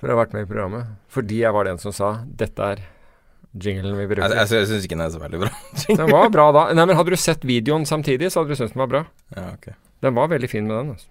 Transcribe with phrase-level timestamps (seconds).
[0.00, 0.88] For å har vært med i programmet.
[1.12, 2.80] Fordi jeg var den som sa 'dette er
[3.52, 4.32] jinglen vi bruker'.
[4.32, 5.50] Jeg, jeg, jeg syns ikke den er så veldig bra.
[6.00, 6.62] Den var bra da.
[6.72, 9.04] Nei, men Hadde du sett videoen samtidig, så hadde du syntes den var bra.
[9.36, 9.72] ja, ok.
[10.00, 10.90] Den var veldig fin med den.
[10.90, 11.08] altså.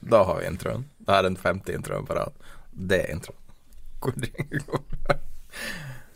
[0.00, 0.86] Da har vi introen.
[1.04, 2.32] Da er den femte introen på rad.
[2.72, 3.40] Det er introen.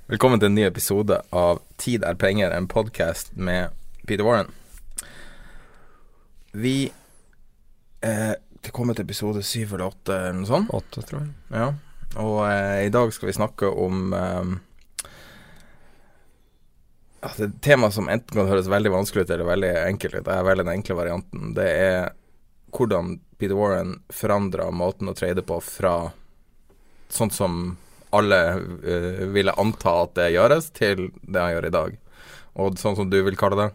[0.09, 3.77] Velkommen til en ny episode av Tid er penger, en podkast med
[4.09, 4.49] Peter Warren.
[6.53, 6.91] Vi
[8.01, 10.73] eh, Det kommer til episode syv eller åtte eller noe sånt.
[10.75, 11.35] Åtte, tror jeg.
[11.55, 11.69] Ja.
[12.19, 14.55] Og eh, i dag skal vi snakke om eh,
[17.19, 20.31] Det er et tema som enten kan høres veldig vanskelig ut eller veldig enkelt ut.
[20.31, 21.53] Jeg velger den enkle varianten.
[21.57, 22.11] Det er
[22.75, 26.11] hvordan Peter Warren forandra måten å trade på fra
[27.09, 27.61] sånn som
[28.15, 31.97] alle uh, ville anta at det gjøres, til det han gjør i dag.
[32.59, 33.69] Og sånn som du vil kalle det.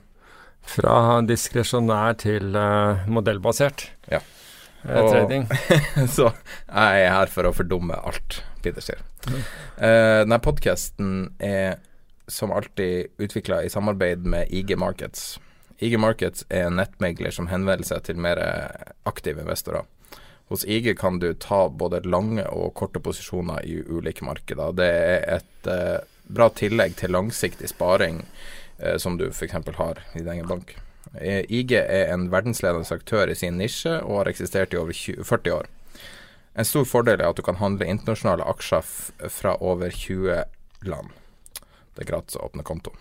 [0.74, 4.22] Fra diskresjonær til uh, modellbasert Ja.
[4.90, 5.48] Eh, trading.
[6.16, 9.02] Så jeg er her for å fordumme alt Peter sier.
[9.28, 11.80] Eh, denne podkasten er
[12.32, 15.38] som alltid utvikla i samarbeid med IG Markets.
[15.84, 18.40] IG Markets er en nettmegler som henvender seg til mer
[19.10, 19.84] aktive investorer.
[20.54, 24.76] Hos IG kan du ta både lange og korte posisjoner i ulike markeder.
[24.78, 28.22] Det er et uh, bra tillegg til langsiktig sparing
[28.84, 29.56] uh, som du f.eks.
[29.80, 30.76] har i din egen bank.
[31.22, 35.24] Eh, IG er en verdensledende aktør i sin nisje og har eksistert i over 20,
[35.30, 35.70] 40 år.
[36.54, 38.86] En stor fordel er at du kan handle internasjonale aksjer
[39.30, 40.44] fra over 20
[40.90, 41.14] land.
[41.94, 42.94] Det er gratis å åpne konto.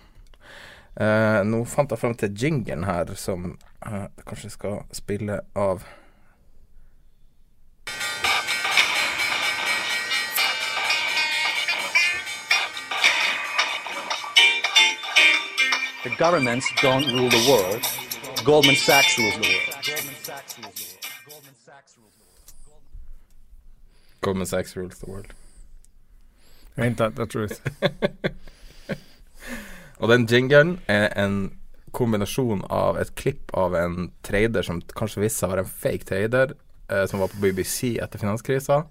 [1.00, 3.54] Eh, nå fant jeg frem til jingeren her, som
[3.86, 5.86] eh, jeg kanskje skal spille av
[16.02, 17.86] The governments don't rule the world.
[18.44, 19.72] Goldman Sachs rules the world.
[24.22, 25.34] Goldman Sachs Rules the World.
[26.78, 27.60] Ain't that the truth?
[30.00, 31.58] Og den jingeren er en
[31.94, 36.08] kombinasjon av et klipp av en trader som kanskje viste seg å være en fake
[36.08, 36.54] trader,
[36.88, 38.84] eh, som var på BBC etter finanskrisa.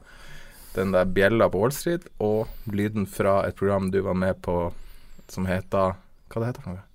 [0.76, 4.56] Den der bjella på Wall Street, og lyden fra et program du var med på
[5.32, 5.96] som heter
[6.32, 6.91] Hva det heter det?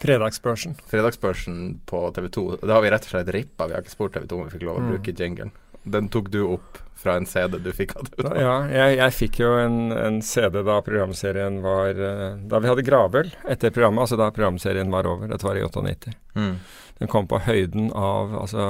[0.00, 0.76] Fredagsbørsen.
[0.90, 1.56] Fredagsbørsen
[1.86, 2.44] på TV2.
[2.62, 3.66] Det har vi rett og slett rippa.
[3.68, 4.90] Vi har ikke spurt TV2 om vi fikk lov å Mm.
[4.94, 5.50] bruke jinglen.
[5.84, 8.40] Den tok du opp fra en CD du fikk av Da, TV2.
[8.40, 12.84] ja, jeg, jeg fikk jo en, en CD da programserien var eh, Da vi hadde
[12.84, 15.28] gravøl etter programmet, altså da programserien var over.
[15.28, 16.12] Dette var i 98.
[16.36, 16.58] Mm.
[17.00, 18.66] Den kom på høyden av Altså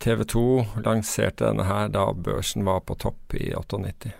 [0.00, 4.12] TV 2 lanserte denne her da børsen var på topp i 98.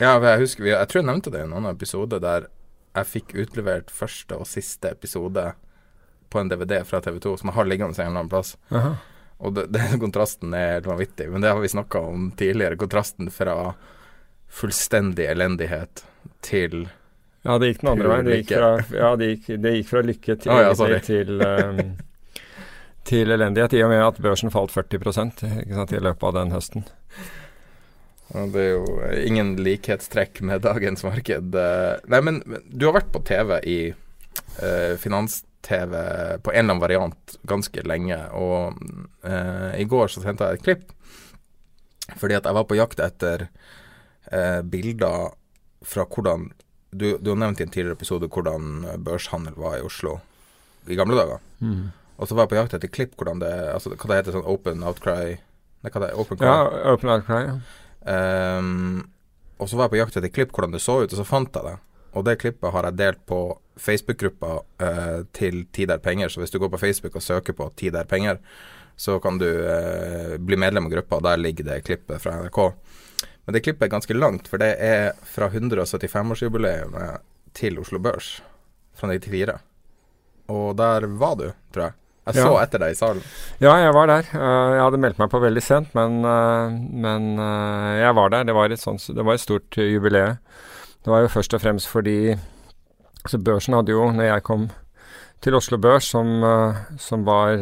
[0.00, 2.46] Ja, jeg husker Jeg tror jeg nevnte det i en annen episode der
[2.94, 5.48] jeg fikk utlevert første og siste episode
[6.30, 8.54] på en DVD fra TV2 som jeg har liggende en eller annen plass.
[8.70, 8.94] Aha.
[9.44, 11.28] Og det, kontrasten er helt vanvittig.
[11.30, 12.78] Men det har vi snakka om tidligere.
[12.80, 13.74] Kontrasten fra
[14.54, 16.04] fullstendig elendighet
[16.44, 16.86] til
[17.44, 18.28] Ja, det gikk den andre veien.
[18.28, 21.80] Det gikk fra, ja, det gikk, det gikk fra lykke til, Å ja, til, um,
[23.10, 26.54] til elendighet, i og med at børsen falt 40 ikke sant, i løpet av den
[26.54, 26.86] høsten.
[28.32, 28.84] Det er jo
[29.28, 31.54] ingen likhetstrekk med dagens marked.
[31.54, 32.40] Eh, Nei, men
[32.70, 35.94] du har vært på TV i eh, finans-TV
[36.42, 38.18] på en eller annen variant ganske lenge.
[38.34, 38.80] Og
[39.28, 40.90] eh, i går så sendte jeg et klipp
[42.20, 43.46] fordi at jeg var på jakt etter
[44.28, 45.30] eh, bilder
[45.84, 46.50] fra hvordan
[46.92, 50.18] du, du har nevnt i en tidligere episode hvordan børshandel var i Oslo
[50.84, 51.40] i gamle dager.
[52.20, 54.44] Og så var jeg på jakt etter klipp hvordan det altså, Hva det heter sånn
[54.46, 55.38] open outcry
[55.84, 56.46] Nei, hva det er, open cry.
[56.48, 57.40] Ja, Open Outcry.
[57.48, 57.56] Ja.
[58.10, 59.02] Ehm,
[59.58, 61.54] og så var jeg på jakt etter klipp hvordan det så ut, og så fant
[61.56, 61.76] jeg det.
[62.14, 63.40] Og det klippet har jeg delt på
[63.80, 64.50] Facebook-gruppa
[64.86, 66.30] eh, til Tid er penger.
[66.30, 68.38] Så hvis du går på Facebook og søker på Tid er penger,
[68.96, 72.60] så kan du eh, bli medlem av gruppa, og der ligger det klippet fra NRK.
[73.44, 76.94] Men det klippet er ganske langt, for det er fra 175-årsjubileet
[77.54, 78.36] til Oslo Børs
[78.94, 79.58] fra 94.
[80.54, 81.98] Og der var du, tror jeg.
[82.24, 82.62] Jeg så Ja.
[82.62, 83.22] etter deg i salen.
[83.60, 84.24] Ja, jeg var der.
[84.32, 86.70] Eh, jeg hadde meldt meg på veldig sent, men, eh,
[87.04, 88.44] men eh, jeg var der.
[88.44, 90.38] Det var et, sånt, det var et stort uh, jubileum.
[91.04, 92.38] Det var jo først og fremst fordi
[93.24, 94.70] altså Børsen hadde jo, når jeg kom
[95.42, 96.40] til Oslo Børs, som,
[96.96, 97.60] som var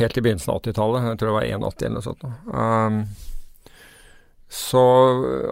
[0.00, 2.98] helt i begynnelsen av 80-tallet, jeg tror det var 81 eller noe sånt, um,
[4.48, 4.80] Så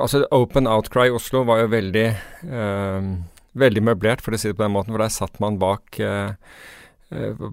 [0.00, 3.10] altså Open Outcry i Oslo var jo veldig eh,
[3.56, 6.34] veldig møblert, for å si det på den måten, for der satt man bak eh,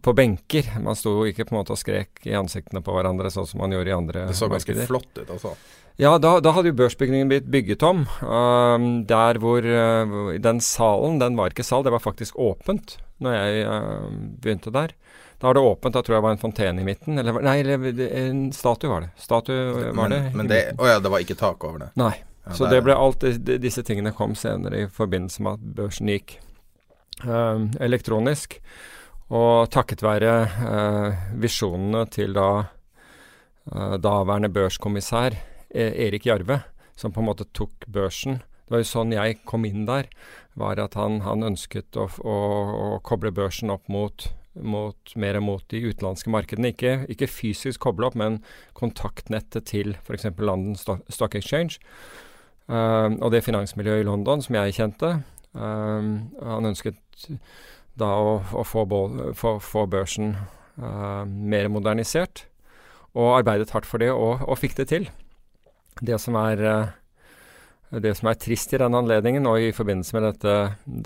[0.03, 0.67] på benker.
[0.83, 3.73] Man sto ikke på en måte og skrek i ansiktene på hverandre, sånn som man
[3.73, 4.89] gjorde i andre Det så ganske markeder.
[4.89, 5.55] flott ut altså.
[5.97, 8.03] Ja, da, da hadde jo børsbygningen blitt bygget om.
[8.21, 8.77] Uh,
[9.09, 13.65] der hvor uh, Den salen, den var ikke sal, det var faktisk åpent når jeg
[13.65, 14.93] uh, begynte der.
[15.41, 17.17] Da var det åpent, da tror jeg det var en fontene i midten.
[17.17, 17.81] Eller, nei, eller,
[18.21, 19.09] en statue var det.
[19.21, 20.21] Statue var det.
[20.29, 20.61] men men det.
[20.77, 21.89] Å ja, det var ikke tak over det.
[21.97, 22.13] Nei.
[22.45, 26.13] Ja, Så det ble alt de- Disse tingene kom senere i forbindelse med at børsen
[26.13, 26.37] gikk
[27.25, 28.59] um, elektronisk.
[29.27, 36.61] Og takket være uh, visjonene til da uh, daværende børskommissær eh, Erik Jarve,
[36.95, 40.07] som på en måte tok børsen Det var jo sånn jeg kom inn der,
[40.55, 42.37] var at han, han ønsket å, å,
[42.95, 46.73] å koble børsen opp mot, mot mer mot de utenlandske markedene.
[46.73, 48.41] Ikke, ikke fysisk koble opp, men
[48.75, 50.27] kontaktnettet til f.eks.
[50.39, 51.79] London Stock Exchange.
[52.67, 55.13] Um, og det finansmiljøet i London som jeg kjente.
[55.55, 56.99] Um, han ønsket
[57.97, 58.85] da å, å få,
[59.37, 60.35] få, få børsen
[60.81, 62.45] uh, mer modernisert,
[63.17, 65.09] og arbeidet hardt for det, og, og fikk det til.
[66.05, 66.95] Det som er uh,
[67.87, 70.55] det som er trist i denne anledningen, og i forbindelse med dette,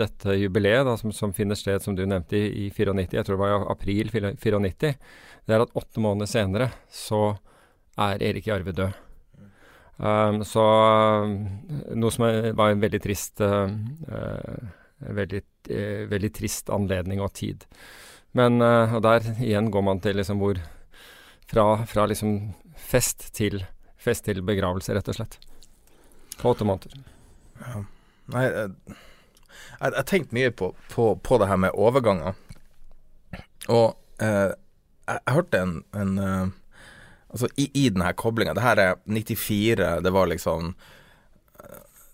[0.02, 3.38] dette jubileet da, som, som finner sted, som du nevnte, i, i 94, jeg tror
[3.38, 4.92] det var i april 94,
[5.46, 7.36] det er at åtte måneder senere så
[8.02, 8.98] er Erik Jarve død.
[10.02, 10.64] Um, så
[11.94, 12.26] noe som
[12.58, 13.70] var en veldig trist uh,
[15.06, 17.66] veldig, eh, veldig trist anledning og tid.
[18.38, 20.62] Men eh, og der igjen går man til liksom hvor
[21.52, 23.66] Fra, fra liksom fest til
[24.02, 25.38] fest til begravelse, rett og slett.
[26.40, 27.04] På åtte måneder.
[27.62, 27.84] Ja.
[28.32, 32.38] Nei, jeg har tenkt mye på, på, på det her med overganger.
[33.70, 33.94] Og
[34.24, 36.58] eh, jeg, jeg hørte en, en eh,
[37.32, 40.74] Altså, i, i her koblinga Det her er 94, det var liksom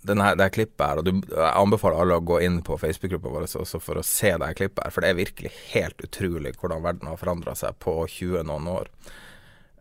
[0.07, 3.33] den her, det klippet her, og du, jeg anbefaler alle å gå inn på Facebook-gruppa
[3.33, 6.54] vår også for å se det her klippet her, for det er virkelig helt utrolig
[6.57, 8.92] hvordan verden har forandra seg på 20 noen år.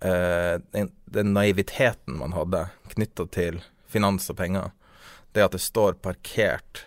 [0.04, 4.74] Eh, den, den naiviteten man hadde knytta til finans og penger,
[5.36, 6.86] det at det står parkert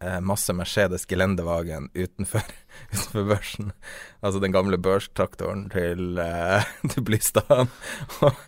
[0.00, 2.44] eh, masse Mercedes Gelendewagen utenfor,
[2.92, 3.72] utenfor børsen,
[4.20, 7.66] altså den gamle børstraktoren til, uh, til Blystad,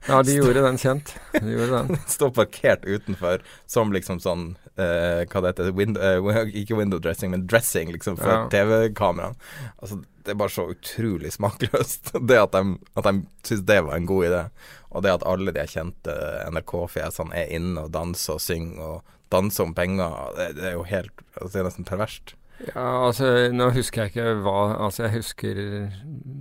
[0.08, 1.14] Ja, de gjorde den kjent.
[1.34, 2.00] De gjorde den.
[2.16, 4.46] står parkert utenfor som liksom sånn
[4.78, 8.46] uh, Hva det heter window, uh, Ikke window dressing, men dressing, liksom, for Ja.
[8.52, 9.36] TV-kameraene.
[9.78, 12.12] Altså, det er bare så utrolig smakløst.
[12.28, 13.14] Det at de, at de
[13.48, 14.42] syns det var en god idé,
[14.90, 16.16] og det at alle de kjente
[16.52, 20.84] NRK-fjesene er inne og danser og synger og danser om penger, det, det er jo
[20.88, 22.34] helt altså, Det er nesten perverst.
[22.66, 25.60] Ja, altså, nå husker jeg ikke hva Altså, jeg husker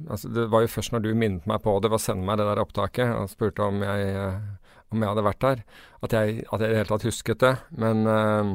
[0.09, 2.39] Altså, det var jo først når du minnet meg på det ved å sende meg
[2.39, 4.39] det der opptaket og spurte om jeg, eh,
[4.93, 5.63] om jeg hadde vært der,
[6.07, 7.53] at jeg, at jeg i det hele tatt husket det.
[7.83, 8.53] Men, eh,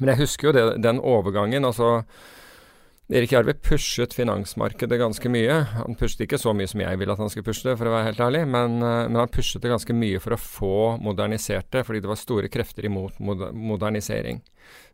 [0.00, 1.68] men jeg husker jo det, den overgangen.
[1.68, 2.00] Altså
[3.12, 5.58] Erik Jarve pushet finansmarkedet ganske mye.
[5.76, 7.92] Han pushet ikke så mye som jeg ville at han skulle pushe det, for å
[7.92, 11.68] være helt ærlig, men, eh, men han pushet det ganske mye for å få modernisert
[11.76, 14.40] det, fordi det var store krefter imot moder modernisering.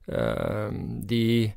[0.09, 0.73] Uh,
[1.05, 1.53] de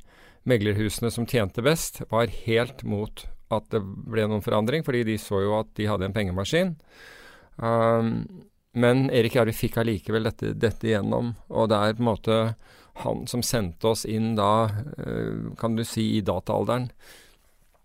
[0.48, 5.42] meglerhusene som tjente best, var helt mot at det ble noen forandring, fordi de så
[5.44, 6.74] jo at de hadde en pengemaskin.
[7.56, 8.12] Um,
[8.72, 12.38] men Erik Jarve fikk allikevel dette, dette igjennom, og det er på en måte
[13.02, 14.68] han som sendte oss inn da,
[15.00, 16.90] eh, kan du si, i dataalderen.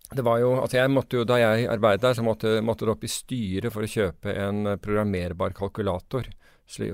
[0.07, 2.93] Det var jo, altså jeg måtte jo, Da jeg arbeidet der, så måtte, måtte det
[2.93, 6.29] opp i styret for å kjøpe en programmerbar kalkulator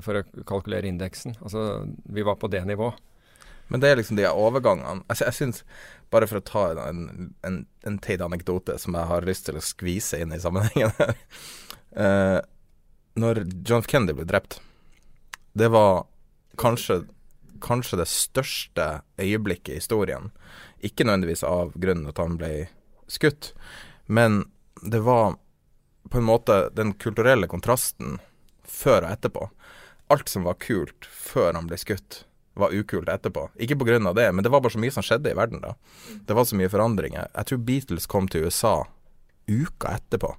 [0.01, 1.35] for å kalkulere indeksen.
[1.41, 2.93] Altså, Vi var på det nivå.
[3.73, 5.63] Men det er liksom de overgangene altså, Jeg syns,
[6.13, 9.63] bare for å ta en, en, en teit anekdote som jeg har lyst til å
[9.65, 11.15] skvise inn i sammenhengen her
[11.97, 12.39] uh,
[13.23, 13.89] Når John F.
[13.89, 14.59] Kennedy ble drept,
[15.53, 16.05] det var
[16.57, 17.03] kanskje,
[17.61, 18.87] kanskje det største
[19.21, 20.31] øyeblikket i historien.
[20.81, 22.49] Ikke nødvendigvis av grunnen at han ble
[23.05, 23.51] skutt,
[24.09, 24.47] men
[24.81, 25.35] det var
[26.09, 28.17] på en måte den kulturelle kontrasten
[28.65, 29.47] før og etterpå.
[30.09, 32.23] Alt som var kult før han ble skutt,
[32.59, 33.47] var ukult etterpå.
[33.55, 35.73] Ikke av det, men det var bare så mye som skjedde i verden da.
[36.27, 37.27] Det var så mye forandringer.
[37.33, 38.85] Jeg tror Beatles kom til USA
[39.47, 40.35] uka etterpå,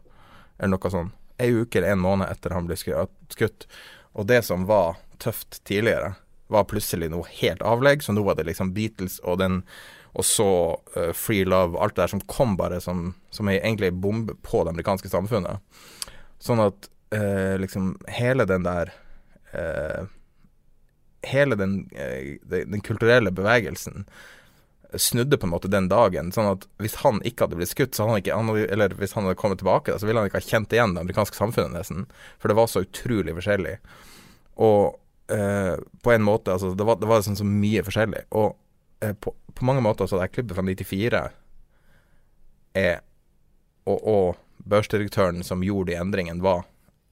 [0.59, 1.15] eller noe sånt.
[1.43, 3.67] Ei uke eller en måned etter han ble skutt.
[4.15, 6.15] Og det som var tøft tidligere,
[6.47, 8.05] var plutselig noe helt avlegg.
[8.05, 9.63] Så nå var det liksom Beatles og den
[10.15, 10.49] og så
[10.95, 14.63] uh, Free Love, alt det der som kom bare som, som egentlig ei bombe på
[14.63, 15.59] det amerikanske samfunnet.
[16.39, 18.93] Sånn at uh, liksom hele den der
[19.55, 20.07] eh,
[21.29, 24.05] Hele den, eh, den, kulturelle bevegelsen
[24.95, 26.31] snudde på en måte den dagen.
[26.33, 29.15] Sånn at hvis han ikke hadde blitt skutt, så hadde han ikke hadde, Eller hvis
[29.17, 32.05] han hadde kommet tilbake, så ville han ikke ha kjent igjen det amerikanske samfunnet nesten.
[32.39, 33.79] For det var så utrolig forskjellig.
[34.63, 34.95] Og
[35.35, 38.27] eh, på en måte altså, Det var, det var sånn så mye forskjellig.
[38.39, 38.55] Og
[39.03, 41.25] eh, på, på mange måter så det klippet fra 94
[42.75, 43.03] er
[43.85, 46.65] Og, og børsdirektøren som gjorde de endringene, var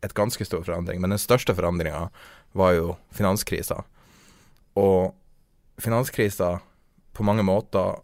[0.02, 1.00] et ganske stor forandring.
[1.00, 2.08] Men den største forandringa
[2.58, 3.82] var jo finanskrisa.
[4.78, 5.14] Og
[5.82, 6.60] finanskrisa
[7.12, 8.00] på mange måter,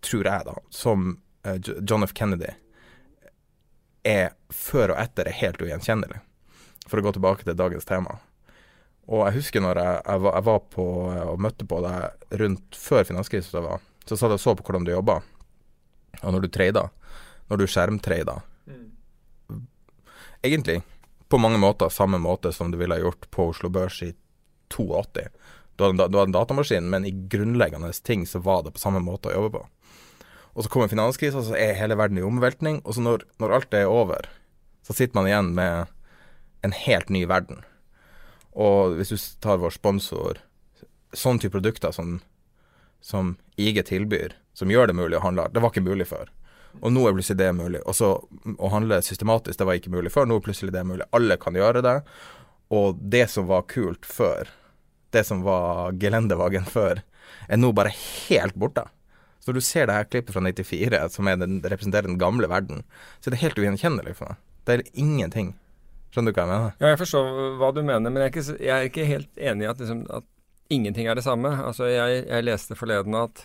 [0.00, 1.16] tror jeg, da, som
[1.46, 2.14] eh, John F.
[2.14, 2.52] Kennedy,
[4.04, 6.20] er før og etter er helt ugjenkjennelig.
[6.86, 8.18] For å gå tilbake til dagens tema.
[9.08, 10.84] Og jeg husker når jeg, jeg, var, jeg var, på
[11.34, 13.62] og møtte på deg rundt før finanskrisa
[14.04, 15.18] så satt jeg og så på hvordan du jobba.
[16.22, 16.88] Og når du trada,
[17.50, 18.38] når du skjermtrada
[18.70, 19.62] mm.
[20.44, 20.82] Egentlig
[21.28, 24.12] på mange måter samme måte som du ville gjort på Oslo Børs i
[24.72, 25.26] 82.
[25.76, 29.02] Du hadde, du hadde en datamaskin, men i grunnleggende ting så var det på samme
[29.02, 29.64] måte å jobbe på.
[30.54, 32.78] Og så kommer finanskrisa, så er hele verden i omveltning.
[32.84, 34.28] Og så når, når alt det er over,
[34.86, 35.90] så sitter man igjen med
[36.64, 37.64] en helt ny verden.
[38.54, 40.38] Og hvis du tar vår sponsor,
[41.14, 42.20] sånne type produkter som,
[43.02, 46.30] som IG tilbyr, som gjør det mulig å handle Det var ikke mulig før.
[46.82, 47.80] Og nå er plutselig det mulig.
[47.86, 50.26] Og så å handle systematisk, det var ikke mulig før.
[50.30, 51.06] Nå er plutselig det mulig.
[51.14, 51.98] Alle kan gjøre det.
[52.74, 54.50] Og det som var kult før,
[55.14, 57.00] det som var gelendevagen før,
[57.48, 58.86] er nå bare helt borte.
[59.44, 62.80] Så når du ser det her klippet fra 94, som den, representerer den gamle verden,
[63.20, 64.40] så er det helt ugjenkjennelig for meg.
[64.64, 65.50] Det er ingenting.
[66.14, 66.76] Skjønner du hva jeg mener?
[66.80, 69.66] Ja, jeg forstår hva du mener, men jeg er ikke, jeg er ikke helt enig
[69.66, 70.28] i at, liksom, at,
[70.72, 71.50] ingenting er det samme.
[71.60, 73.44] Altså, jeg, jeg, leste forleden at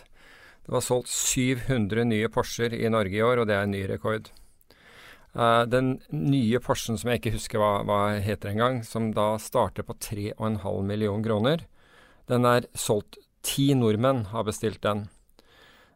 [0.64, 3.82] det var solgt 700 nye Porscher i Norge i år, og det er en ny
[3.90, 4.30] rekord.
[5.36, 9.86] Uh, den nye Porschen som jeg ikke husker hva, hva heter engang, som da starter
[9.86, 11.66] på 3,5 millioner kroner,
[12.30, 15.06] den er solgt Ti nordmenn har bestilt den.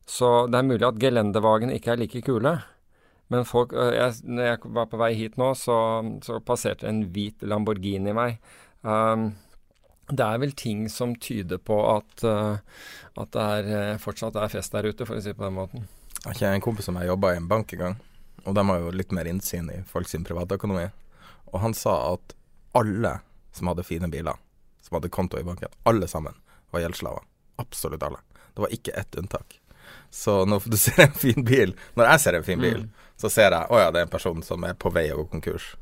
[0.09, 2.55] Så det er mulig at gelendevagen ikke er like kule.
[3.33, 5.77] Men folk øh, jeg, Når jeg var på vei hit nå, så,
[6.25, 8.39] så passerte en hvit Lamborghini meg.
[8.81, 9.33] Um,
[10.09, 12.57] det er vel ting som tyder på at, uh,
[13.21, 15.87] at det er, fortsatt er fest der ute, for å si det på den måten.
[16.25, 17.97] Jeg har en kompis som jeg jobba i en bank en gang,
[18.45, 20.89] og de har jo litt mer innsyn i folks privatøkonomi.
[21.53, 22.35] Og han sa at
[22.75, 23.19] alle
[23.55, 24.39] som hadde fine biler,
[24.83, 26.35] som hadde konto i banken, alle sammen
[26.71, 27.23] var gjeldsslaver.
[27.63, 28.19] Absolutt alle.
[28.55, 29.61] Det var ikke ett unntak.
[30.11, 33.09] Så når du ser en fin bil Når jeg ser en fin bil, mm.
[33.21, 35.27] så ser jeg å ja, det er en person som er på vei å gå
[35.33, 35.75] konkurs.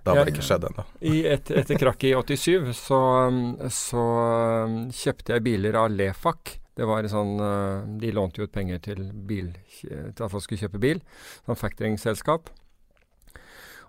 [0.00, 0.84] Det har bare ikke skjedd ennå.
[1.34, 3.00] Et, etter krakket i 87 så,
[3.74, 4.04] så,
[4.96, 6.56] kjøpte jeg biler av Lefak.
[6.80, 10.64] Det var sånn uh, De lånte jo ut penger til, bil, til at folk skulle
[10.64, 11.04] kjøpe bil.
[11.44, 12.48] Sånn factoringselskap.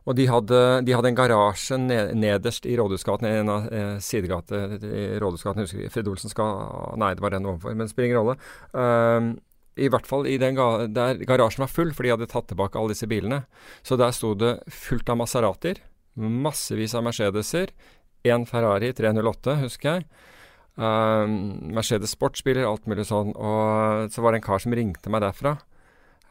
[0.09, 5.03] Og de hadde, de hadde, en garasje nederst i Rådhusgaten, en av eh, sidegatene i
[5.21, 5.61] Rådhusgaten.
[5.61, 8.35] Husker jeg, Fred Olsen skal Nei, det var den overfor, men det spiller ingen rolle.
[8.73, 9.35] Um,
[9.77, 12.81] i hvert fall i den ga der garasjen var full, for de hadde tatt tilbake
[12.81, 13.43] alle disse bilene.
[13.85, 15.83] Så der sto det fullt av Maserater,
[16.17, 17.71] massevis av Mercedeser,
[18.25, 20.09] én Ferrari 308, husker jeg.
[20.79, 21.33] Um,
[21.75, 23.33] Mercedes sportsbiler, alt mulig sånn.
[23.35, 25.57] Og så var det en kar som ringte meg derfra.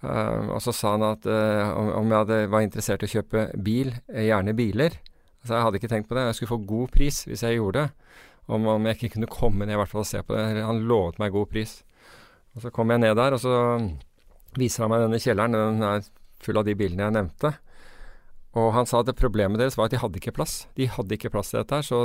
[0.01, 3.51] Uh, og så sa han at om, om, jeg hadde, var interessert i å kjøpe
[3.61, 4.97] bil, eh, gjerne biler.
[5.45, 6.27] Så Jeg hadde ikke tenkt på det.
[6.29, 8.17] Jeg skulle få god pris hvis jeg gjorde det.
[8.51, 10.65] Om, om jeg ikke kunne komme ned i hvert fall og se på det.
[10.67, 11.79] Han lovet meg god pris.
[12.57, 13.55] Og Så kom jeg ned der, og så
[14.59, 15.57] viser han meg denne kjelleren.
[15.57, 16.09] Den er
[16.43, 17.55] full av de bilene jeg nevnte.
[18.59, 20.65] Og han sa at problemet deres var at de hadde ikke plass.
[20.77, 22.01] De hadde ikke plass til dette her, så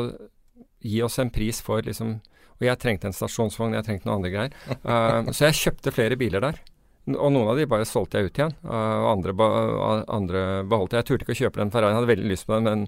[0.84, 2.20] gi oss en pris for liksom
[2.56, 4.54] Og jeg trengte en stasjonsvogn, jeg trengte noen andre greier.
[4.88, 6.62] Uh, så jeg kjøpte flere biler der.
[7.12, 9.34] Og noen av de bare solgte jeg ut igjen, uh, og andre,
[10.08, 11.04] andre, beholdt jeg.
[11.04, 12.86] Jeg turte ikke å kjøpe den Ferrarien, hadde veldig lyst på den, men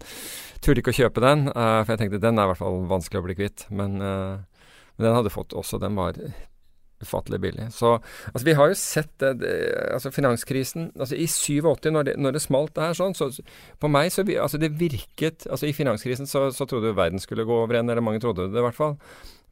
[0.63, 1.50] turte ikke å kjøpe den.
[1.51, 3.67] For jeg tenkte den er i hvert fall vanskelig å bli kvitt.
[3.67, 6.15] Men, men den hadde fått også Den var
[7.04, 7.68] ufattelig billig.
[7.74, 7.94] Så
[8.32, 9.54] altså, vi har jo sett det, det
[9.94, 13.30] altså finanskrisen altså I 87, når det, når det smalt det her sånn, så
[13.82, 17.46] på meg så altså det virket altså I finanskrisen så, så trodde jo verden skulle
[17.48, 18.98] gå over ende, eller mange trodde det i hvert fall.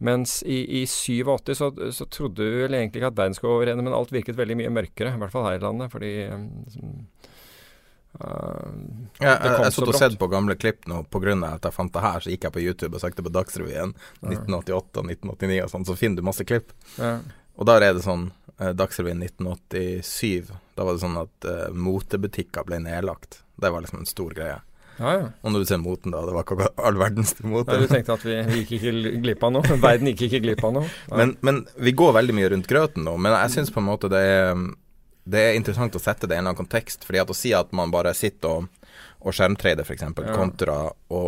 [0.04, 3.62] Mens i, i 87 så, så trodde vi vel egentlig ikke at verden skulle gå
[3.62, 5.14] over ende, men alt virket veldig mye mørkere.
[5.16, 6.98] I hvert fall her i landet, fordi liksom,
[8.16, 8.72] Uh,
[9.20, 11.36] jeg har satt og sett på gamle klipp nå pga.
[11.50, 12.20] at jeg fant det her.
[12.24, 15.98] Så gikk jeg på YouTube og søkte på Dagsrevyen 1988 og 1989 og sånn, så
[16.00, 16.72] finner du masse klipp.
[17.00, 17.18] Ja.
[17.56, 18.30] Og der er det sånn
[18.62, 20.54] uh, Dagsrevyen 1987.
[20.76, 23.44] Da var det sånn at uh, motebutikker ble nedlagt.
[23.56, 24.62] Det var liksom en stor greie.
[24.96, 25.28] Ja, ja.
[25.44, 26.22] Og når du ser moten, da.
[26.24, 27.76] Det var ikke all verdens mote.
[27.76, 28.94] Ja, du tenkte at vi, vi gikk ikke
[29.26, 29.80] glipp av noe?
[29.84, 30.92] Verden gikk ikke glipp av noe?
[31.20, 33.16] Men, men, vi går veldig mye rundt grøten nå.
[33.20, 34.56] Men jeg syns på en måte det er
[35.26, 37.06] det er interessant å sette det i en annen kontekst.
[37.06, 38.90] fordi at å si at man bare sitter og,
[39.26, 40.34] og skjermtrader, f.eks., ja.
[40.36, 40.80] kontra
[41.10, 41.24] å,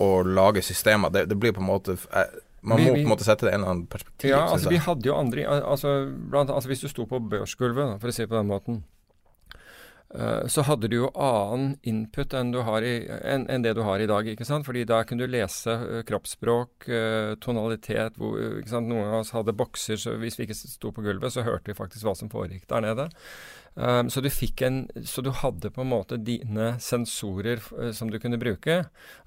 [0.00, 3.06] å lage systemer, det, det, blir på en måte eh, man må vi, vi, på
[3.06, 4.30] en måte sette det i en eller annen perspektiv.
[4.32, 8.10] Ja, altså vi hadde jo andre altså, blant, altså Hvis du sto på børsgulvet, for
[8.10, 8.80] å si det på den måten
[10.48, 12.92] så hadde du jo annen input enn, i,
[13.28, 14.24] enn, enn det du har i dag.
[14.26, 14.64] ikke sant?
[14.64, 18.40] Fordi da kunne du lese eh, kroppsspråk, eh, tonalitet hvor?
[18.78, 21.76] Noen av oss hadde bokser, så hvis vi ikke sto på gulvet, så hørte vi
[21.76, 23.08] faktisk hva som foregikk der nede.
[23.78, 24.30] Um, så, du
[24.66, 27.60] en, så du hadde på en måte dine sensorer
[27.94, 28.80] som du kunne bruke,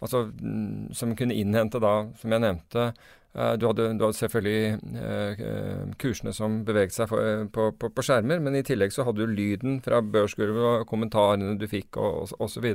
[0.04, 4.80] altså mm, som kunne innhente da, som jeg nevnte, Eh, du hadde, du hadde, selvfølgelig
[5.00, 7.20] uh, kursene som beveget seg på,
[7.56, 11.64] på, på, skjermer, men i tillegg så hadde du lyden fra børsgulvet og kommentarene du
[11.72, 12.68] fikk og osv.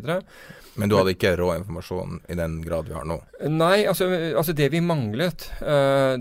[0.81, 3.21] Men du hadde ikke rå informasjon i den grad vi har nå?
[3.53, 5.51] Nei, altså, altså det vi manglet,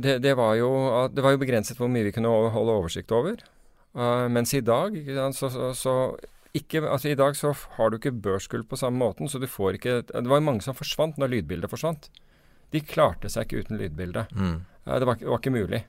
[0.03, 0.71] det, det, var jo
[1.15, 3.39] det var jo begrenset hvor mye vi kunne holde oversikt over.
[3.95, 4.97] Mens i dag
[5.31, 5.95] så, så, så
[6.55, 9.79] ikke, altså I dag så har du ikke børsgulv på samme måten, så du får
[9.79, 12.07] ikke Det var jo mange som forsvant når lydbildet forsvant.
[12.75, 14.25] De klarte seg ikke uten lydbilde.
[14.35, 14.57] Mm.
[14.85, 15.81] Uh, det, var, det, var, ikke mulig.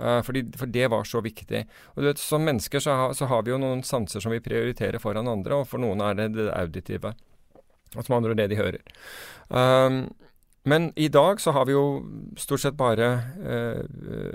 [0.00, 1.64] Uh, fordi, for det var så viktig.
[1.94, 4.42] Og du vet, Som mennesker så, ha, så, har vi jo noen sanser som vi
[4.44, 7.14] prioriterer foran andre, og for noen er det det auditive.
[7.96, 8.82] Altså med andre ord det de hører.
[9.50, 10.04] Um,
[10.62, 11.84] men i dag så har vi jo
[12.36, 13.06] stort sett bare
[13.40, 13.80] eh,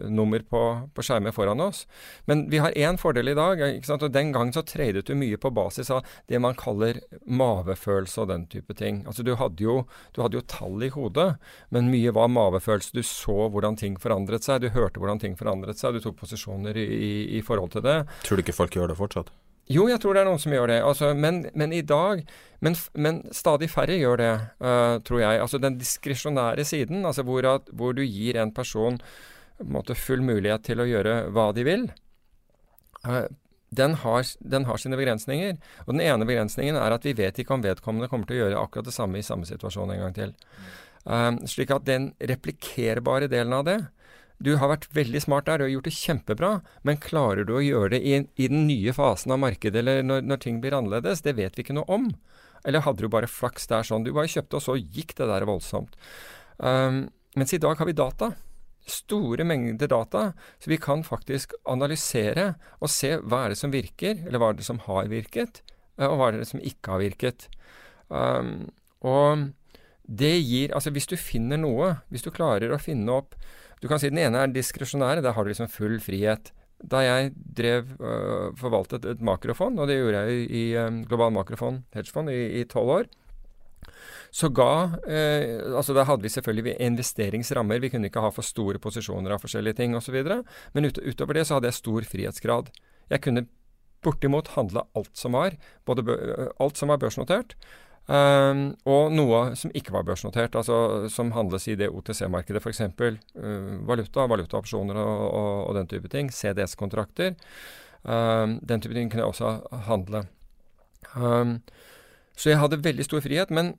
[0.10, 0.62] nummer på,
[0.94, 1.84] på skjermer foran oss.
[2.26, 3.62] Men vi har én fordel i dag.
[3.86, 4.04] sant?
[4.04, 8.34] og Den gangen så tradet du mye på basis av det man kaller mavefølelse og
[8.34, 9.04] den type ting.
[9.06, 9.84] Altså Du hadde jo,
[10.18, 11.36] du hadde jo tall i hodet,
[11.70, 12.96] men mye var mavefølelse.
[12.98, 16.78] Du så hvordan ting forandret seg, du hørte hvordan ting forandret seg, du tok posisjoner
[16.78, 18.00] i, i, i forhold til det.
[18.26, 19.30] Tror du ikke folk gjør det fortsatt?
[19.66, 20.82] Jo, jeg tror det er noen som gjør det.
[20.86, 22.22] Altså, men, men, i dag
[22.62, 25.40] men, men, stadig færre gjør det, uh, tror jeg.
[25.42, 29.00] Altså den diskresjonære siden, altså hvor, at, hvor, du gir en person
[29.62, 31.88] en måte, full mulighet til å gjøre hva de vil,
[33.08, 33.26] uh,
[33.76, 35.58] den, har, den, har, sine begrensninger.
[35.88, 38.62] Og den ene begrensningen er at vi vet ikke om vedkommende kommer til å gjøre
[38.62, 40.36] akkurat det samme i samme situasjon en gang til.
[41.10, 43.80] Uh, slik at den replikkerbare delen av det,
[44.44, 46.52] du har vært veldig smart der, og gjort det kjempebra,
[46.88, 50.26] men klarer du å gjøre det i, i den nye fasen av markedet, eller når,
[50.28, 51.24] når, ting blir annerledes?
[51.24, 52.10] Det vet vi ikke noe om.
[52.68, 54.04] Eller hadde du bare flaks der sånn?
[54.04, 55.96] Du bare kjøpte, og så gikk det der voldsomt.
[56.58, 57.06] Um,
[57.40, 58.34] mens i dag har vi data.
[58.86, 60.28] Store mengder data,
[60.62, 62.52] så vi kan faktisk analysere
[62.84, 65.64] og se hva er det som virker, eller hva er det som har virket,
[65.98, 67.48] eh, og hva er det som ikke har virket.
[68.12, 68.68] Um,
[69.06, 69.48] og
[70.06, 73.34] det gir Altså, hvis du finner noe, hvis du klarer å finne opp
[73.86, 76.50] du kan si den ene er diskresjonær, der har du liksom full frihet.
[76.82, 81.30] Da jeg drev øh, forvaltet et makrofond, og det gjorde jeg i, i um, Global
[81.36, 83.12] Makrofond hedgefond i tolv år,
[84.36, 87.80] så ga eh, altså Da hadde vi selvfølgelig investeringsrammer.
[87.80, 90.18] Vi kunne ikke ha for store posisjoner av forskjellige ting osv.
[90.76, 92.74] Men ut, utover det så hadde jeg stor frihetsgrad.
[93.14, 93.46] Jeg kunne
[94.04, 95.56] bortimot handle alt som var,
[95.88, 96.04] både
[96.60, 97.56] alt som var børsnotert,
[98.06, 102.84] Um, og noe som ikke var børsnotert, altså som handles i det OTC-markedet, f.eks.
[102.86, 106.30] Uh, ehm, valuta, valutaopsjoner og, og, og, den type ting.
[106.30, 107.34] CDS-kontrakter.
[108.04, 110.26] Um, den type ting kunne jeg også handle.
[111.16, 111.58] Um,
[112.38, 113.74] så jeg hadde veldig stor frihet, men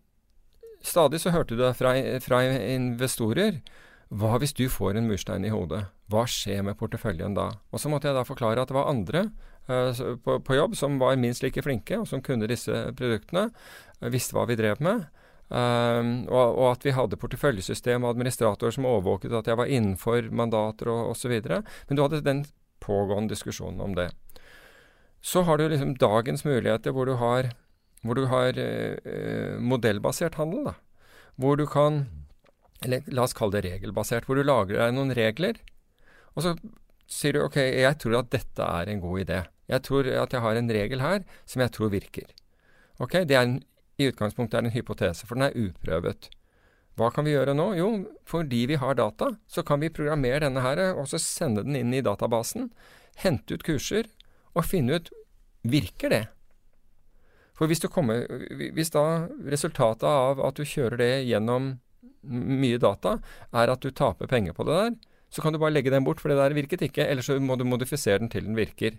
[0.83, 3.61] stadig så hørte du det fra, fra investorer.
[4.11, 5.85] Hva hvis du får en murstein i hodet?
[6.11, 7.53] Hva skjer med porteføljen da?
[7.75, 9.29] Og så måtte jeg da forklare at det var andre
[9.67, 13.49] på, på, jobb som var minst like flinke, og som kunne disse produktene,
[14.01, 15.07] uh, visste hva vi drev med.
[15.47, 20.31] Um, og, og, at vi hadde porteføljesystem og administratorer som overvåket at jeg var innenfor
[20.35, 21.37] mandater og osv.
[21.39, 22.45] Men du hadde den
[22.83, 24.11] pågående diskusjonen om det.
[25.23, 27.53] Så har du liksom dagens muligheter hvor du har,
[28.03, 30.71] hvor du har uh, modellbasert handel.
[30.71, 30.75] da,
[31.37, 32.07] Hvor du kan
[32.85, 34.27] Eller la oss kalle det regelbasert.
[34.27, 35.57] Hvor du lager deg noen regler.
[36.37, 36.57] Og så
[37.09, 39.45] sier du ok, jeg tror at dette er en god idé.
[39.71, 42.29] Jeg tror at jeg har en regel her som jeg tror virker.
[43.03, 43.61] Ok, det er en,
[43.99, 46.31] I utgangspunktet er det en hypotese, for den er uprøvet.
[46.97, 47.67] Hva kan vi gjøre nå?
[47.77, 47.89] Jo,
[48.29, 51.93] fordi vi har data, så kan vi programmere denne her, og så sende den inn
[51.93, 52.71] i databasen,
[53.21, 54.09] hente ut kurser,
[54.57, 55.11] og finne ut
[55.67, 56.23] virker det.
[57.57, 58.25] For hvis, kommer,
[58.77, 61.75] hvis da resultatet av at du kjører det gjennom
[62.27, 63.19] mye data,
[63.53, 64.97] er at du taper penger på det der,
[65.31, 67.05] så kan du bare legge den bort, for det der virket ikke.
[67.05, 68.95] Eller så må du modifisere den til den virker.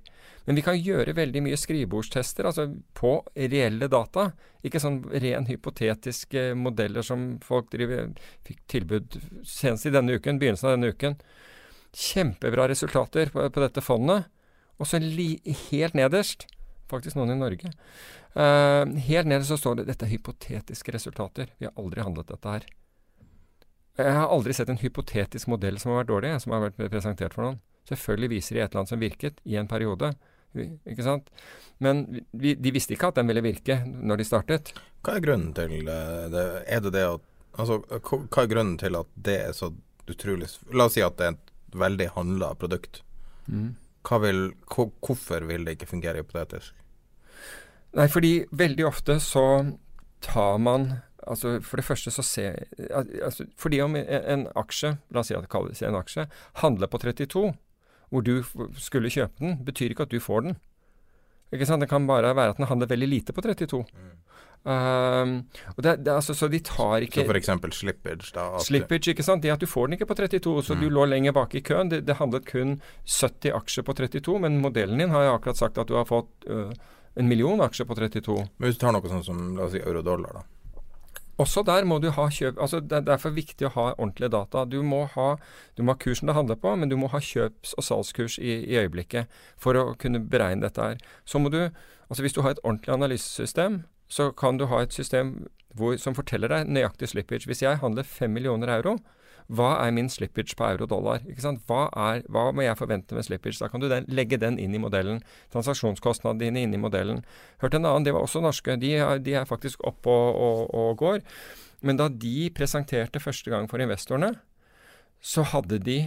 [0.46, 4.30] Men vi kan gjøre veldig mye skrivebordstester altså på reelle data.
[4.68, 8.12] Ikke sånn ren hypotetiske modeller som folk driver,
[8.48, 11.18] fikk tilbud senest i denne uken, begynnelsen av denne uken.
[11.96, 14.28] Kjempebra resultater på, på dette fondet.
[14.78, 16.46] Og så helt nederst
[16.92, 17.72] faktisk noen i Norge.
[18.38, 21.50] Uh, helt nederst så står det dette er hypotetiske resultater.
[21.58, 22.68] Vi har aldri handlet dette her.
[23.98, 27.34] Jeg har aldri sett en hypotetisk modell som har vært dårlig, som har vært presentert
[27.34, 27.62] for noen.
[27.90, 30.12] Selvfølgelig viser de et eller annet som virket i en periode.
[30.58, 31.32] Ikke sant?
[31.84, 34.72] Men vi, de visste ikke at den ville virke når de startet.
[35.06, 36.46] Hva er grunnen til eh, det?
[36.68, 37.26] Er det det at
[37.58, 39.72] Altså, hva er grunnen til at det er så
[40.06, 40.46] utrolig
[40.78, 43.02] La oss si at det er et veldig handla produkt.
[43.50, 43.72] Mm.
[44.24, 46.76] Vil, hvorfor vil det ikke fungere hypotetisk?
[47.98, 49.44] Nei, fordi veldig ofte så
[50.24, 50.88] tar man
[51.28, 52.64] Altså For det første så ser
[52.96, 56.28] altså, Fordi om en, aksje, la oss si at det kalles en aksje,
[56.64, 57.52] handler på 32,
[58.10, 58.38] hvor du
[58.80, 60.58] skulle kjøpe den, betyr ikke at du får den.
[61.54, 61.84] Ikke sant?
[61.84, 63.84] Det kan bare være at den handler veldig lite på 32.
[64.68, 65.46] Um,
[65.78, 68.48] og det, det, altså, så de tar ikke Så eksempel slippage, da.
[68.58, 69.44] at- Slippage, ikke sant.
[69.44, 71.90] Det at du får den ikke på 32, så du lå lenger bak i køen.
[71.90, 75.78] Det, det handlet kun 70 aksjer på 32, men modellen din har jeg akkurat sagt
[75.78, 76.72] at du har fått uh,
[77.16, 78.36] en million aksjer på 32.
[78.58, 80.44] Men hvis du tar noe sånn som la oss si euro-dollar, da.
[81.38, 84.64] Også der må du ha kjøp altså Det er derfor viktig å ha ordentlige data.
[84.66, 85.28] Du må ha,
[85.78, 88.64] du må ha kursen det handler på, men du må ha kjøps- og salgskurs i,
[88.66, 89.30] i øyeblikket
[89.62, 90.98] for å kunne beregne dette her.
[91.26, 91.70] Så må du,
[92.10, 95.48] altså Hvis du har et ordentlig analysesystem, så kan du ha et system
[95.78, 97.46] hvor, som forteller deg nøyaktig slippage.
[97.46, 98.98] Hvis jeg handler 5 millioner euro,
[99.48, 101.24] hva er min slippage på euro-dollar?
[101.68, 101.84] Hva,
[102.28, 103.60] hva må jeg forvente med slippage?
[103.62, 105.22] Da kan du den, legge den inn i modellen.
[105.56, 107.24] Transaksjonskostnadene dine inn i modellen.
[107.64, 108.76] Hørte en annen, det var også norske.
[108.82, 108.92] De
[109.24, 111.24] de er faktisk oppe og, og, og går.
[111.86, 114.34] Men da de presenterte første gang for investorene,
[115.24, 116.00] så hadde de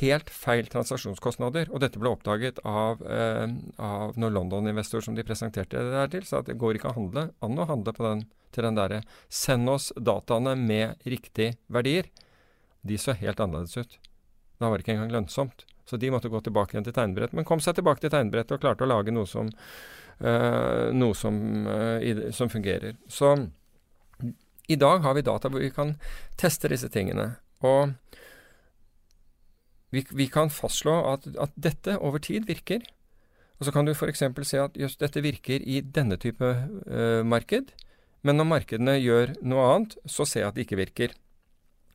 [0.00, 1.70] helt feil transaksjonskostnader.
[1.70, 3.46] Og dette ble oppdaget av, eh,
[3.78, 6.26] av noen London-investorer som de presenterte det der til.
[6.26, 9.68] Så at det går ikke å handle, an å handle den, til den derre Send
[9.68, 12.08] oss dataene med riktig verdier.
[12.86, 13.98] De så helt annerledes ut.
[14.60, 15.66] Da var det ikke engang lønnsomt.
[15.86, 17.34] Så de måtte gå tilbake igjen til tegnbrett.
[17.36, 19.50] Men kom seg tilbake til tegnbrettet og klarte å lage noe som,
[20.20, 22.96] eh, noe som, eh, i som fungerer.
[23.08, 23.50] Så
[24.68, 25.96] i dag har vi data hvor vi kan
[26.36, 27.36] teste disse tingene.
[27.62, 27.94] Og
[29.92, 32.82] vi, vi kan fastslå at, at dette over tid virker.
[33.60, 34.24] Og så kan du f.eks.
[34.42, 37.72] se at just dette virker i denne type eh, marked,
[38.26, 41.14] men når markedene gjør noe annet, så ser jeg at det ikke virker.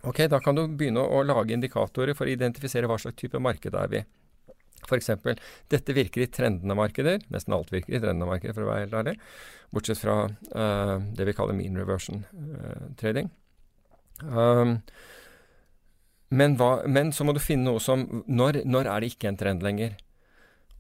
[0.08, 3.76] Ok, Da kan du begynne å, lage indikatorer for å identifisere hva slags type marked
[3.78, 4.02] er vi.
[4.82, 5.12] F.eks.
[5.70, 7.20] dette virker i trendende markeder.
[7.30, 9.14] Nesten alt virker i trendende markeder, for å være helt ærlig.
[9.72, 13.30] Bortsett fra uh, det vi kaller mean reversion uh, trading.
[14.26, 14.80] Um,
[16.34, 19.38] men, hva, men så må du finne noe som når, når er det ikke en
[19.40, 19.94] trend lenger?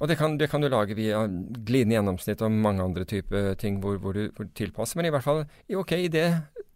[0.01, 3.77] Og det kan, det kan du lage via glidende gjennomsnitt og mange andre typer ting
[3.84, 4.97] hvor, hvor, du, hvor du tilpasser.
[4.97, 6.27] Men i hvert fall, OK, i- ok, idet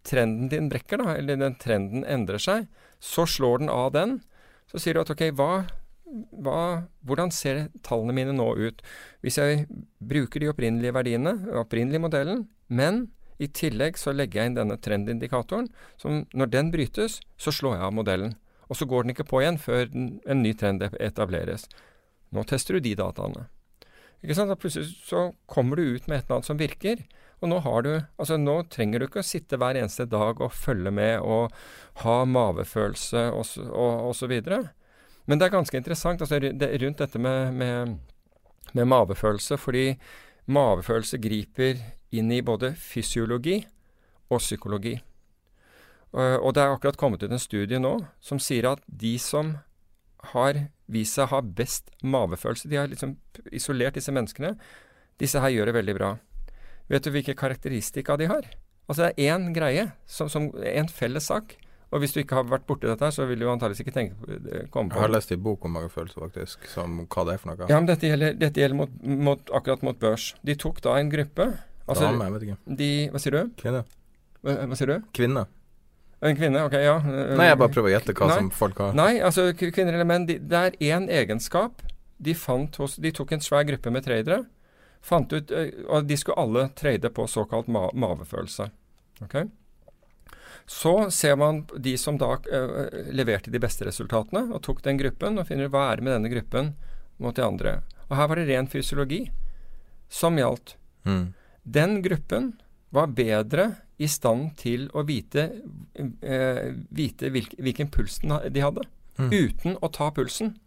[0.05, 2.69] trenden din brekker, da, eller den trenden endrer seg,
[3.03, 4.19] så slår den av den.
[4.71, 5.65] Så sier du at ok, hva,
[6.45, 6.61] hva,
[7.05, 8.81] hvordan ser tallene mine nå ut?
[9.25, 9.65] Hvis jeg
[9.99, 13.07] bruker de opprinnelige verdiene, opprinnelige modellen, men
[13.41, 15.67] i tillegg så legger jeg inn denne trendindikatoren,
[15.99, 18.37] som når den brytes, så slår jeg av modellen.
[18.69, 21.67] Og så går den ikke på igjen før en ny trend etableres.
[22.33, 23.45] Nå tester du de dataene.
[24.23, 24.49] Ikke sant?
[24.49, 27.03] Da plutselig så kommer du ut med et eller annet som virker.
[27.45, 30.91] Og nå du Altså, nå trenger du ikke å sitte hver eneste dag og følge
[30.91, 31.53] med og
[32.01, 34.63] ha mavefølelse og, og, og så videre.
[35.25, 37.95] Men det er ganske interessant altså, det, rundt dette med, med,
[38.73, 39.93] med mavefølelse, fordi
[40.45, 41.81] mavefølelse griper
[42.15, 43.59] inn i både fysiologi
[44.29, 44.95] og psykologi.
[46.15, 49.57] Og, og det er akkurat kommet ut en studie nå som sier at de som
[50.33, 53.17] har vist seg å ha best mavefølelse, de har liksom
[53.53, 54.55] isolert disse menneskene,
[55.21, 56.15] disse her gjør det veldig bra.
[56.91, 58.47] Vet du hvilke karakteristika de har?
[58.85, 61.55] Altså det er én greie, som, som en felles sak.
[61.93, 64.27] Og hvis du ikke har vært borti dette, så vil du antakeligvis ikke tenke på,
[64.43, 64.65] det.
[64.67, 67.67] Jeg har lest en bok om magefølelse, faktisk, som hva det er for noe.
[67.69, 68.95] Ja, men dette gjelder, dette gjelder mot,
[69.29, 70.33] mot, akkurat mot børs.
[70.45, 71.47] De tok da en gruppe
[71.85, 72.57] altså, Dame, jeg vet ikke.
[72.81, 73.53] de, Hva sier du?
[73.61, 73.83] Kvinne.
[74.43, 75.07] Hva, hva sier du?
[75.15, 75.45] Kvinne.
[76.25, 76.63] En kvinne?
[76.65, 76.95] Ok, ja.
[77.05, 78.37] eh, Nei, jeg bare prøver å gjette hva Nei.
[78.41, 78.97] som folk har.
[78.97, 81.85] Nei, altså kvinner eller menn, de, det er én egenskap
[82.25, 84.45] de fant hos De tok en svær gruppe med tradere,
[85.05, 88.69] fant ut eh, Og de skulle alle trade på såkalt ma mavefølelse.
[89.21, 89.35] Ok?
[90.65, 95.37] Så ser man de som da eh, leverte de beste resultatene, og tok den gruppen,
[95.37, 96.71] og finner ut hva er det med denne gruppen
[97.21, 97.75] mot de andre.
[98.09, 99.21] Og her var det ren fysiologi
[100.09, 100.75] som gjaldt.
[101.05, 101.33] Mm.
[101.63, 102.53] Den gruppen
[102.93, 103.69] var bedre
[104.01, 105.45] i stand til å vite,
[106.21, 108.83] eh, vite hvilk, hvilken puls de hadde,
[109.15, 109.29] Mm.
[109.31, 110.57] uten å ta pulsen.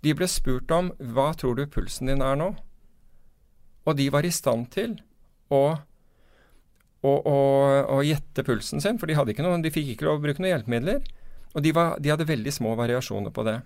[0.00, 2.54] De ble spurt om hva tror du pulsen din er nå?
[3.88, 4.98] Og de var i stand til
[5.54, 5.62] å,
[7.08, 11.00] å, gjette pulsen sin, for de, noe, de fikk ikke lov å bruke noen hjelpemidler.
[11.56, 13.56] Og de, var, de hadde veldig små variasjoner på det.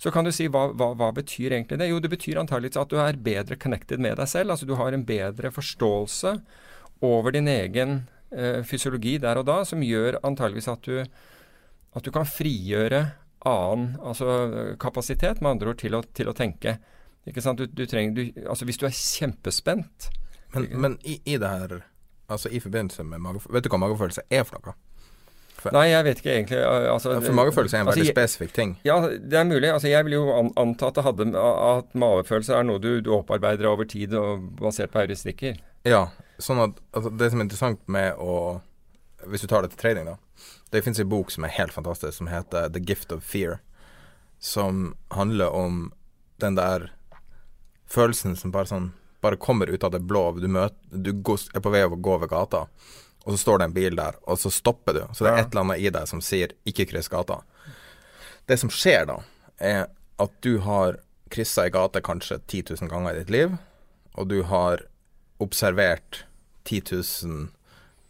[0.00, 1.90] Så kan du si hva, hva, hva betyr egentlig det?
[1.90, 4.54] Jo, det betyr antageligvis at du er bedre connected med deg selv.
[4.54, 6.34] Altså du har en bedre forståelse
[7.04, 8.00] over din egen
[8.32, 10.90] eh, fysiologi der og da, som gjør antageligvis at
[11.94, 13.04] at du kan frigjøre
[13.46, 16.78] annen altså kapasitet, med andre ord, til å, til å tenke.
[17.28, 17.58] Ikke sant?
[17.60, 20.10] Du, du trenger, du, altså hvis du er kjempespent
[20.54, 21.78] Men, men i, i det her,
[22.28, 24.76] altså i forbindelse med magefølelse Vet du hva magefølelse er for noe?
[25.64, 26.58] For, Nei, jeg vet ikke egentlig.
[26.60, 28.72] Altså, For magefølelse er en altså, veldig spesifikk ting.
[28.84, 29.70] Ja, det er mulig.
[29.72, 33.70] Altså, jeg vil jo an anta at, hadde, at magefølelse er noe du, du opparbeider
[33.70, 35.56] over tid og basert på heuristikker.
[35.88, 36.02] Ja,
[36.42, 38.60] sånn at altså, Det som er interessant med å
[39.28, 40.18] Hvis du tar det til trading, da.
[40.74, 43.62] Det finnes en bok som er helt fantastisk, som heter The Gift of Fear.
[44.42, 45.86] Som handler om
[46.44, 46.90] den der
[47.94, 48.92] følelsen som bare sånn
[49.24, 50.20] Bare kommer ut av det blå.
[50.36, 52.58] Du, møter, du er på vei over å gå over gata,
[53.24, 55.00] og så står det en bil der, og så stopper du.
[55.16, 57.38] Så det er et eller annet i deg som sier 'ikke kryss gata'.
[58.46, 59.16] Det som skjer da,
[59.56, 59.86] er
[60.20, 60.98] at du har
[61.30, 63.56] kryssa ei gate kanskje 10 000 ganger i ditt liv,
[64.14, 64.84] og du har
[65.40, 66.24] observert
[66.64, 66.82] 10
[67.24, 67.48] 000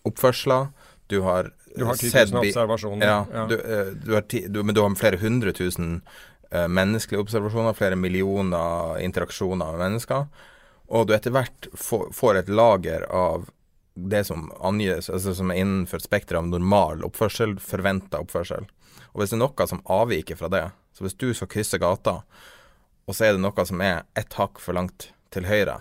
[0.05, 0.69] oppførsler.
[1.07, 3.07] Du har, Du har 10 sett 000 observasjoner.
[3.07, 3.47] Ja, Ja.
[3.47, 6.03] Du, eh, du har ti, du, men du har flere hundre tusen
[6.69, 10.27] menneskelige observasjoner, flere millioner interaksjoner med mennesker,
[10.95, 13.49] og du etter hvert får, et lager av
[13.95, 18.67] det som angis, altså som er innenfor spekteret av normal oppførsel, forventa oppførsel.
[19.15, 20.65] Og hvis det er noe som avviker fra det,
[20.95, 22.21] så hvis du skal krysse gata,
[23.05, 25.81] og så er det noe som er ett hakk for langt til høyre,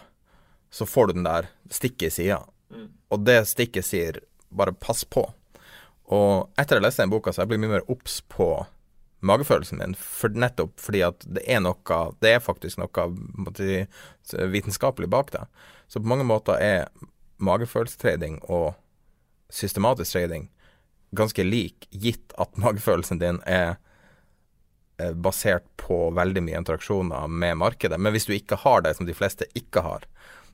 [0.74, 2.40] så får du den der stikket i sida.
[3.14, 5.28] Og det stikket sier bare pass på.
[6.14, 8.48] Og etter å ha lest den boka, så jeg blitt mye mer obs på
[9.24, 13.08] magefølelsen min, for nettopp fordi at det er noe Det er faktisk noe
[13.40, 13.88] måtte,
[14.32, 15.46] vitenskapelig bak det.
[15.88, 16.88] Så på mange måter er
[17.44, 18.74] magefølelsestrading og
[19.54, 20.50] systematisk trading
[21.14, 23.76] ganske lik, gitt at magefølelsen din er
[25.14, 28.00] basert på veldig mye interaksjoner med markedet.
[28.00, 30.06] Men hvis du ikke har det, som de fleste ikke har,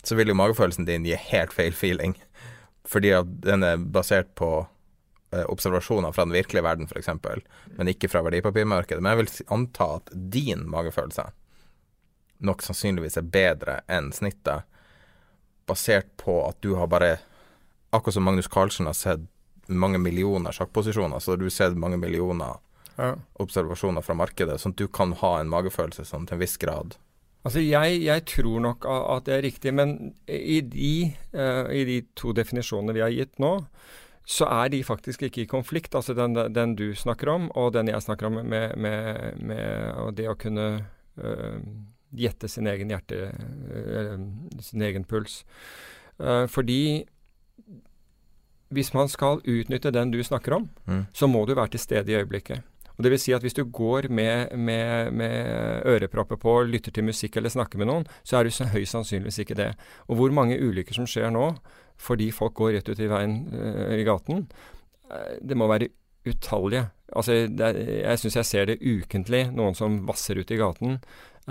[0.03, 2.15] så vil jo magefølelsen din gi helt feil feeling.
[2.87, 4.67] Fordi at den er basert på
[5.31, 7.09] observasjoner fra den virkelige verden, f.eks.,
[7.77, 9.03] men ikke fra verdipapirmarkedet.
[9.03, 11.27] Men jeg vil anta at din magefølelse
[12.39, 14.63] nok sannsynligvis er bedre enn snittet,
[15.67, 17.17] basert på at du har bare
[17.89, 19.23] Akkurat som Magnus Carlsen har sett
[19.65, 22.59] mange millioner sjakkposisjoner, så har du sett mange millioner
[22.99, 23.15] Ja.
[23.33, 26.97] observasjoner fra markedet, sånn at du kan ha en magefølelse sånn til en viss grad.
[27.47, 32.01] Altså, jeg, jeg tror nok at det er riktig, men i de, uh, i de
[32.13, 33.53] to definisjonene vi har gitt nå,
[34.29, 35.95] så er de faktisk ikke i konflikt.
[35.97, 40.27] Altså den, den du snakker om, og den jeg snakker om med, med, med det
[40.29, 40.67] å kunne
[41.17, 41.61] øh,
[42.13, 43.31] gjette sin egen hjerte,
[43.73, 44.19] øh,
[44.61, 45.41] sin egen puls.
[46.19, 47.07] Uh, fordi
[48.69, 51.05] hvis man skal utnytte den du snakker om, Mm.
[51.13, 52.61] så må du være til stede i øyeblikket.
[52.99, 57.05] Og det vil si at hvis du går med, med, med ørepropper på, lytter til
[57.07, 59.69] musikk eller snakker med noen, så er du så høyst sannsynligvis ikke det.
[60.11, 61.53] Og hvor mange ulykker som skjer nå
[61.99, 64.45] fordi folk går rett ut i veien øh, i gaten,
[65.11, 65.89] eh, det må være
[66.27, 66.85] utallige.
[67.15, 70.99] Altså, er, jeg syns jeg ser det ukentlig, noen som vasser ut i gaten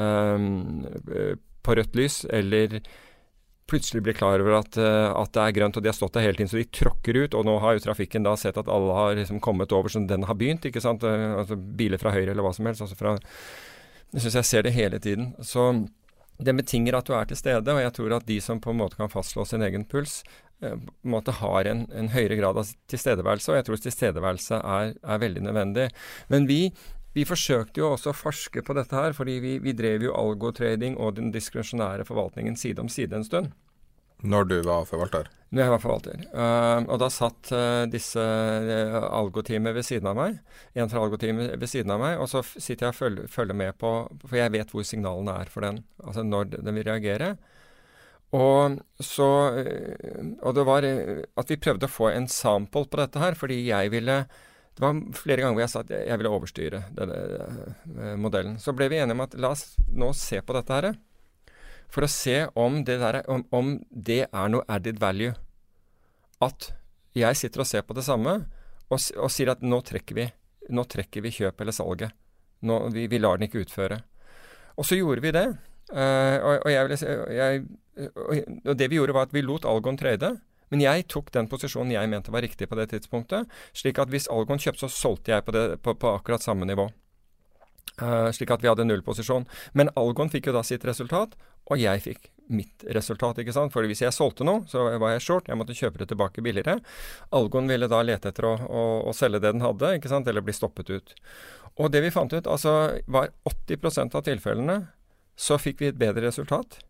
[0.00, 2.80] øh, på rødt lys, eller
[3.68, 6.24] plutselig blir klar over at, eh, at det er grønt, og de har stått der
[6.26, 7.36] hele tiden, så de tråkker ut.
[7.36, 10.24] Og nå har jo trafikken da sett at alle har liksom kommet over, så den
[10.28, 11.04] har begynt, ikke sant.
[11.04, 12.82] Eh, Altså biler fra høyre eller hva som helst.
[12.82, 13.18] Altså fra
[14.14, 15.34] Jeg syns jeg ser det hele tiden.
[15.44, 15.88] Så
[16.40, 18.78] det betinger at du er til stede, og jeg tror at de som på en
[18.80, 20.22] måte kan fastslå sin egen puls,
[20.62, 24.60] eh, på en måte har en, en høyere grad av tilstedeværelse, og jeg tror tilstedeværelse
[24.62, 25.90] er, er veldig nødvendig.
[26.32, 26.72] Men vi
[27.18, 30.98] vi forsøkte jo også å forske på dette her, fordi vi, vi drev jo algotrading
[31.02, 33.50] og den diskresjonære forvaltningen side om side en stund.
[34.18, 35.28] Når du var forvalter.
[35.54, 36.22] Når jeg var forvalter.
[36.32, 40.40] Uh, og da satt uh, disse uh, algoteamet ved siden av meg.
[40.74, 42.16] En fra algoteamet ved siden av meg.
[42.18, 43.92] Og så sitter jeg og følger, følger med på
[44.24, 45.80] For jeg vet hvor signalene er for den.
[46.02, 47.30] Altså når den vil reagere.
[48.34, 49.30] Og så
[50.42, 53.94] Og det var at vi prøvde å få en sample på dette her, fordi jeg
[53.94, 54.18] ville
[54.78, 57.16] det var flere ganger hvor jeg sa at jeg ville overstyre denne
[57.98, 58.60] uh, modellen.
[58.62, 60.92] Så ble vi enige om at la oss nå se på dette her.
[61.90, 65.34] For å se om det, der, er- om, om det er noe added value.
[66.44, 66.70] At
[67.18, 68.36] jeg sitter og ser på det samme
[68.86, 70.28] og, og sier at nå trekker vi
[70.68, 70.84] nå
[71.24, 72.14] vi kjøp eller salget.
[72.62, 73.98] Nå, vi, vi lar den ikke utføre.
[74.76, 75.46] Og så gjorde vi det.
[75.90, 76.98] Uh, og, og, jeg
[77.34, 77.62] jeg,
[78.68, 80.36] og det vi gjorde, var at vi lot Algon trade.
[80.72, 83.50] Men jeg tok den posisjonen jeg mente var riktig på det tidspunktet.
[83.76, 86.88] Slik at hvis Algon kjøpte, så solgte jeg på, det, på, på akkurat samme nivå.
[87.98, 89.48] Uh, slik at vi hadde nullposisjon.
[89.74, 91.34] Men Algon fikk jo da sitt resultat,
[91.68, 93.38] og jeg fikk mitt resultat.
[93.42, 93.72] ikke sant?
[93.74, 95.48] For hvis jeg solgte noe, så var jeg short.
[95.50, 96.78] Jeg måtte kjøpe det tilbake billigere.
[97.36, 100.28] Algon ville da lete etter å, å, å selge det den hadde, ikke sant?
[100.30, 101.16] eller bli stoppet ut.
[101.78, 104.78] Og det vi fant ut, altså var 80% av tilfellene
[105.38, 106.80] så fikk vi et bedre resultat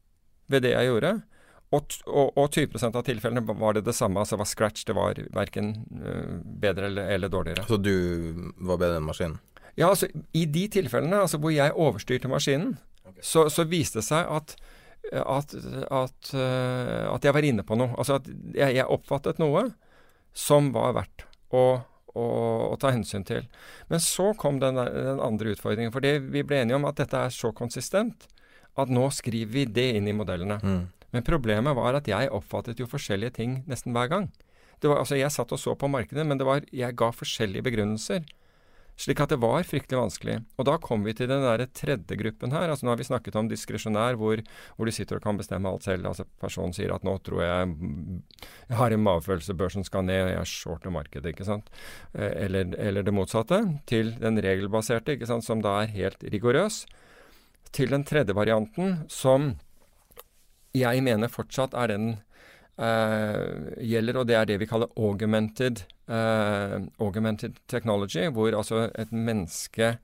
[0.48, 1.18] ved det jeg gjorde.
[1.68, 4.86] Og, og, og 20 av tilfellene var det det samme, altså var scratch.
[4.88, 7.66] Det var verken øh, bedre eller, eller dårligere.
[7.68, 7.92] Så du
[8.56, 9.36] var bedre enn maskinen?
[9.78, 12.78] Ja, altså I de tilfellene altså, hvor jeg overstyrte maskinen,
[13.20, 14.56] så, så viste det seg at,
[15.12, 15.54] at,
[15.92, 17.92] at, eh, at jeg var inne på noe.
[18.00, 19.68] Altså at jeg, jeg oppfattet noe
[20.36, 21.64] som var verdt å,
[22.14, 22.26] å,
[22.72, 23.44] å ta hensyn til.
[23.92, 25.92] Men så kom den, den andre utfordringen.
[25.92, 28.28] For vi ble enige om at dette er så konsistent
[28.78, 30.58] at nå skriver vi det inn i modellene.
[30.62, 30.84] Mm.
[31.14, 34.28] Men problemet var at jeg oppfattet jo forskjellige ting nesten hver gang.
[34.82, 38.26] Var, altså Jeg satt og så på markedet, men var, jeg ga forskjellige begrunnelser.
[38.98, 40.36] Slik at det var fryktelig vanskelig.
[40.58, 42.66] Og da kom vi til den der tredje gruppen her.
[42.66, 44.42] altså Nå har vi snakket om diskresjonær, hvor,
[44.74, 46.08] hvor du sitter og kan bestemme alt selv.
[46.10, 47.76] altså Personen sier at nå tror jeg
[48.66, 51.70] jeg har en magefølelse, børsen skal ned, jeg shorter markedet, ikke sant.
[52.12, 53.60] Eh, eller, eller det motsatte.
[53.86, 56.82] Til den regelbaserte, ikke sant, som da er helt rigorøs.
[57.70, 59.52] Til den tredje varianten, som
[60.76, 62.08] jeg mener fortsatt er den
[62.78, 69.12] uh, gjelder, og det er det vi kaller augmented, uh, augmented technology, hvor altså et
[69.12, 69.96] menneske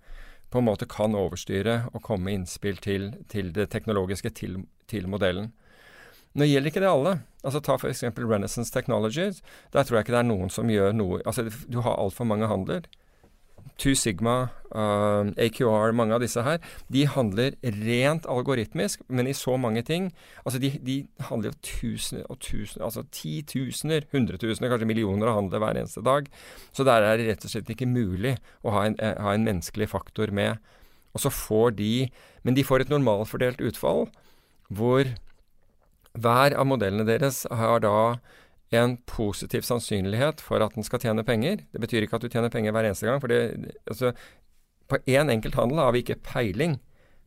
[0.55, 5.09] på en måte kan overstyre og komme med innspill til, til det teknologiske, til, til,
[5.11, 5.51] modellen.
[6.35, 7.15] Nå gjelder ikke det alle.
[7.45, 8.05] Altså Ta f.eks.
[8.19, 9.43] Renaissance Technologies.
[9.73, 12.49] Der tror jeg ikke det er noen som gjør noe Altså Du har altfor mange
[12.51, 12.89] handler.
[13.81, 16.61] Two Sigma, uh, AQR, mange av disse her,
[16.93, 20.11] de handler rent algoritmisk, men i så mange ting.
[20.45, 20.97] Altså de, de
[21.29, 26.31] handler jo tusener og tusener, altså titusener, hundretusener, kanskje millioner av handler hver eneste dag.
[26.73, 29.47] Så der er det rett og slett ikke mulig å ha en, eh, ha en
[29.49, 30.63] menneskelig faktor med.
[31.15, 32.11] Og så får de
[32.45, 34.11] Men de får et normalfordelt utfall,
[34.69, 35.09] hvor
[36.13, 38.19] hver av modellene deres har da
[38.81, 41.63] en positiv sannsynlighet for at den skal tjene penger.
[41.73, 43.21] Det betyr ikke at du tjener penger hver eneste gang.
[43.21, 44.13] for det, altså,
[44.89, 46.79] På én enkelt handel har vi ikke peiling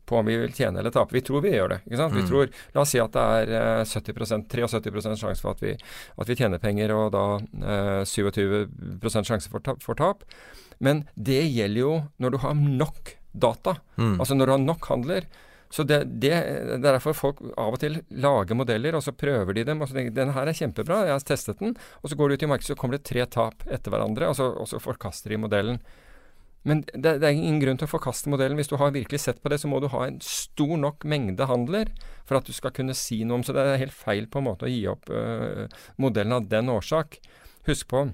[0.06, 1.12] på om vi vil tjene eller tape.
[1.12, 1.80] Vi tror vi gjør det.
[1.84, 2.14] ikke sant?
[2.14, 2.28] Vi Mm.
[2.28, 5.72] tror, La oss si at det er 70% 73% sjanse for at vi,
[6.18, 7.36] at vi tjener penger, og da
[7.98, 8.68] eh, 27
[9.24, 10.24] sjanse for, ta, for tap.
[10.80, 13.76] Men det gjelder jo når du har nok data.
[13.98, 14.18] Mm.
[14.20, 15.24] Altså når du har nok handler.
[15.68, 19.58] Så det, det, det, er derfor folk av og til lager modeller, og så prøver
[19.58, 19.82] de dem.
[19.82, 21.74] og så tenker de, Den her er kjempebra, jeg har testet den.
[22.02, 24.38] Og så går du ut i markedet, så kommer det tre tap etter hverandre, og
[24.38, 25.80] så, og så forkaster de modellen.
[26.68, 28.58] Men det, det, er ingen grunn til å forkaste modellen.
[28.58, 31.46] Hvis du har virkelig sett på det, så må du ha en stor nok mengde
[31.48, 31.92] handler
[32.28, 34.48] for at du skal kunne si noe om Så det er helt feil på en
[34.48, 35.68] måte å gi opp øh,
[36.00, 37.20] modellen av den årsak.
[37.68, 38.08] Husk på,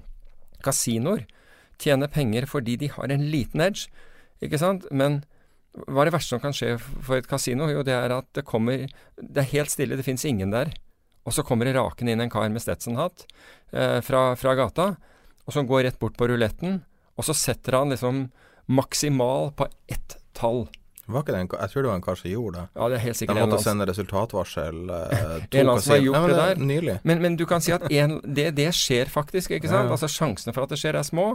[0.63, 1.25] kasinoer
[1.81, 3.89] tjener penger fordi de har en liten edge,
[4.43, 4.85] ikke sant?
[4.91, 5.23] Men
[5.75, 7.67] hva er det verste som kan skje for et kasino?
[7.71, 8.85] Jo, det er at det kommer
[9.19, 10.71] Det er helt stille, det fins ingen der.
[11.25, 13.25] Og så kommer det rakende inn en kar med Stetson-hatt
[13.73, 14.91] eh, fra, fra, gata,
[15.45, 16.83] og som går rett bort på ruletten,
[17.17, 18.27] og så setter han liksom
[18.69, 20.67] maksimal på ett tall.
[21.05, 22.67] Var ikke det en, jeg tror det var en kar som gjorde det.
[22.77, 24.79] Ja, det er helt sikkert De måtte sende resultatvarsel.
[24.89, 27.01] Eh, en eller som har gjort ja, det der.
[27.03, 29.85] Men, men, du kan si at en, det, det, skjer faktisk, ikke sant?
[29.85, 29.97] Ja, ja.
[29.97, 31.31] Altså Sjansene for at det skjer, er små.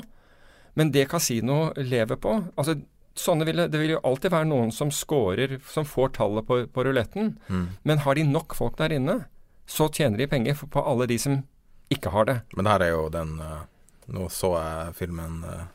[0.78, 2.78] Men det kasino lever på altså
[3.18, 6.84] sånne vil, Det vil jo alltid være noen som scorer, som får tallet på, på
[6.84, 7.34] ruletten.
[7.48, 7.66] Mm.
[7.82, 9.24] Men har de nok folk der inne,
[9.66, 11.42] så tjener de penger på alle de som
[11.90, 12.38] ikke har det.
[12.54, 13.66] Men det her er jo den uh,
[14.10, 15.66] Nå så jeg filmen uh,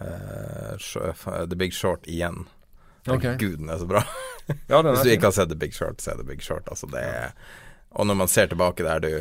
[0.00, 2.44] uh, The Big Short igjen.
[3.08, 3.36] Okay.
[3.40, 4.04] Gud, den er så bra.
[4.68, 6.68] Ja, er Hvis du ikke har sett The Big Short, så er The Big Short.
[6.68, 7.30] Altså, det er
[7.96, 9.12] Og når man ser tilbake der du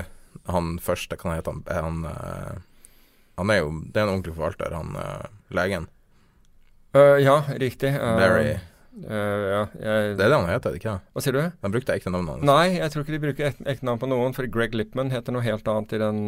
[0.52, 2.02] Han første, kan hete han Han,
[3.40, 4.98] han er jo Det er en ordentlig forvalter, han
[5.48, 5.88] legen.
[6.94, 7.94] Uh, ja, riktig.
[7.98, 8.50] Uh, Barry.
[8.94, 9.14] Uh,
[9.50, 11.08] ja, jeg, Det er det han heter, ikke sant?
[11.14, 11.42] Hva sier du?
[11.66, 12.46] Han brukte ekte navn hans.
[12.46, 15.34] Nei, jeg tror ikke de bruker ek ekte navn på noen, for Greg Lippman heter
[15.34, 16.28] noe helt annet i den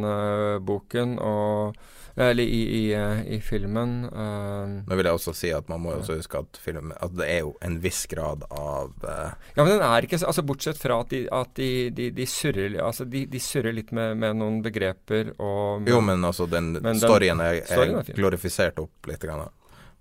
[0.65, 1.19] boken.
[1.21, 1.77] og
[2.17, 2.93] eller i, i,
[3.35, 4.05] i filmen.
[4.05, 7.27] Uh, Nå vil jeg også si at man må også huske at, film, at det
[7.27, 11.01] er jo en viss grad av uh, Ja, men den er ikke altså Bortsett fra
[11.03, 14.61] at de, at de, de, de surrer altså de, de, surrer litt med, med noen
[14.63, 19.19] begreper og Jo, men altså, den, men storyen er, storyen er er glorifisert opp litt.
[19.25, 19.47] Grann.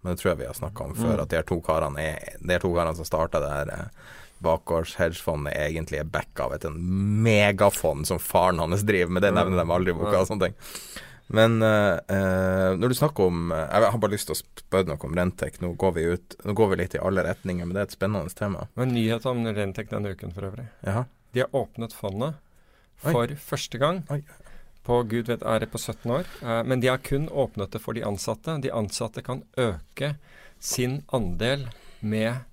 [0.04, 1.22] Men det tror jeg vi har snakka om før, Mm.
[1.22, 3.88] at de her to karene er De her to karene som starta det her eh,
[4.44, 6.64] bakgårds hedgefondet, egentlig er backa av et
[7.24, 9.22] megafond som faren hans driver med.
[9.24, 10.56] Det nevner de aldri i boka og sånne ting.
[11.34, 15.14] Men eh, når du snakker om Jeg har bare lyst til å spørre noe om
[15.16, 15.56] Rentek.
[15.64, 17.96] Nå går vi ut Nå går vi litt i alle retninger, men det er et
[17.96, 18.66] spennende tema.
[18.74, 20.66] Det var en nyhet om Rentek denne uken for øvrig.
[20.84, 21.06] Jaha.
[21.32, 22.34] De har åpnet fondet
[23.00, 24.20] for første gang Oi.
[24.84, 26.28] På Gud vet ære på 17 år.
[26.42, 28.58] Eh, men de har kun åpnet det for de ansatte.
[28.60, 30.14] De ansatte kan øke
[30.60, 31.68] sin andel
[32.00, 32.44] med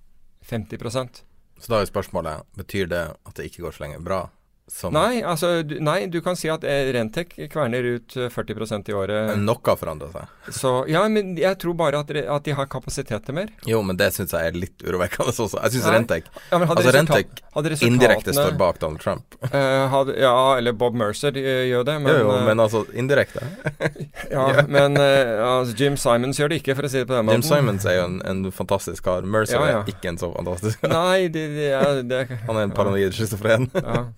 [0.48, 1.24] 50%
[1.62, 4.24] Så da er spørsmålet Betyr det at det ikke går så lenge bra?
[4.71, 8.88] Som Nei, altså, du, nei, du kan si at eh, Rentek kverner ut eh, 40%
[8.88, 9.33] i året.
[9.42, 10.54] Nok har forandra seg.
[10.56, 13.50] Så ja, men jeg tror bare at, at de har kapasitet til mer.
[13.67, 15.50] Jo, men det syns jeg er litt urovekkende også.
[15.60, 15.90] Jeg syns.
[15.92, 19.36] Rentek Ja, hadde Altså, resultat- hadde indirekte står bak Donald Trump.
[19.44, 22.86] Uh, hadde, ja, eller Bob Mercer de, gjør det, men, jo, jo, eh, men altså
[22.96, 23.44] indirekte.
[24.31, 27.27] ja, men uh, altså, Jim Simons gjør det ikke, for å si det på den
[27.27, 27.44] måten.
[27.44, 29.27] Jim Simons er jo en, en fantastisk kar.
[29.27, 29.81] Mercer Ja, ja.
[29.83, 30.96] er ikke en så fantastisk kar.
[30.96, 31.67] Nei, de, de,
[32.08, 33.67] det, Han er en paranoid schizofren.
[33.75, 34.06] Ja.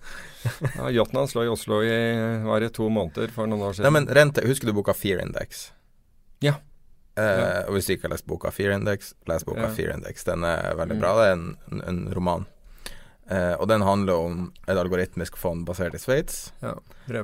[0.76, 1.94] ja Yachten hans lå i Oslo i
[2.44, 5.70] var det to måneder for noen år Nei, men rente Husker du boka Fear Index?
[6.44, 6.54] Ja.
[7.16, 7.62] Eh, Ja.
[7.68, 9.70] Og hvis du ikke har lest boka Fear Index, les boka Ja.
[9.70, 10.24] Fear Index.
[10.24, 11.00] Den er veldig Mm.
[11.00, 11.12] bra.
[11.20, 12.46] Det er en, en, roman.
[13.30, 16.52] Eh, og den handler om et algoritmisk fond basert i Sveits.
[16.62, 16.74] ja.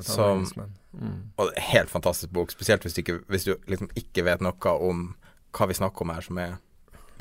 [0.01, 0.47] Som-
[0.93, 1.31] Mm.
[1.39, 4.41] Og det en helt fantastisk bok, spesielt hvis du, ikke, hvis du liksom ikke vet
[4.41, 5.14] noe om
[5.55, 6.57] hva vi snakker om her, som er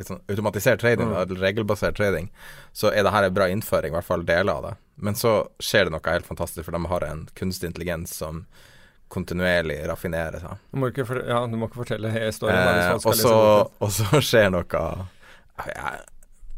[0.08, 1.22] sånn automatisert trading, Mm.
[1.22, 2.30] eller regelbasert trading,
[2.74, 4.76] så er det her en bra innføring, i hvert fall deler av det.
[4.98, 8.46] Men så skjer det noe helt fantastisk, for de har en kunstig intelligens som
[9.10, 10.58] kontinuerlig raffinerer seg.
[10.72, 12.56] Du må ikke, for, ja, du må ikke fortelle historien.
[12.58, 13.34] Eh, og, så,
[13.80, 14.84] og så skjer noe
[15.66, 15.94] ja,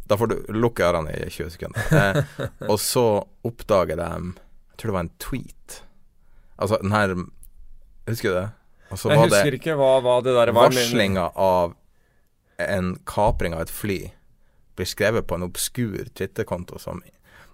[0.07, 1.93] Da får du lukke ørene i 20 sekunder.
[1.95, 3.05] Eh, og så
[3.47, 5.81] oppdager de Jeg tror det var en tweet.
[6.59, 7.15] Altså den her
[8.09, 8.49] Husker du det?
[8.91, 10.67] Jeg husker det ikke hva, hva det der var.
[10.67, 11.75] Varslinga av
[12.69, 13.99] en kapring av et fly
[14.77, 17.01] blir skrevet på en obskur Twitter-konto som,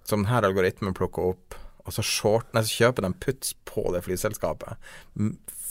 [0.07, 1.55] som denne algoritmen plukker opp,
[1.87, 4.75] og så, short, nei, så kjøper de puts på det flyselskapet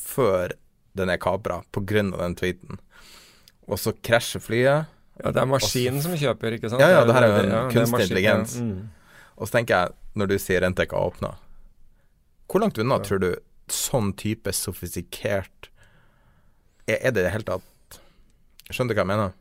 [0.06, 0.54] før
[0.96, 2.02] den er kapra pga.
[2.16, 2.78] den tweeten.
[3.68, 6.82] Og så krasjer flyet, Ja, det er maskinen som kjøper, ikke sant?
[6.84, 8.56] Ja, ja, det her er jo en ja, kunstig intelligens.
[8.60, 8.90] Mm.
[9.36, 11.30] og så tenker jeg, når du sier Rentek har åpna
[12.46, 13.04] Hvor langt unna Ja.
[13.04, 13.30] tror du
[13.72, 15.70] sånn type sofistikert
[16.86, 17.64] Er, er det i det hele tatt
[18.70, 19.34] Skjønner du hva jeg mener?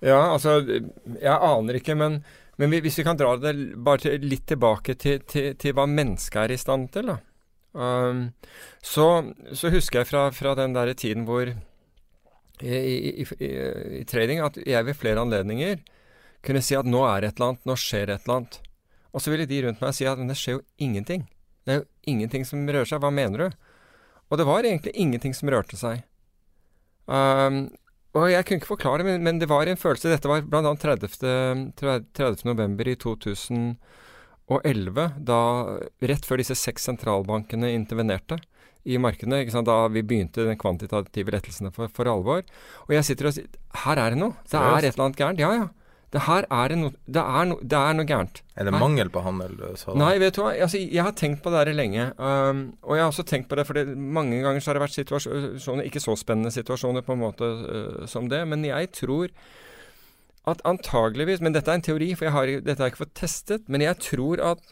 [0.00, 2.20] ja, altså Jeg aner ikke, men,
[2.56, 6.54] men hvis vi kan dra det bare litt tilbake til, til, til hva mennesket er
[6.54, 7.18] i stand til, da.
[7.70, 8.32] Um,
[8.82, 9.06] så,
[9.54, 13.26] så husker jeg fra, fra den der tiden hvor i, i, i,
[14.00, 15.78] i, trading at jeg ved flere anledninger
[16.42, 18.58] kunne si at nå er et eller annet, nå skjer et eller annet.
[19.14, 21.26] Og så ville de rundt meg si at men det skjer jo ingenting.
[21.64, 23.02] Det er jo ingenting som rører seg.
[23.02, 23.58] Hva mener du?
[24.30, 26.04] Og det var egentlig ingenting som rørte seg.
[27.10, 27.68] Um,
[28.16, 30.74] og jeg kunne ikke forklare, men, men det var en følelse Dette var bl.a.
[30.74, 31.08] 30.
[31.78, 32.44] 30.
[32.48, 33.76] november i 2011,
[35.30, 35.40] da
[36.10, 38.40] rett før disse seks sentralbankene intervenerte
[38.88, 39.42] i markedene.
[39.44, 39.68] Ikke sant?
[39.68, 42.42] Da vi begynte den kvantitative lettelsene for, for alvor.
[42.88, 43.46] Og jeg sitter og sier
[43.84, 44.34] Her er det noe.
[44.48, 45.42] Det er et eller annet gærent.
[45.42, 45.68] Ja, ja.
[46.10, 48.40] Det her er no, det, er no, det er noe gærent.
[48.58, 49.94] Er det mangel på handel sa?
[49.94, 50.56] Nei, vet du hva.
[50.66, 52.08] Altså, jeg har tenkt på det her lenge.
[52.18, 54.84] Um, og jeg har også tenkt på det, for det, mange ganger så har det
[54.88, 59.30] vært situasjoner, ikke så spennende situasjoner på en måte uh, som det, men jeg tror
[60.48, 63.18] at antageligvis Men dette er en teori, for jeg har, dette har jeg ikke fått
[63.20, 63.66] testet.
[63.68, 64.62] Men jeg tror at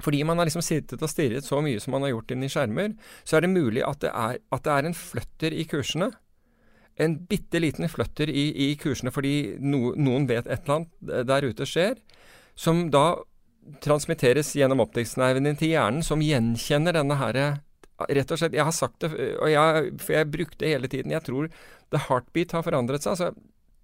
[0.00, 2.48] fordi man har liksom sittet og stirret så mye som man har gjort inn i
[2.48, 6.08] skjermer, så er det mulig at det er, at det er en fløtter i kursene.
[7.00, 11.46] En bitte liten flytter i, i kursene fordi no, noen vet et eller annet der
[11.48, 12.00] ute skjer,
[12.58, 13.20] som da
[13.84, 17.50] transmitteres gjennom optikknervene til hjernen, som gjenkjenner denne herre
[18.08, 21.12] Rett og slett, Jeg har sagt det, og jeg, for jeg brukte det hele tiden.
[21.12, 21.50] Jeg tror
[21.92, 23.12] the heartbeat har forandret seg.
[23.12, 23.34] altså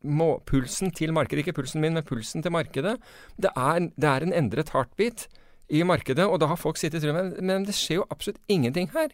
[0.06, 2.96] må, Pulsen til markedet, ikke pulsen min, men pulsen til markedet.
[3.36, 5.26] Det er, det er en endret heartbeat
[5.68, 8.88] i markedet, og da har folk sittet rundt men, men det skjer jo absolutt ingenting
[8.94, 9.10] her.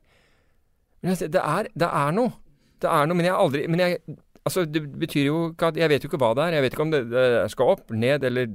[1.03, 2.37] Det er, det er noe.
[2.83, 3.99] Det er noe, men jeg har aldri Men jeg
[4.43, 6.55] Altså, det betyr jo ikke at Jeg vet jo ikke hva det er.
[6.57, 8.49] Jeg vet ikke om det, det skal opp, ned, eller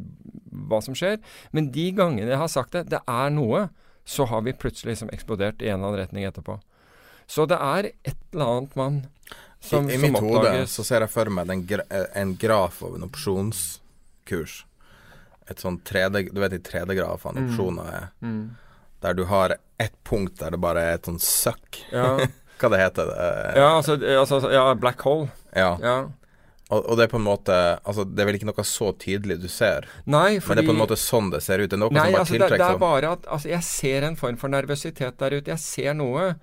[0.67, 1.15] hva som skjer.
[1.55, 3.69] Men de gangene jeg har sagt det, det er noe,
[4.03, 6.57] så har vi plutselig liksom eksplodert i en eller annen retning etterpå.
[7.27, 8.97] Så det er et eller annet man
[9.63, 11.83] som, I, I som mitt hode så ser jeg for meg gra
[12.19, 14.57] en graf av en opsjonskurs.
[15.47, 17.47] Et sånn 3D Du vet de 3D-grafene Mm.
[17.47, 18.09] opsjoner er?
[18.21, 18.57] Mm.
[19.01, 21.79] Der du har ett punkt der det bare er et sånn søkk.
[21.91, 22.17] Ja,
[22.57, 23.27] Hva det heter det?
[23.59, 25.29] ja, altså, altså Ja, black hole.
[25.55, 25.75] Ja.
[25.81, 25.97] Ja.
[26.67, 27.55] Og, det er på en måte
[27.87, 30.67] Altså, det er vel ikke noe så tydelig du ser, Nei, fordi, men det er
[30.67, 31.69] på en måte sånn det ser ut.
[31.71, 34.07] Det er noe Nei, som bare altså, det, det er bare at altså, jeg ser
[34.09, 35.53] en form for nervøsitet der ute.
[35.53, 36.33] Jeg ser noe.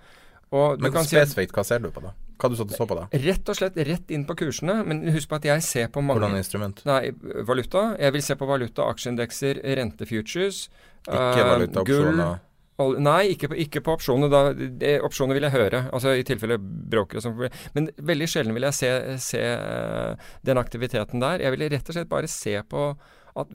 [0.54, 2.14] Og du Men kan si spesifikt, hva ser du på da?
[2.40, 3.04] Hva du satt og så på da?
[3.24, 4.80] rett og slett rett inn på kursene.
[4.88, 6.80] Men husk på at jeg ser på mange Hvordan instrument?
[6.88, 7.12] Nei,
[7.46, 7.84] valuta.
[8.00, 10.64] Jeg vil se på valuta, aksjeindekser, rentefutures.
[11.04, 12.42] Ikke valuta, gull, opsjoner?
[12.74, 14.30] Nei, ikke på, ikke på opsjoner.
[14.32, 15.84] Da, det, opsjoner vil jeg høre.
[15.94, 17.36] Altså i tilfelle brokere som
[17.76, 18.90] Men veldig sjelden vil jeg se,
[19.22, 21.44] se eh, den aktiviteten der.
[21.44, 22.88] Jeg vil rett og slett bare se på
[23.34, 23.54] at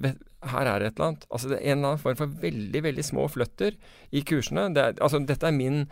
[0.49, 1.27] her er det et eller annet.
[1.31, 3.75] Altså det er en eller annen form for veldig, veldig små fløtter
[4.15, 4.69] i kursene.
[4.75, 5.85] Det er, altså dette er min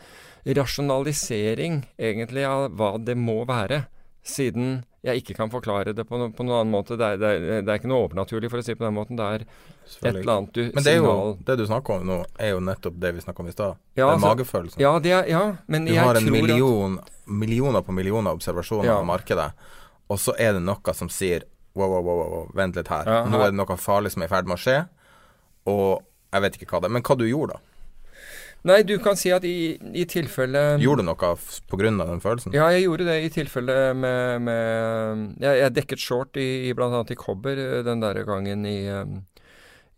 [0.58, 3.86] rasjonalisering egentlig av hva det må være.
[4.28, 6.98] Siden jeg ikke kan forklare det på, no, på noen annen måte.
[7.00, 8.96] Det er, det, er, det er ikke noe overnaturlig, for å si det på den
[8.98, 9.20] måten.
[9.20, 12.08] Det er et eller annet du Men det er jo signal Det du snakker om
[12.10, 13.78] nå, er jo nettopp det vi snakka om i stad.
[13.96, 14.82] Ja, den altså- magefølelsen.
[14.84, 18.36] Ja, det er, ja men Du jeg har en tror at million, millioner på millioner
[18.36, 18.98] observasjoner Ja.
[19.00, 19.52] av markedet,
[20.10, 21.44] og så er det noe som sier
[21.78, 23.06] wow, wow, wow, wow vent litt her.
[23.06, 24.78] Ja, Nå er det noe farlig som er i ferd med å skje,
[25.68, 26.04] og
[26.34, 26.96] jeg vet ikke hva det er.
[26.98, 27.60] Men hva du gjorde da?
[28.66, 31.36] Nei, du kan si at i, i tilfelle Gjorde du noe pga.
[31.70, 32.56] på grunn av den følelsen?
[32.58, 37.04] Ja, jeg gjorde det i tilfelle med, med jeg, jeg dekket short i, i bl.a.
[37.06, 39.22] i kobber eh, den der gangen i, um,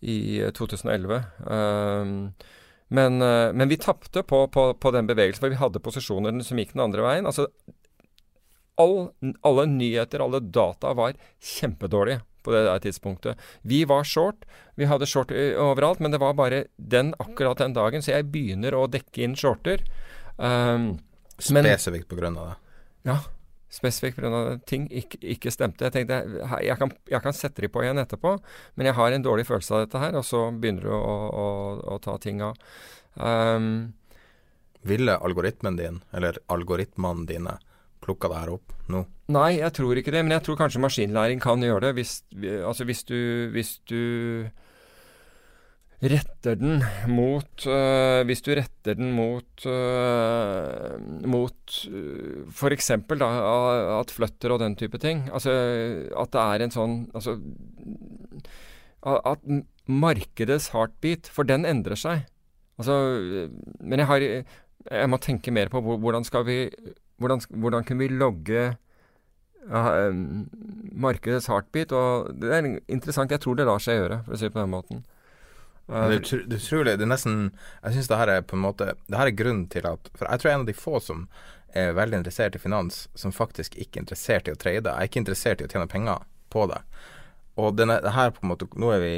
[0.02, 0.20] i
[0.58, 1.24] 2011.
[1.48, 2.16] Um,
[2.90, 6.60] men, eh, men vi tapte på, på, på den bevegelsen, for vi hadde posisjoner som
[6.60, 7.30] gikk den andre veien.
[7.30, 7.48] Altså,
[8.82, 9.12] all,
[9.46, 13.50] alle nyheter, alle data var kjempedårlige på det der tidspunktet.
[13.62, 14.48] Vi var short.
[14.80, 18.02] Vi hadde short overalt, men det var bare den akkurat den dagen.
[18.02, 19.86] Så jeg begynner å dekke inn shorter.
[20.38, 20.98] Um,
[21.54, 22.56] men- Spesifikt på grunn av det.
[23.12, 23.20] ja,
[23.70, 24.60] spesifikt pga.
[24.66, 25.86] ting ikke, ikke stemte.
[25.86, 26.20] Jeg tenkte
[26.66, 28.40] jeg kan, jeg kan sette de på igjen etterpå,
[28.76, 31.48] men jeg har en dårlig følelse av dette her, og så begynner du å, å,
[31.96, 32.58] å ta ting av.
[33.16, 33.94] Um,
[34.82, 37.58] Ville algoritmen din, eller algoritmene dine,
[38.04, 39.04] plukka det her opp nå?
[39.30, 41.94] nei, jeg tror ikke det, men jeg tror kanskje maskinlæring kan gjøre det.
[42.00, 42.14] Hvis,
[42.66, 43.20] altså hvis du,
[43.54, 44.50] hvis du
[46.00, 54.52] retter den mot øh, Hvis du retter den mot øh, Mot øh, eksempel at flutter
[54.52, 55.30] og den type ting.
[55.34, 57.40] Altså at det er en sånn Altså
[59.00, 59.40] at
[59.88, 62.26] markedets heartbeat, for den endrer seg.
[62.78, 66.70] Altså øh, Men jeg har Jeg må tenke mer på hvordan skal vi
[67.20, 68.64] Hvordan, hvordan kan vi logge
[69.68, 70.50] um,
[70.92, 71.94] markedets heartbeat?
[71.96, 73.32] Og det er interessant.
[73.32, 75.04] Jeg tror det lar seg gjøre, for å si det på den måten.
[75.90, 78.92] Uh, det er utrolig Det er nesten Jeg syns det her er på en måte
[79.10, 81.00] Det her er grunnen til at For jeg tror jeg er en av de få
[81.02, 81.24] som
[81.74, 84.90] er veldig interessert i finans, som faktisk ikke er interessert i å trade.
[84.90, 86.80] Jeg er ikke interessert i å tjene penger på det.
[87.62, 89.18] Og denne, det her på en måte Nå er vi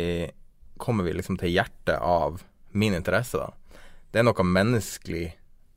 [0.81, 2.41] kommer vi liksom til hjertet av
[2.75, 3.79] min interesse, da.
[4.11, 5.29] Det er noe menneskelig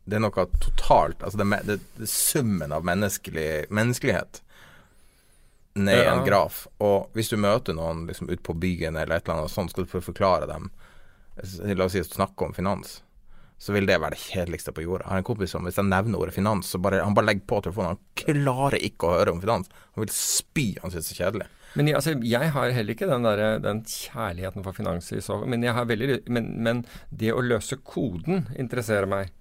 [0.04, 4.42] Det er noe totalt Altså det, det, det summen av menneskelig, menneskelighet
[5.74, 6.12] ned i Ja.
[6.14, 6.66] en graf.
[6.78, 9.86] Og hvis du møter noen liksom ute på byen eller et eller annet sånt, skal
[9.88, 10.70] du forklare dem
[11.74, 13.00] La oss si at du snakker om finans,
[13.58, 15.02] så vil det være det kjedeligste på jorda.
[15.08, 17.46] Jeg har en kompis som hvis jeg nevner ordet finans, så bare, han bare legger
[17.50, 17.96] på telefonen.
[17.96, 19.66] Han klarer ikke å høre om finans.
[19.96, 20.76] Han vil spy.
[20.82, 21.48] Han synes det er kjedelig.
[21.74, 25.40] Men jeg, altså, jeg har heller ikke den, der, den kjærligheten for finans i så
[25.42, 25.64] men,
[26.30, 29.32] men, men det å løse koden interesserer meg.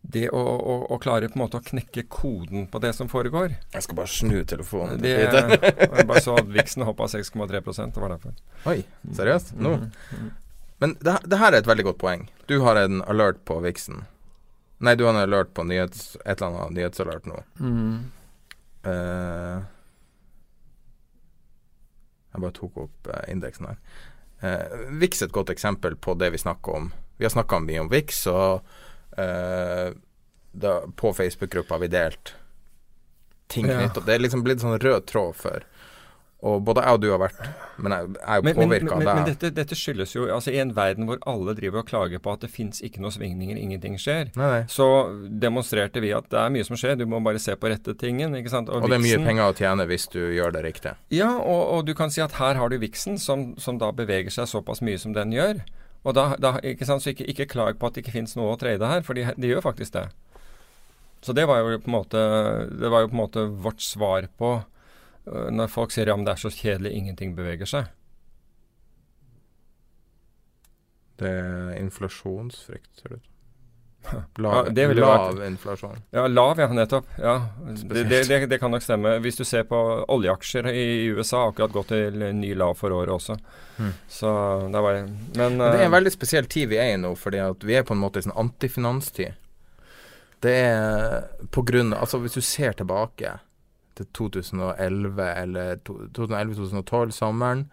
[0.00, 3.52] Det å, å, å klare på en måte å knekke koden på det som foregår.
[3.74, 5.00] Jeg skal bare snu telefonen.
[5.02, 8.38] Det, jeg bare så at Vixen hoppa 6,3 det var derfor.
[8.70, 8.80] Oi,
[9.16, 9.52] seriøst?
[9.60, 9.76] Nå?
[9.80, 10.30] Mhm.
[10.80, 12.22] Men det, det her er et veldig godt poeng.
[12.48, 14.06] Du har en alert på Vixen.
[14.80, 17.42] Nei, du har en alert på nyhets, et eller annet nyhetsalert nå.
[18.88, 19.58] Eh,
[22.30, 23.80] jeg bare tok opp uh, indeksen her.
[24.40, 26.88] Uh, Vix er et godt eksempel på det vi snakker om.
[27.20, 28.64] Vi har snakka mye om Vix, og
[29.18, 29.90] eh,
[30.52, 32.34] da, på Facebook-gruppa vi delt
[33.50, 33.80] ting Ja.
[33.80, 35.62] knyttet Det er liksom blitt sånn rød tråd før.
[36.42, 37.48] Og både jeg og du har vært
[37.82, 39.14] Men jeg, jeg er jo påvirka av det.
[39.14, 42.32] men dette, dette skyldes jo altså I en verden hvor alle driver og klager på
[42.32, 44.62] at det fins ikke noen svingninger, ingenting skjer, Nei, nei.
[44.72, 44.86] så
[45.42, 48.32] demonstrerte vi at det er mye som skjer, du må bare se på rette tingen.
[48.38, 48.70] ikke sant?
[48.72, 50.94] Og det er mye penger å tjene hvis du gjør det riktig.
[51.12, 54.30] Ja, og, og du kan si at her har du Vixen, som, som da beveger
[54.32, 55.60] seg såpass mye som den gjør.
[56.00, 58.54] Og da, da ikke sant, Så ikke, ikke klag på at det ikke fins noe
[58.54, 60.08] å trade her, for de, de gjør faktisk det.
[61.20, 62.20] Så det var jo på en måte
[62.80, 66.24] Det var jo på en måte vårt svar på uh, når folk sier ja, men
[66.24, 67.90] det er så kjedelig, ingenting beveger seg.
[71.20, 73.29] Det er inflasjonsfrykt, ser det ut
[74.12, 75.46] Ja, Lav, det ville lav vært.
[75.50, 75.98] inflasjon.
[76.14, 77.08] Ja, lav, ja, nettopp.
[77.20, 77.34] Ja,
[77.68, 79.18] det, det, det, kan nok stemme.
[79.22, 79.76] Hvis du ser på
[80.08, 83.36] oljeaksjer i USA, har akkurat gått til ny lav for året også.
[83.76, 83.92] Mm.
[84.08, 84.32] Så
[84.72, 87.12] det var Men, Men det er en øh, veldig spesiell tid vi er i nå,
[87.18, 89.36] fordi vi er på en måte i sånn antifinanstid.
[90.40, 93.36] Det er på grunn Altså, hvis du ser tilbake
[93.98, 97.66] til 2011 eller 2011-2012, sommeren,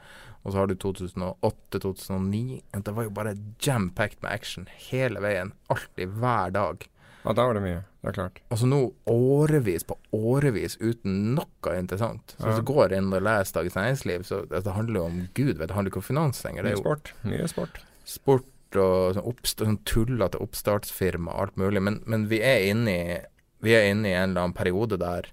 [0.48, 5.52] og så har du 2008-2009 Det var jo bare jam-packed med action hele veien.
[5.68, 6.86] Alltid, hver dag.
[7.26, 7.82] ja, da var det mye.
[8.02, 8.38] Det er klart.
[8.54, 8.78] Altså nå
[9.12, 12.36] årevis på årevis uten noe interessant.
[12.40, 12.56] Så Ja.
[12.56, 15.58] du går inn og leser Dagens Næringsliv, så altså, det handler jo om Gud, vet
[15.58, 16.64] du, det handler ikke om finans lenger.
[16.64, 17.14] Det Mye sport.
[17.24, 17.82] Mye sport.
[18.06, 18.46] sport
[18.76, 21.82] og sånn, sånn tullete oppstartsfirma og alt mulig.
[21.82, 23.20] Men, men vi er inne i
[23.60, 25.26] Vi er inne i en eller annen periode der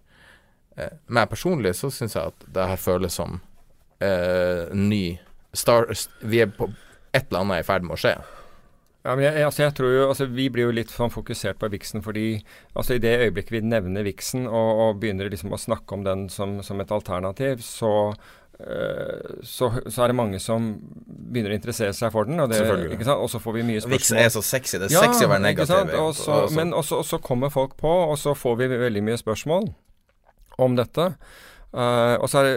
[0.78, 3.40] eh, Meg personlig så syns jeg at det her føles som
[4.00, 5.18] eh, ny
[5.54, 5.86] star,
[6.22, 6.70] Vi er på
[7.14, 8.16] et eller annet i ferd med å skje.
[9.04, 11.68] Ja, men jeg, altså jeg tror jo, altså Vi blir jo litt sånn fokusert på
[11.74, 12.38] Vixen fordi
[12.72, 16.24] altså i det øyeblikket vi nevner Vixen og, og begynner liksom å snakke om den
[16.32, 17.92] som, som et alternativ, så,
[18.64, 22.40] øh, så, så er det mange som begynner å interessere seg for den.
[22.40, 22.62] Og, det,
[22.96, 23.20] ikke sant?
[23.20, 24.24] og så får vi mye spørsmål.
[24.38, 24.80] så sexy.
[24.80, 25.04] Det Ja,
[25.52, 25.92] ikke sant?
[26.00, 29.20] Og Og så, men også, også kommer folk på, og så får vi veldig mye
[29.20, 29.68] spørsmål
[30.64, 31.12] om dette.
[31.74, 32.50] Eh, og, så er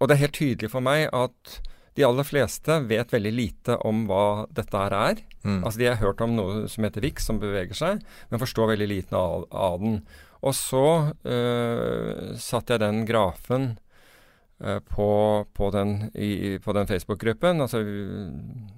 [0.00, 1.58] og det er helt tydelig for meg at
[1.94, 5.20] de aller fleste vet veldig lite om hva dette her er.
[5.44, 5.60] mm.
[5.62, 8.88] Altså De har hørt om noe som heter VIX, som beveger seg, men forstår veldig
[8.90, 10.00] lite av, av den.
[10.44, 13.76] Og så uh, satte jeg den grafen
[14.94, 15.08] på,
[15.52, 16.10] på den,
[16.64, 17.60] på den Facebook-gruppen.
[17.60, 17.82] Altså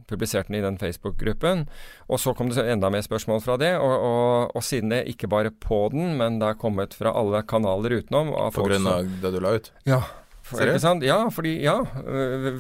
[0.08, 1.66] publiserte den i den Facebook-gruppen.
[2.08, 3.74] Og så kom det enda mer spørsmål fra det.
[3.78, 7.42] Og, og, og siden det ikke bare på den, men det er kommet fra alle
[7.46, 9.72] kanaler utenom av På grunn av det du la ut?
[9.88, 10.02] Ja.
[10.46, 11.02] For, ikke sant?
[11.06, 11.80] Ja, fordi Ja,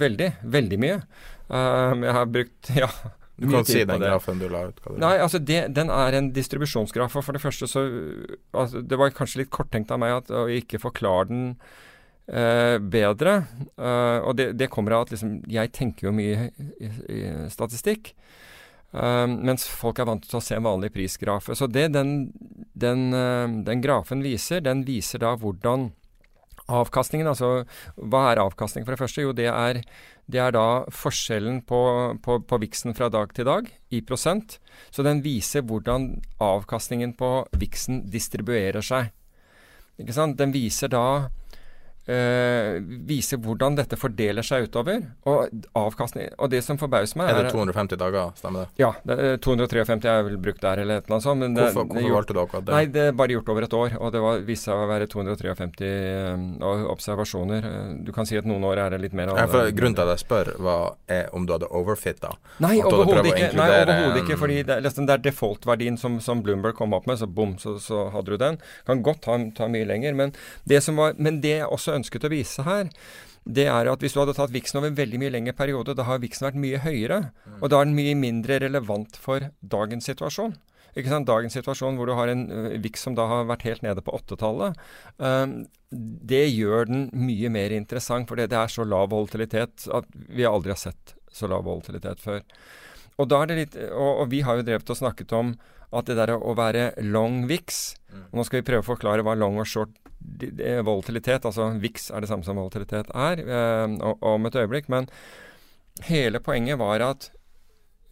[0.00, 0.32] veldig.
[0.42, 0.98] Veldig mye.
[1.46, 2.90] Um, jeg har brukt Ja.
[3.36, 4.78] Du kan si den grafen du la ut.
[4.80, 7.18] Det Nei, altså det, den er en distribusjonsgraf.
[7.20, 7.84] Og for det første så
[8.56, 11.50] altså Det var kanskje litt korttenkt av meg at, å ikke forklare den
[12.28, 13.36] eh, bedre.
[13.76, 17.20] Eh, og det, det kommer av at liksom, jeg tenker jo mye i, i
[17.52, 18.14] statistikk.
[18.92, 21.56] eh, mens folk er vant til å se en vanlig prisgrafe.
[21.58, 22.32] Så det den,
[22.74, 25.90] den, eh, den grafen viser, den viser da hvordan
[26.66, 27.62] avkastningen, altså
[27.94, 29.22] hva er avkastning for det første?
[29.22, 29.82] Jo, det er,
[30.26, 31.78] det er da forskjellen på,
[32.24, 34.58] på, på viksen fra dag til dag i prosent.
[34.90, 39.12] Så den viser hvordan avkastningen på viksen distribuerer seg.
[40.02, 40.36] Ikke sant?
[40.40, 41.04] Den viser da
[42.06, 42.76] eh,
[43.06, 45.02] viser hvordan dette fordeler seg utover.
[45.26, 48.68] Og avkastning Og det som forbauser meg, Er er det 250 dager, stemmer det?
[48.82, 51.40] Ja, det, er 253 er vel brukt der, eller et eller annet sånt.
[51.40, 52.74] Men det, Hvorfor, det gjort, valgte du akkurat det?
[52.76, 55.08] Nei, det er bare gjort over et år, og det var, viste seg å være
[55.12, 57.70] 253 eh, observasjoner.
[57.72, 59.32] Eh, Du kan si at noen år er det litt mer.
[59.36, 62.34] Ja, for grunnen til at jeg spør, var er om du hadde overfitta.
[62.62, 63.50] Nei, overhodet ikke.
[63.58, 67.18] Nei, overhodet ikke, fordi det, liksom, det er default-verdien som, som Bloomberg kom opp med,
[67.20, 68.58] så bom, så, så hadde du den.
[68.86, 70.14] Kan godt ta, ta mye lenger.
[70.18, 70.34] Men
[70.68, 72.90] det, som var, men det jeg også ønsket å vise her,
[73.46, 76.06] det er at hvis du hadde tatt viksen over en veldig mye lengre periode, da
[76.08, 77.20] har viksen vært mye høyere.
[77.60, 80.56] Og da er den mye mindre relevant for dagens situasjon.
[80.96, 81.28] Ikke sant?
[81.28, 84.14] Dagens situasjon hvor du har en ø, viks som da har vært helt nede på
[84.16, 84.78] 8-tallet,
[86.32, 90.48] det gjør den mye mer interessant, for det, det er så lav volatilitet at vi
[90.48, 92.40] aldri har sett så lav volatilitet før.
[93.16, 95.54] Og, litt, og, og vi har jo drevet og snakket om
[95.96, 97.78] at det der å være long VIX
[98.16, 99.92] og Nå skal vi prøve å forklare hva long og short
[100.86, 104.88] volatilitet, altså VIX er det samme som volatilitet er, eh, om et øyeblikk.
[104.90, 105.06] Men
[106.08, 107.28] hele poenget var at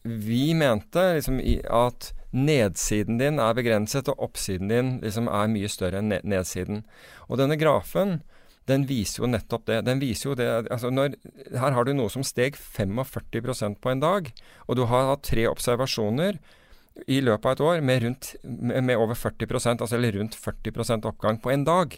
[0.05, 1.41] vi mente liksom
[1.73, 6.85] at nedsiden din er begrenset, og oppsiden din liksom er mye større enn nedsiden.
[7.29, 8.21] Og denne grafen
[8.67, 9.83] den viser jo nettopp det.
[9.85, 11.17] Den viser jo det altså når,
[11.53, 14.31] Her har du noe som steg 45% på en dag,
[14.67, 16.39] og du har hatt tre observasjoner
[17.11, 21.41] i løpet av et år med, rundt, med, over 40% altså eller rundt 40% oppgang
[21.43, 21.97] på en dag.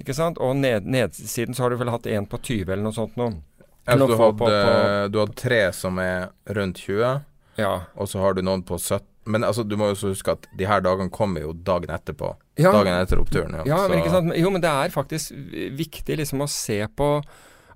[0.00, 0.38] Ikke sant?
[0.40, 3.34] Og ned, nedsiden så har du vel hatt en på 20 eller noe sånt noe.
[3.82, 7.24] Altså, du, på- hadde, du hadde tre som er rundt 20,
[7.58, 7.72] Ja.
[7.98, 9.02] og så har du noen på 17.
[9.24, 12.32] Men altså, du må jo huske at de her dagene kommer jo dagen etterpå.
[12.58, 12.72] Ja.
[12.74, 13.54] Dagen etter oppturen.
[13.60, 14.34] Ja, Ja, men ikke sant?
[14.36, 15.32] Jo, men det er faktisk
[15.78, 17.14] viktig liksom å se på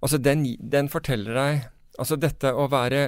[0.02, 1.62] Altså, den, den forteller deg
[1.98, 3.06] Altså, dette å være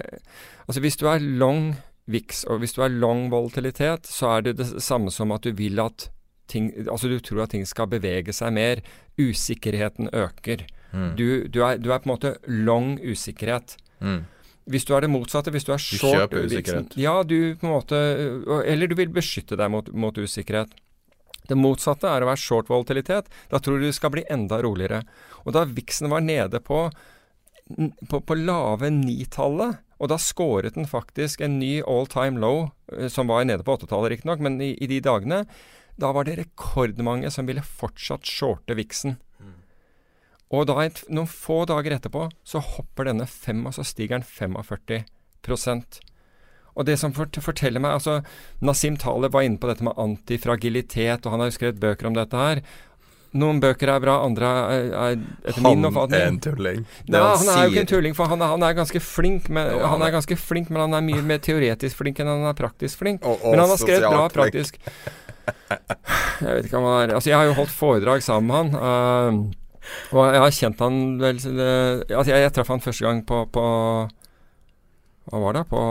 [0.64, 1.74] Altså, hvis du er long
[2.09, 5.53] VIX, og hvis du er long volatilitet, så er det det samme som at du
[5.53, 6.09] vil at
[6.49, 8.80] ting Altså, du tror at ting skal bevege seg mer.
[9.20, 10.64] Usikkerheten øker.
[10.93, 11.11] Mm.
[11.18, 13.76] Du, du, er, du er på en måte long usikkerhet.
[14.01, 14.22] Mm.
[14.69, 16.97] Hvis du er det motsatte, hvis du er short kjøper usikkerhet.
[17.01, 17.99] Ja, du på en måte
[18.69, 20.75] Eller du vil beskytte deg mot, mot usikkerhet.
[21.49, 23.31] Det motsatte er å være short volatilitet.
[23.49, 25.03] Da tror du det skal bli enda roligere.
[25.47, 26.83] Og da viksen var nede på,
[28.11, 32.69] på, på lave nitallet, og da skåret den faktisk en ny all time low,
[33.11, 35.43] som var nede på åttetallet riktignok, men i, i de dagene,
[35.99, 39.16] da var det rekordmange som ville fortsatt shorte viksen.
[40.51, 46.01] Og da et, noen få dager etterpå så hopper denne fem, altså stiger den 45%
[46.78, 48.20] Og det som forteller meg altså
[48.64, 52.14] Nasim Taleb var inne på dette med antifragilitet, og han har jo skrevet bøker om
[52.16, 52.61] dette her.
[53.38, 55.16] Noen bøker er bra, andre er, er
[55.51, 56.84] etter min Han er en tulling.
[57.11, 59.51] Nei, han han er jo ikke en tulling, for han er, han er ganske flink.
[59.53, 62.30] Med, ja, han han er- ganske flink, men han er mye mer teoretisk flink enn
[62.30, 63.20] han er praktisk flink.
[63.26, 64.78] Og- og men han har skrevet bra praktisk.
[65.59, 69.49] Jeg vet ikke hva han er Altså, jeg har jo holdt foredrag sammen med han.
[69.53, 69.55] eh,
[70.12, 73.43] og jeg har kjent han vel eh, Altså, jeg, jeg traff han første gang på,
[73.53, 73.64] på
[75.28, 75.64] Hva var det?
[75.70, 75.82] På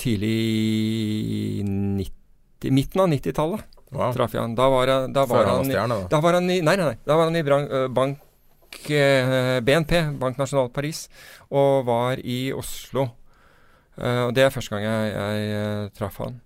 [0.00, 4.10] tidlig 90 Midten av 90-tallet Wow.
[4.10, 4.54] traff jeg han.
[4.58, 6.08] Da var, jeg- da var han stjerne, da.
[6.10, 6.96] da var han i Nei, nei, nei.
[7.06, 8.18] Da var han i brang, bank
[8.90, 11.04] eh, BNP, Bank Nasjonal Paris,
[11.48, 13.04] og var i Oslo.
[13.94, 16.40] Uh, og Det er første gang jeg, jeg eh, traff han.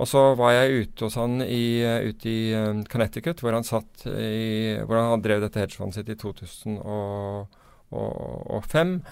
[0.00, 3.66] Og så var jeg ute hos han i, eh, ute i eh, Connecticut, hvor han
[3.66, 9.04] satt i Hvor han drev dette hedgefondet sitt i 2005.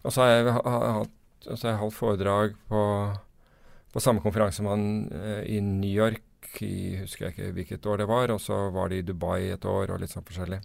[0.00, 0.44] Og så har jeg
[1.60, 2.80] jeg holdt foredrag på,
[3.92, 6.22] på samme konferanse som han eh, i New York
[6.64, 9.64] i husker jeg ikke hvilket år det var, og så var det i Dubai et
[9.64, 10.60] år, og litt sånn forskjellig.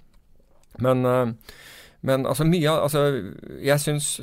[0.82, 0.98] Men,
[2.02, 3.02] men altså mye av Altså,
[3.64, 4.22] jeg syns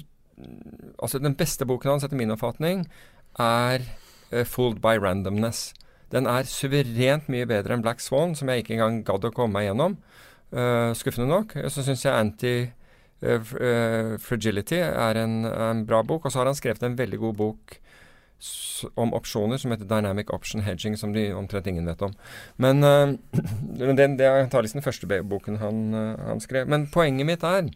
[1.01, 2.79] Altså, den beste boken hans, etter min oppfatning,
[3.41, 3.81] er
[4.33, 5.75] 'Fooled by Randomness'.
[6.13, 9.53] Den er suverent mye bedre enn 'Black Swan', som jeg ikke engang gadd å komme
[9.53, 9.99] meg gjennom.
[10.53, 11.53] Eh, skuffende nok.
[11.69, 12.73] Så syns jeg anti
[13.23, 16.25] Eh, eh, 'Fragility' er en, en bra bok.
[16.25, 17.79] Og så har han skrevet en veldig god bok
[18.99, 22.15] om opsjoner som heter 'Dynamic Option Hedging', som de omtrent ingen vet om.
[22.57, 23.15] Men uh,
[23.79, 26.67] den, det er antakeligvis den første boken han, eh, han skrev.
[26.69, 27.71] Men poenget mitt er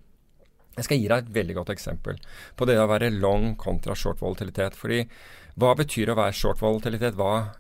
[0.77, 2.19] Jeg skal gi deg et veldig godt eksempel
[2.57, 4.75] på det å være long kontra short volatilitet.
[4.77, 5.07] Fordi
[5.57, 7.17] hva betyr å være short volatilitet?
[7.17, 7.57] Hva,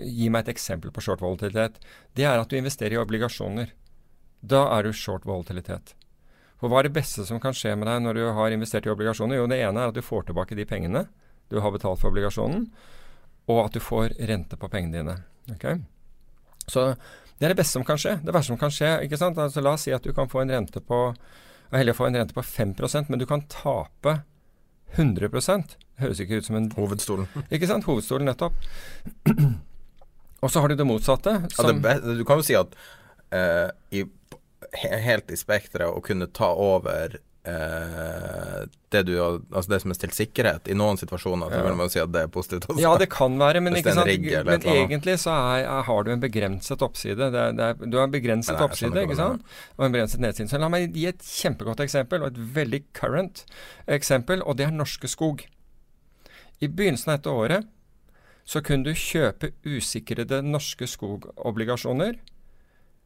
[0.00, 1.78] gi meg et eksempel på short volatilitet.
[2.16, 3.72] Det er at du investerer i obligasjoner.
[4.40, 5.94] Da er du short volatilitet.
[6.60, 8.92] For hva er det beste som kan skje med deg når du har investert i
[8.92, 9.40] obligasjoner?
[9.40, 11.06] Jo, det ene er at du får tilbake de pengene
[11.52, 12.62] du har betalt for obligasjonen,
[13.50, 15.16] og at du får rente på pengene dine.
[15.52, 15.82] Okay?
[16.64, 16.94] Så
[17.36, 18.14] det er det beste som kan skje.
[18.24, 19.40] Det verste som kan skje, ikke sant?
[19.42, 21.02] Altså, la oss si at du kan få en rente på
[21.72, 24.20] er heldig få en rente på 5% men du kan tape
[24.92, 25.28] 100
[26.00, 27.26] Høres ikke ut som en Hovedstolen.
[27.52, 27.84] Ikke sant?
[27.84, 28.54] Hovedstolen, nettopp.
[30.42, 31.36] Og så har du det motsatte.
[31.44, 32.72] Ja, det, Som, be- du kan jo si at
[33.34, 34.02] uh, i,
[35.04, 37.14] helt i spekteret å kunne ta over
[37.46, 41.62] uh, det du Altså det som er stilt sikkerhet i noen situasjoner, så Ja.
[41.68, 42.80] vil man jo si at det er positivt også.
[42.82, 44.02] ja, det kan være, men, sant?
[44.08, 47.30] rigg men egentlig så er, er, har du en begrenset oppside.
[47.30, 49.46] Det er, det du har en begrenset Nei, oppside, ikke sant?
[49.78, 50.50] Og en begrenset nedside.
[50.50, 53.44] Så la meg gi et kjempegodt eksempel, og et veldig current
[53.86, 55.46] eksempel, og det er Norske Skog.
[56.62, 57.70] I begynnelsen av dette året
[58.46, 62.18] så kunne du kjøpe usikrede norske skogobligasjoner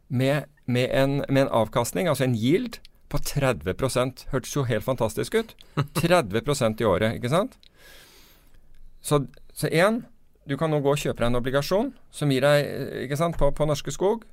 [0.09, 5.36] med, med, en, med en avkastning, altså en yield, på 30% Hørtes jo helt fantastisk
[5.38, 5.52] ut.
[6.00, 7.54] 30% i året, ikke sant?
[9.00, 9.22] Så,
[9.54, 10.02] så én,
[10.48, 12.66] du kan nå gå og kjøpe deg en obligasjon som gir deg,
[13.07, 14.26] ikke sant, på, på Norske Skog,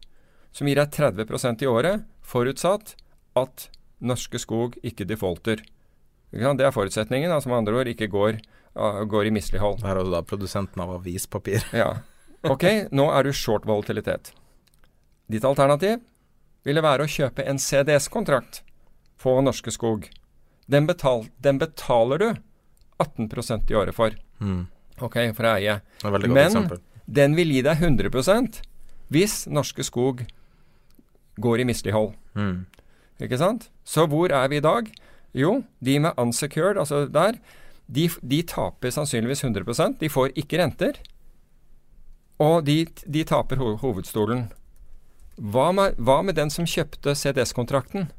[0.53, 2.95] som gir deg 30% i året, forutsatt
[3.37, 3.67] at
[4.03, 5.61] Norske Skog ikke defaulter.
[6.33, 6.59] Ikke sant?
[6.59, 8.41] Det er forutsetningen, altså med andre ord ikke går,
[8.75, 9.83] går i mislighold.
[9.83, 11.65] Her er også da produsenten av avispapir.
[11.73, 11.91] Ja.
[12.43, 14.33] Ok, nå er du short volatilitet.
[15.31, 16.01] Ditt alternativ
[16.67, 18.61] ville være å kjøpe en CDS-kontrakt
[19.23, 20.09] på Norske Skog.
[20.67, 22.29] Den, betal, den betaler du
[23.03, 24.15] 18% i året for.
[24.43, 24.65] Mm.
[24.99, 25.79] Ok, for å eie.
[26.03, 26.81] Men- eksempel.
[27.05, 28.61] Den vil gi deg 100%
[29.11, 30.25] hvis Norske Skog
[31.39, 32.13] går i mislighold.
[32.35, 32.65] Mm.
[33.23, 33.69] Ikke sant?
[33.85, 34.89] Så hvor er vi i dag?
[35.33, 37.39] Jo, de med unsecured, altså der,
[37.87, 40.99] de, de taper sannsynligvis 100 De får ikke renter.
[42.39, 44.47] Og de, de taper ho hovedstolen.
[45.37, 48.09] Hva med, hva med den som kjøpte CDS-kontrakten?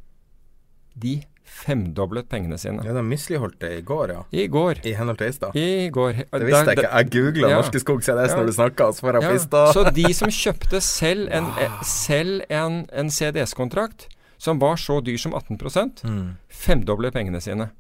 [0.95, 2.83] De femdoblet pengene sine.
[2.87, 4.23] Ja, de misligholdt det i går, ja.
[4.33, 4.81] I går.
[4.87, 5.55] I henhold til Eistad.
[5.59, 6.17] I går.
[6.33, 6.91] Det visste jeg ikke.
[6.97, 7.57] Jeg googla Ja.
[7.61, 8.37] Norske Skog CDS Ja.
[8.41, 9.29] når du snakka, så får jeg Ja,
[9.73, 11.83] så de som kjøpte selv en, eh,
[12.51, 14.09] en, en CDS-kontrakt
[14.39, 15.59] som var så dyr som 18
[16.05, 16.37] Mm.
[16.49, 17.71] femdobler pengene sine.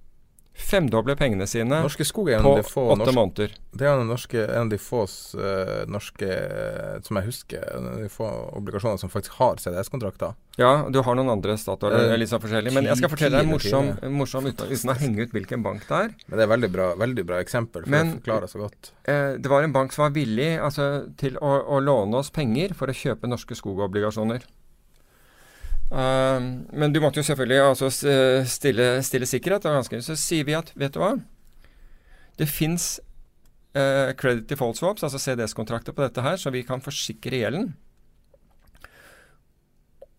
[0.54, 3.56] Femdobler pengene sine på åtte måneder.
[3.74, 7.88] Det er en, norske, en av de få uh, norske eh, Som jeg husker, en
[7.90, 10.36] av de få obligasjoner som faktisk har CDS-kontrakter.
[10.54, 12.70] Ja, du har noen andre Statoil Eh, uh, litt sånn forskjellig.
[12.76, 15.88] Men jeg skal fortelle deg en morsom, morsom uten, uten å henge ut hvilken bank
[15.90, 16.14] det er.
[16.28, 18.92] Men det er veldig bra, veldig bra eksempel, for Men- det forklarer så godt.
[19.10, 22.78] Eh, det var en bank som var villig altså, til å, å låne oss penger
[22.78, 24.46] for å kjøpe norske skogobligasjoner.
[25.90, 27.88] Um, men du måtte jo selvfølgelig altså,
[28.48, 29.66] stille, stille sikkerhet.
[29.68, 31.12] Og ganske, så sier vi at vet du hva
[32.38, 32.98] Det fins
[33.76, 37.74] uh, credit default swaps, altså CDS-kontrakter på dette her, så vi kan forsikre gjelden.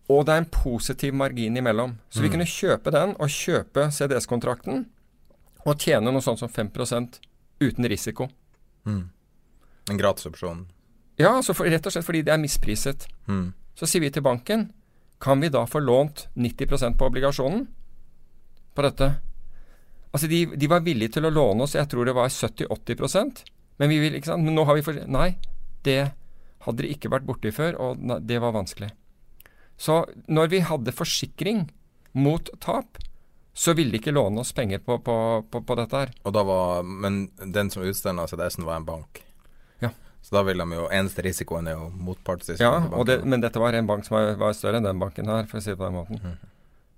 [0.08, 1.96] Og det er en positiv margin imellom.
[2.10, 2.32] Så vi Mm.
[2.32, 4.86] kunne kjøpe den og kjøpe CDS-kontrakten
[5.66, 7.18] og tjene noe sånt som 5%
[7.60, 8.28] uten risiko.
[8.86, 9.08] Mm.
[9.90, 10.66] En gratisopsjon.
[11.18, 13.06] Ja, altså for, rett og slett fordi det er mispriset.
[13.26, 13.52] Mm.
[13.74, 14.70] Så sier vi til banken
[15.22, 17.66] kan vi da få lånt 90% på obligasjonen
[18.76, 19.10] på dette?
[20.12, 23.44] Altså de, de var villige til å låne oss, jeg tror det var 70-80%
[23.76, 24.44] men vi vil, ikke sant?
[24.46, 25.00] Men nå har vi for...
[25.10, 25.34] Nei,
[25.86, 26.12] det
[26.66, 28.90] hadde det ikke vært borti før, og det var vanskelig.
[29.76, 31.66] Så når vi hadde forsikring
[32.16, 32.98] mot tap,
[33.56, 35.16] så ville de ikke låne oss penger på, på,
[35.50, 36.12] på, på dette her.
[36.24, 39.22] Var Men den som utstedte CDS-en, var en bank.
[40.26, 42.88] Så da vil de jo Eneste risikoen er jo motpartsrisikoen.
[42.90, 45.46] Ja, det, men dette var en bank som var, var større enn den banken her,
[45.46, 46.18] for å si det på den måten.
[46.18, 46.56] Mm.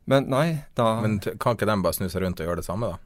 [0.09, 0.47] Men nei,
[0.79, 3.03] da Men kan ikke de bare snu seg rundt og gjøre det samme, da?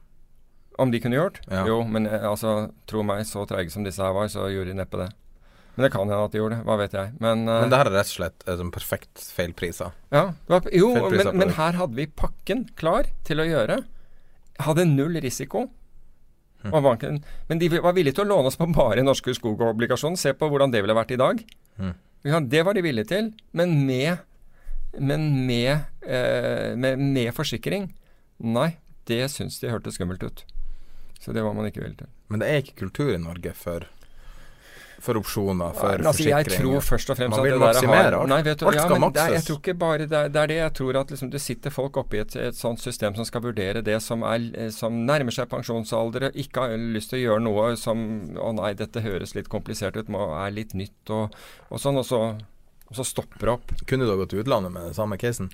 [0.79, 1.41] Om de kunne gjort?
[1.51, 1.65] Ja.
[1.67, 4.77] Jo, men eh, altså, tro meg, så treige som disse her var, så gjorde de
[4.79, 5.09] neppe det.
[5.75, 7.11] Men det kan hende at de gjorde det, hva vet jeg.
[7.19, 9.93] Men, uh, Men det her er rett og slett eh, sånn perfekt feilpriser.
[10.13, 13.81] ja, det var, Jo, men, men her hadde vi pakken klar til å gjøre.
[14.63, 15.67] Hadde null risiko.
[16.71, 20.19] Banken, men de var villige til å låne oss på bare norske skogobligasjoner.
[20.19, 21.41] Se på hvordan det ville vært i dag.
[21.77, 21.93] Mm.
[22.49, 24.23] Det var de villige til, men med,
[24.99, 27.89] men med, eh, med, med forsikring.
[28.39, 28.77] Nei,
[29.09, 30.45] det syns de hørtes skummelt ut.
[31.19, 32.11] Så det var man ikke villig til.
[32.31, 33.87] Men det er ikke kultur i Norge for
[35.03, 38.29] For opsjoner, for altså, jeg tror først og fremst Man vil det maksimere har, alt.
[38.31, 39.33] Nei, vet du, Alt skal ja, makses.
[39.33, 40.57] jeg tror ikke bare det, det er det.
[40.61, 43.43] Jeg tror at liksom, det sitter folk oppe i et, et sånt system som skal
[43.43, 47.43] vurdere det som, er, eh, som nærmer seg pensjonsalder, ikke har lyst til å gjøre
[47.49, 48.05] noe som
[48.39, 51.35] Å nei, dette høres litt komplisert ut, må, er litt nytt og,
[51.67, 52.21] og sånn, og så,
[52.87, 53.75] og så stopper det opp.
[53.89, 55.51] Kunne du ha gått til utlandet med den samme casen?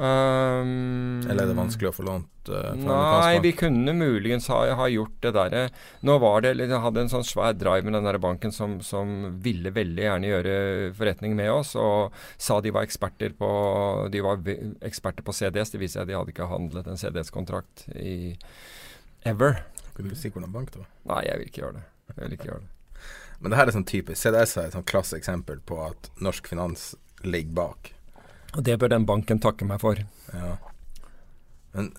[0.00, 4.86] Um, Eller er det vanskelig å få lånt uh, Nei, vi kunne muligens ha, ha
[4.88, 5.64] gjort det derre
[6.08, 9.34] Nå var det Jeg hadde en sånn svær drive med den der banken som, som
[9.44, 10.54] ville veldig gjerne gjøre
[10.96, 13.50] forretning med oss, og sa de var eksperter på
[14.14, 14.40] De var
[14.88, 15.74] eksperter på CDS.
[15.74, 18.16] Det viser seg at de hadde ikke handlet en CDS-kontrakt i
[19.28, 19.60] ever.
[19.92, 20.90] Kunne du si hvordan bank det var?
[21.12, 21.86] Nei, jeg vil ikke gjøre det.
[22.14, 23.00] Jeg vil ikke gjøre det.
[23.44, 24.24] Men det her er sånn typisk.
[24.24, 27.96] CDS er et sånn klasse eksempel på at norsk finans ligger bak.
[28.56, 30.00] Og det bør den banken takke meg for.
[30.34, 30.56] Ja.
[31.74, 31.92] Men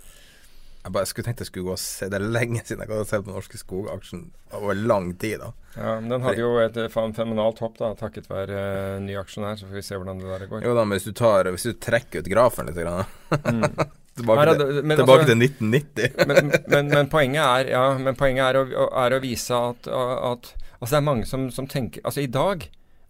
[0.81, 3.05] jeg bare skulle tenkt jeg skulle gå og se Det er lenge siden jeg hadde
[3.07, 4.23] sett på Norske Skog-aksjen
[4.57, 5.37] over lang tid.
[5.43, 8.57] da Ja, men Den hadde jo et eh, fenomenalt hopp da, takket være
[8.97, 9.59] uh, ny aksjonær.
[9.61, 10.65] Så får vi se hvordan det der går.
[10.65, 13.63] Jo da, men hvis du tar Hvis du trekker ut grafen litt grann, Mm.
[14.11, 16.25] Tilbake, til, det- men tilbake altså- til 1990.
[16.27, 20.49] men, men, men poenget er, ja, men poenget er, å, er å vise at, at
[20.81, 22.65] Altså det er mange som, som tenker Altså i dag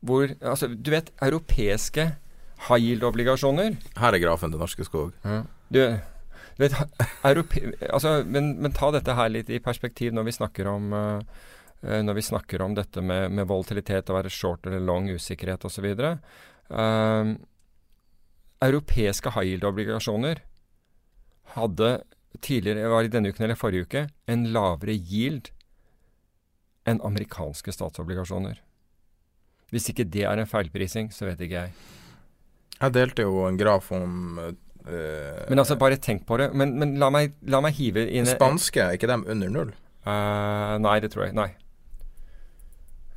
[0.06, 2.06] hvor altså, Du vet, europeiske
[2.68, 5.16] high yield-obligasjoner Her er grafen til Norske Skog.
[5.24, 5.48] Mm.
[5.72, 5.82] du
[6.60, 6.76] vet,
[7.26, 11.40] europe, altså, men, men ta dette her litt i perspektiv når vi snakker om eh,
[11.88, 15.66] eh, når vi snakker om dette med, med volatilitet, å være short eller long, usikkerhet
[15.66, 15.88] osv.
[16.72, 17.34] Uh,
[18.62, 20.44] europeiske high yield-obligasjoner
[21.56, 21.96] hadde
[22.42, 25.50] tidligere, var i denne uken eller forrige uke, en lavere yield
[26.88, 28.62] enn amerikanske statsobligasjoner.
[29.72, 31.74] Hvis ikke det er en feilprising, så vet ikke jeg.
[32.82, 34.54] Jeg delte jo en graf om uh,
[35.50, 36.52] Men altså, bare tenk på det.
[36.58, 39.76] Men, men la, meg, la meg hive inn Spanske, er ikke dem under null?
[40.08, 41.36] Uh, nei, det tror jeg.
[41.38, 41.52] Nei.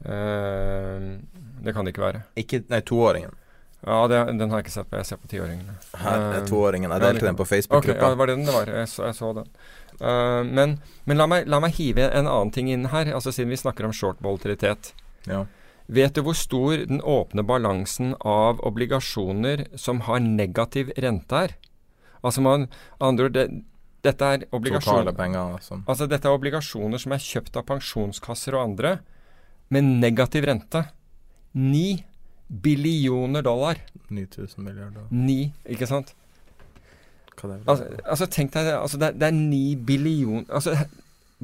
[0.04, 1.16] Uh,
[1.64, 2.26] det kan det ikke være.
[2.40, 3.32] Ikke, nei, toåringen.
[3.84, 5.00] Ja, det, den har jeg ikke sett på.
[5.00, 5.74] Jeg ser på tiåringene.
[6.48, 6.92] Toåringen.
[6.92, 8.70] Jeg delte ja, den på Ok, ja, Okay, ja, det var den det var.
[8.80, 9.50] Jeg så, jeg så den.
[10.56, 13.60] Men men la, meg, la meg hive en annen ting inn her, altså siden vi
[13.60, 14.94] snakker om short volatilitet.
[15.28, 15.44] ja.
[15.86, 21.56] Vet du hvor stor den åpne balansen av obligasjoner som har negativ rente er?
[22.24, 22.68] Altså man,
[23.04, 23.44] andre ord, det,
[24.04, 28.64] dette er obligasjoner penger som Altså dette er obligasjoner som er kjøpt av pensjonskasser og
[28.70, 28.96] andre
[29.72, 30.86] med negativ rente.
[31.52, 32.00] 9
[32.64, 33.80] billioner dollar.
[34.08, 35.04] 9000 milliarder.
[35.10, 36.14] 9, ikke sant?
[37.44, 38.70] Altså, altså tenk deg.
[38.78, 40.76] Altså det, det er 9 billion Altså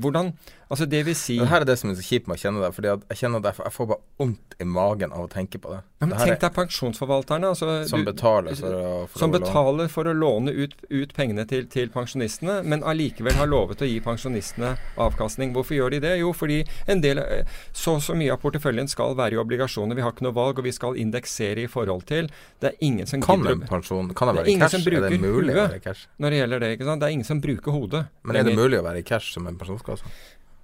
[0.01, 0.30] hvordan
[0.70, 2.60] Altså det vil si Det her er det som er så kjipt med å kjenne
[2.62, 2.70] det.
[2.76, 5.80] Fordi jeg kjenner at jeg får, bare vondt i magen av å tenke på det.
[5.98, 7.50] men Dette Tenk deg pensjonsforvalterne.
[7.50, 11.46] Altså, Som betaler for å for som å betaler for å låne ut, ut pengene
[11.50, 15.54] til, til pensjonistene, men allikevel har lovet å gi pensjonistene avkastning.
[15.56, 16.14] Hvorfor gjør de det?
[16.22, 19.98] Jo, fordi en del, eh, så så mye av porteføljen skal være i obligasjoner.
[19.98, 22.30] Vi har ikke noe valg, og vi skal indeksere i forhold til.
[22.62, 24.78] Det er ingen som Kan gidder pensjon Kan det være i cash?
[24.86, 26.06] Er det mulig å være i cash?
[26.20, 26.70] når det gjelder det.
[26.78, 27.00] ikke sant?
[27.00, 28.06] Det er ingen som bruker hodet.
[28.22, 30.04] Men er det mulig å være i cash som en pensjonskasse?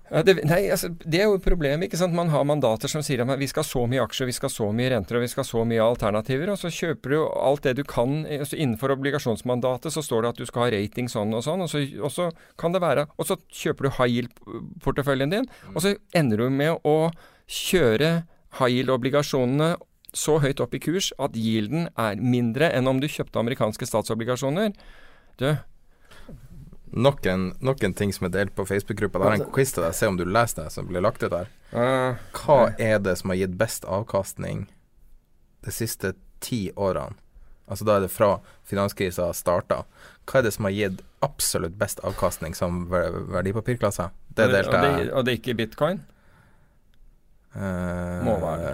[0.07, 1.83] Ja, det, nei, altså, det er jo et problem.
[1.83, 2.15] ikke sant?
[2.15, 4.93] Man har mandater som sier at vi skal så mye aksjer, vi skal så mye
[4.93, 6.53] renter og vi skal så mye alternativer.
[6.53, 8.21] Og så kjøper du alt det du kan.
[8.27, 11.65] eh, Altså innenfor obligasjonsmandatet så står det at du skal ha rating sånn og sånn.
[11.65, 15.83] Og så, og så kan det være Og så kjøper du high yield-porteføljen din, og
[15.83, 17.11] så ender du med å
[17.51, 18.27] kjøre
[18.61, 19.75] high yield-obligasjonene
[20.17, 24.73] så høyt opp i kurs at yielden er mindre enn om du kjøpte amerikanske statsobligasjoner.
[25.37, 25.51] Du,
[26.91, 29.19] Nok en, nok en ting som er delt på Facebook-gruppa.
[29.19, 29.95] Det er en quiz til deg.
[29.97, 33.41] Se om du leser det som blir lagt ut eh, Hva er det som har
[33.43, 34.67] gitt best avkastning
[35.67, 37.19] de siste ti årene?
[37.67, 38.37] Altså da er det fra
[38.69, 39.83] finanskrisa starta.
[40.27, 44.09] Hva er det som har gitt absolutt best avkastning som verdipapirklasse?
[44.37, 44.99] Det og delte jeg.
[45.01, 46.05] det, og det er ikke bitcoin?
[47.57, 48.73] Eh, være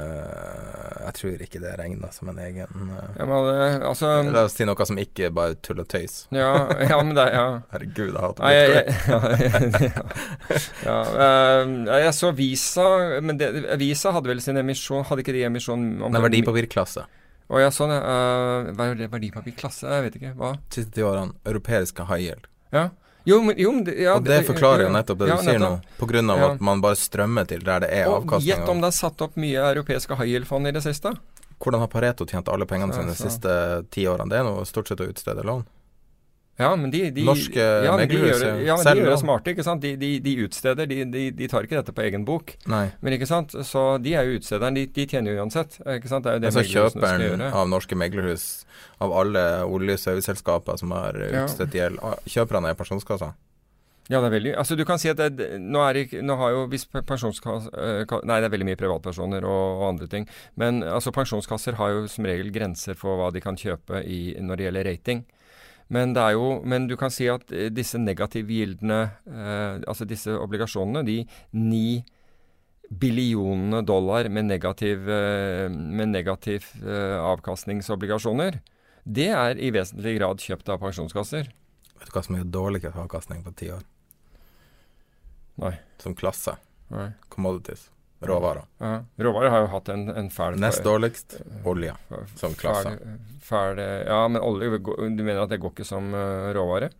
[1.04, 4.66] Jeg tror ikke det regner som en egen eh, Ja, men, altså La oss si
[4.66, 6.24] noe som ikke bare tull og tøys.
[6.34, 7.46] Ja, ja men det ja.
[7.74, 9.72] Herregud, jeg hater bitcoin.
[10.88, 12.88] ja, ja, eh, jeg så Visa
[13.22, 13.52] Men det,
[13.82, 17.06] Visa hadde vel sin emisjon Hadde ikke de emisjon om Nei, verdipapirklasse.
[17.52, 18.00] Å ja, sånn, ja.
[18.00, 19.84] Uh, er det verdipapirklasse?
[19.84, 20.30] Jeg vet ikke.
[20.38, 20.54] Hva?
[20.72, 22.46] Siste ti årene europeiske high yield.
[22.72, 22.88] Ja.
[23.24, 25.84] Jo, men, jo, men ja, og det forklarer jo nettopp det ja, du sier nettopp.
[25.84, 25.98] nå,
[26.32, 26.48] av Ja.
[26.56, 28.48] at man bare strømmer til der det er avkastning.
[28.50, 31.12] gjett om det er satt opp mye europeiske high yield-fond i det siste?
[31.62, 33.52] Hvordan har Pareto tjent alle pengene sine de siste
[33.94, 34.28] ti årene?
[34.28, 35.62] Det er nå stort sett å utstede lån.
[36.60, 38.74] Ja, men de, de Norske ja, de gjør, ja.
[38.76, 39.82] men de gjør det smarte, ikke sant.
[39.82, 42.52] De, de, de utsteder, de, tar ikke dette på egen bok.
[42.70, 42.84] Nei.
[43.00, 44.76] Men ikke sant, så de er jo utstederen.
[44.76, 45.78] De, de tjener jo uansett.
[45.80, 46.26] Ikke sant?
[46.26, 48.50] Det er jo det altså kjøperen av norske meglerhus,
[49.02, 52.12] av alle olje- og serviceselskaper som har utstedt gjeld, ja.
[52.36, 53.32] kjøperne er pensjonskassa?
[54.10, 56.64] Ja, det er veldig Altså, du kan si at det, nå er Nå har jo
[56.72, 57.70] hvis pensjonskasse
[58.26, 60.26] Nei, det er veldig mye privatpersoner og, og, andre ting.
[60.58, 64.58] Men altså, pensjonskasser har jo som regel grenser for hva de kan kjøpe i, når
[64.58, 65.22] det gjelder rating.
[65.92, 71.18] Men, det jo, men du kan si at disse negativgildene, eh, altså disse obligasjonene, de
[71.52, 72.00] ni
[72.92, 78.60] billionene dollar med negativ, eh, med negativ eh, avkastningsobligasjoner,
[79.04, 81.50] det er i vesentlig grad kjøpt av pensjonskasser.
[81.98, 83.84] Vet du hva som er dårligere avkastning på ti år?
[85.60, 85.74] Nei.
[86.00, 86.56] Som klasse.
[86.92, 87.10] Nei.
[87.32, 87.90] Commodities.
[88.28, 88.66] Råvarer.
[88.78, 88.92] Ja.
[89.26, 91.94] Råvarer har jo hatt en, en fæl Nest dårligst olje
[92.38, 92.94] som klasse.
[93.42, 96.92] Fæl, fæl, ja, men olje Du mener at det går ikke som uh, råvare?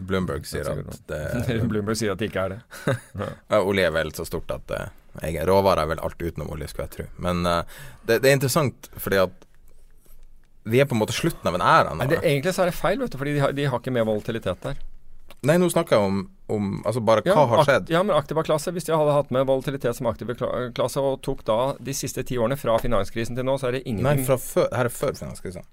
[0.00, 2.60] Bloomberg sier at det Bloomberg sier at det ikke er det.
[3.50, 4.82] ja, olje er vel så stort at det
[5.26, 7.06] egen råvare er vel alt utenom olje, skulle jeg tro.
[7.22, 7.62] Men uh,
[8.04, 9.46] det, det, er interessant fordi at
[10.70, 12.06] vi er på en måte slutten av en æra nå.
[12.10, 14.06] Det, egentlig så er det feil, vet du, fordi de har, de har ikke mer
[14.08, 14.80] volatilitet der.
[15.48, 16.20] Nei, nå snakker jeg om,
[16.52, 17.90] om altså bare hva ja, har skjedd.
[17.94, 21.42] Ja, men aktiva klasse, hvis de hadde hatt med volatilitet som aktive klasse, og tok
[21.48, 24.36] da de siste ti årene fra finanskrisen til nå, så er det ingenting Nei, fra
[24.40, 25.64] før, her er før finanskrisen.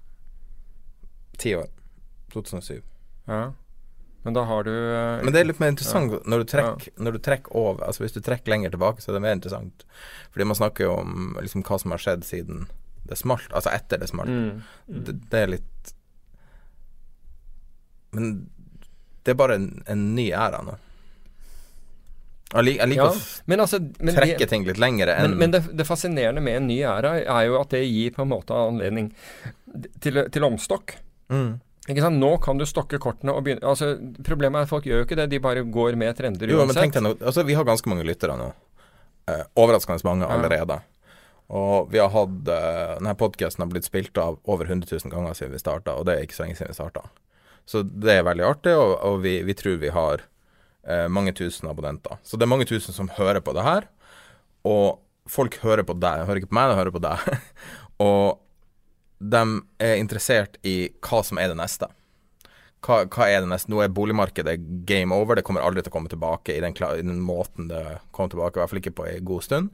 [1.38, 1.68] Ti år.
[2.32, 2.80] 2007.
[3.28, 3.42] Ja.
[4.22, 6.18] Men da har du uh, Men det er litt mer interessant ja.
[6.26, 7.12] når, du trekker, ja.
[7.22, 9.84] trekker over Altså Hvis du trekker lenger tilbake, så er det mer interessant.
[10.34, 12.66] Fordi man snakker jo om liksom, hva som har skjedd siden
[13.08, 13.48] det smalt.
[13.56, 14.28] Altså etter det smalt.
[14.28, 14.64] Mm.
[14.88, 15.04] Mm.
[15.06, 15.92] Det, det, er litt
[18.16, 18.32] Men
[19.28, 20.78] det er bare en, en ny æra nå.
[22.48, 23.78] Jeg liker, jeg liker ja, å altså,
[24.16, 27.42] trekke ting litt lengre enn Men, men det, det, fascinerende med en ny æra er
[27.44, 29.10] jo at det gir på en måte anledning
[30.00, 30.96] til, til omstokk.
[31.28, 31.58] Mm.
[32.16, 35.20] Nå kan du stokke kortene og begynne altså, Problemet er at folk gjør jo ikke
[35.20, 36.96] det, de bare går med trender jo, uansett.
[36.96, 38.48] Men nå, altså, vi har ganske mange lyttere nå.
[39.28, 40.80] Eh, overraskende mange allerede.
[41.48, 45.36] Og vi har hatt eh, Denne podkasten har blitt spilt av over 100 000 ganger
[45.36, 47.08] siden vi starta, og det er ikke så lenge siden vi starta.
[47.68, 50.24] Så det er veldig artig, og, og vi, vi, tror vi har
[50.88, 52.16] eh, mange tusen abonnenter.
[52.24, 53.88] Så det er mange tusen som hører på det her.
[54.68, 57.26] Og folk hører på deg, hører ikke på meg, de hører på deg.
[58.08, 58.40] og
[59.18, 59.42] de
[59.84, 61.90] er interessert i hva som er det neste.
[62.86, 63.68] Hva, hva, er det neste?
[63.74, 64.56] Nå er boligmarkedet
[64.88, 65.36] game over.
[65.36, 67.84] Det kommer aldri til å komme tilbake i den, i den måten det
[68.16, 69.72] kom tilbake, i hvert fall ikke på en god stund.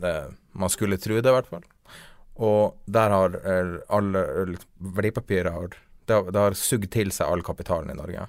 [0.00, 0.16] Det,
[0.56, 1.66] man skulle tro det, i hvert fall.
[2.40, 3.40] Og der har
[3.92, 4.22] alle
[4.80, 5.52] verdipapirer
[6.06, 8.26] det, har, det har sugd til seg all kapitalen i Norge.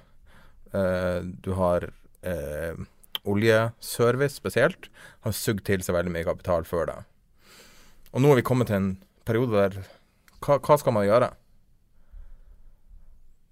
[0.74, 1.88] Uh, du har
[2.26, 2.84] uh,
[3.24, 4.90] oljeservice spesielt,
[5.24, 6.98] har sugd til seg veldig mye kapital før det.
[8.12, 8.90] Og nå har vi kommet til en
[9.26, 9.78] periode der
[10.44, 11.30] hva, hva skal man gjøre?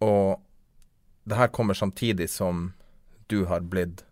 [0.05, 0.43] Og
[1.25, 2.73] det her kommer samtidig som
[3.31, 4.05] du har blitt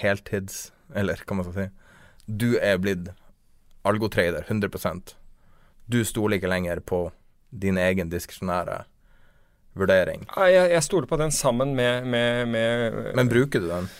[0.00, 0.70] heltids...
[0.94, 1.66] Eller hva man skal si.
[2.26, 3.12] Du er blitt
[3.86, 5.14] algotrader 100%
[5.86, 7.12] Du stoler ikke lenger på
[7.50, 8.82] din egen diskresjonære
[9.78, 10.26] vurdering.
[10.36, 13.90] Jeg, jeg stoler på den sammen med, med, med Men bruker du den?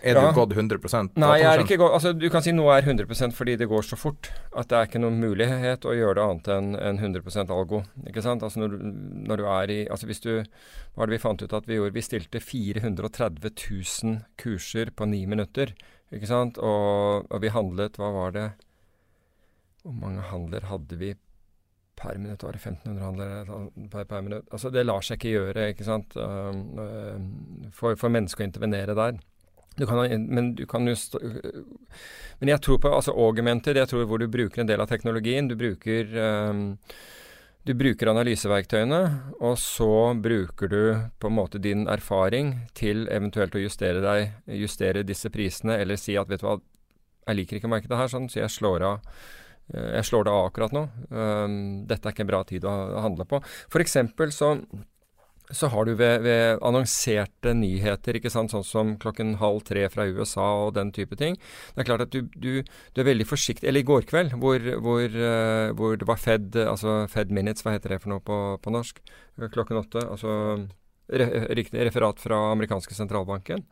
[0.00, 0.22] Er ja.
[0.24, 3.36] du gått 100% Nei, jeg er ikke gått altså, Du kan si noe er 100%
[3.36, 6.48] fordi det går så fort at det er ikke noen mulighet å gjøre det annet
[6.54, 7.82] enn en 100% algo.
[8.08, 8.42] Ikke sant?
[8.46, 8.78] Altså når,
[9.28, 11.76] når, du er i Altså hvis du Hva var det vi fant ut at vi
[11.76, 11.94] gjorde?
[11.98, 15.74] Vi stilte 430 000 kurser på ni minutter.
[16.10, 16.58] Ikke sant?
[16.58, 18.46] Og, og vi handlet Hva var det
[19.84, 21.14] Hvor mange handler hadde vi
[22.00, 22.42] per minutt?
[22.42, 24.48] Var det 1500 handlere per, per minutt?
[24.50, 26.16] Altså det lar seg ikke gjøre, ikke sant?
[26.16, 27.20] Uh,
[27.76, 29.20] for, for mennesker å intervenere der.
[29.78, 30.96] Du kan, men du kan jo
[32.40, 35.48] Men jeg tror på altså augmented, jeg tror hvor du bruker en del av teknologien.
[35.48, 36.10] Du bruker
[36.50, 36.64] um,
[37.68, 39.00] du bruker analyseverktøyene,
[39.44, 40.82] og så bruker du
[41.20, 44.32] på en måte din erfaring til eventuelt å justere deg,
[44.62, 46.56] justere disse prisene, eller si at vet du hva,
[47.28, 49.28] jeg liker ikke markedet her, sånn, så jeg slår av eh,
[49.70, 50.86] jeg slår det av akkurat nå.
[51.10, 51.58] Um,
[51.90, 53.42] dette er ikke en bra tid å handle på.
[53.72, 54.56] For eksempel så
[55.50, 60.06] så har du ved, ved, annonserte nyheter, ikke sant, sånn som klokken halv tre fra
[60.06, 61.34] USA og den type ting.
[61.74, 64.62] Det er klart at du, du, du er veldig forsiktig Eller i går kveld, hvor,
[64.84, 68.38] hvor, uh, hvor, det var Fed, altså Fed Minutes, hva heter det for noe på,
[68.62, 69.02] på norsk?
[69.50, 70.04] Klokken åtte.
[70.06, 70.36] Altså
[71.10, 73.64] riktig referat fra amerikanske sentralbanken.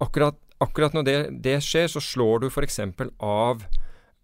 [0.00, 2.80] Akkurat, akkurat når det, det, skjer, så slår du f.eks.
[3.20, 3.66] av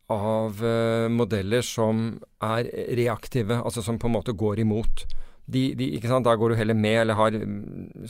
[0.08, 5.04] av uh, modeller som er reaktive, altså som på en måte går imot
[5.48, 6.26] de, de, ikke sant?
[6.26, 7.36] Da går du heller med, eller har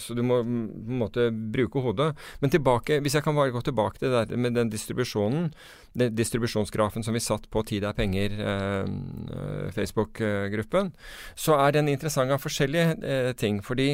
[0.00, 2.10] Så du må på en måte bruke hodet.
[2.42, 5.52] Men tilbake, hvis jeg kan bare gå tilbake til det med den distribusjonen,
[5.98, 10.92] den distribusjonsgrafen som vi satt på Tid er penger, eh, Facebook-gruppen,
[11.36, 13.62] så er den interessant av forskjellige eh, ting.
[13.62, 13.92] Fordi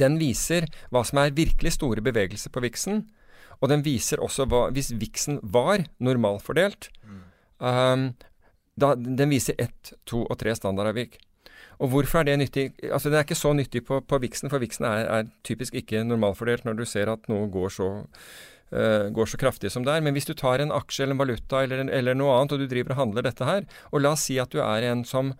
[0.00, 3.04] den viser hva som er virkelig store bevegelser på viksen.
[3.60, 7.22] Og den viser også hva Hvis viksen var normalfordelt mm.
[7.58, 8.10] um,
[8.78, 11.18] da, Den viser ett, to og tre standardavvik.
[11.82, 12.68] Og hvorfor er det nyttig?
[12.86, 16.04] Altså Det er ikke så nyttig på, på viksen, for viksen er, er, typisk ikke
[16.06, 17.88] normalfordelt når du ser at noe går så,
[18.74, 20.02] uh, går så kraftig som det er.
[20.06, 22.62] Men hvis du tar en aksje eller en valuta eller, en, eller noe annet, og
[22.62, 25.34] du driver og handler dette her, og la oss si at du er en som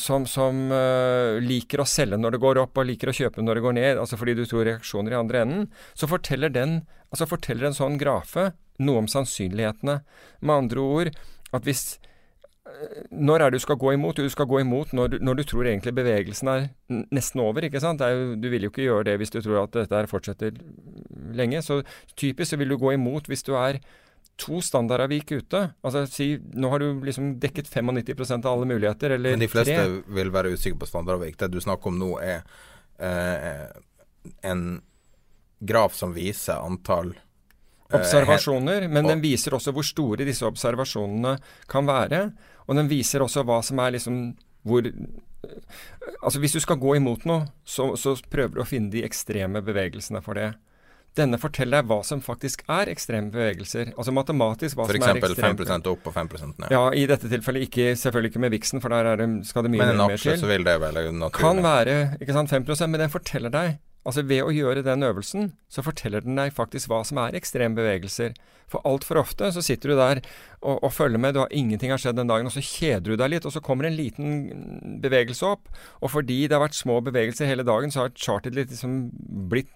[0.00, 3.58] som, som uh, liker å selge når det går opp, og liker å kjøpe når
[3.58, 5.68] det går ned, altså fordi du tror reaksjoner i andre enden,
[5.98, 6.80] så forteller den,
[7.10, 8.52] altså forteller en sånn grafe
[8.84, 10.00] noe om sannsynlighetene.
[10.42, 11.14] Med andre ord
[11.54, 11.94] at hvis
[13.12, 14.18] når er det du skal gå imot?
[14.18, 17.66] Du skal gå imot når du, når du tror egentlig bevegelsen er nesten over.
[17.66, 18.00] ikke sant?
[18.00, 20.56] Jo, du vil jo ikke gjøre det hvis du tror at dette fortsetter
[21.36, 21.62] lenge.
[21.62, 21.82] Så
[22.16, 23.80] typisk så vil du gå imot hvis du er
[24.36, 25.60] to standardavvik ute.
[25.82, 29.76] Altså si, Nå har du liksom dekket 95% av alle muligheter, eller Men de fleste
[29.76, 30.00] tre.
[30.16, 31.38] vil være usikre på standardavvik.
[31.38, 32.42] Det du snakker om nå, er
[32.98, 33.68] eh,
[34.42, 34.64] en
[35.64, 41.36] graf som viser antall eh, observasjoner, men den viser også hvor store disse observasjonene
[41.70, 42.26] kan være.
[42.66, 44.26] Og den viser også hva som er liksom
[44.64, 44.86] hvor
[46.24, 49.60] Altså hvis du skal gå imot noe, så, så prøver du å finne de ekstreme
[49.60, 50.54] bevegelsene for det.
[51.14, 53.92] Denne forteller deg hva som faktisk er ekstreme bevegelser.
[53.94, 55.30] Altså matematisk hva som er F.eks.
[55.30, 55.62] ekstremt.
[55.62, 56.74] 5% opp og 5% ned.
[56.74, 59.70] Ja, i dette tilfellet ikke, selvfølgelig ikke med viksen, for der er det, skal det
[59.76, 61.38] mye Men en mer aksje så vil det vel naturlig.
[61.38, 65.54] Kan være ikke sant, 5% men den forteller deg Altså Ved å gjøre den øvelsen,
[65.72, 68.34] så forteller den deg faktisk hva som er ekstrembevegelser.
[68.70, 70.20] For altfor ofte så sitter du der
[70.64, 73.20] og, og følger med, du har ingenting har skjedd den dagen, og så kjeder du
[73.20, 75.68] deg litt, og så kommer en liten bevegelse opp.
[76.00, 78.98] Og fordi det har vært små bevegelser hele dagen, så har chartet litt liksom
[79.52, 79.72] blitt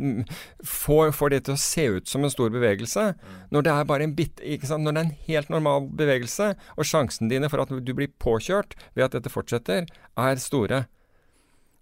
[0.64, 3.11] får, får det til å se ut som en stor bevegelse.
[3.55, 4.87] Når det er bare en bit, ikke sant?
[4.87, 8.76] Når det er en helt normal bevegelse, og sjansene dine for at du blir påkjørt
[8.95, 10.87] ved at dette fortsetter, er store.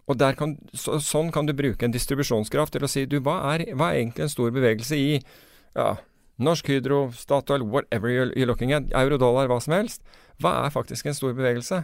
[0.07, 3.66] Og kan, så, Sånn kan du bruke en distribusjonskraft til å si du, hva er,
[3.74, 5.96] hva er egentlig en stor bevegelse i ja,
[6.38, 10.04] Norsk Hydro, Statoil, whatever you're, looking at, euro, dollar, hva som helst.
[10.42, 11.82] Hva er faktisk en stor bevegelse?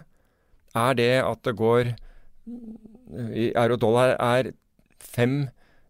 [0.76, 1.94] Er det at det går
[3.32, 4.52] i Euro, dollar er
[4.98, 5.48] fem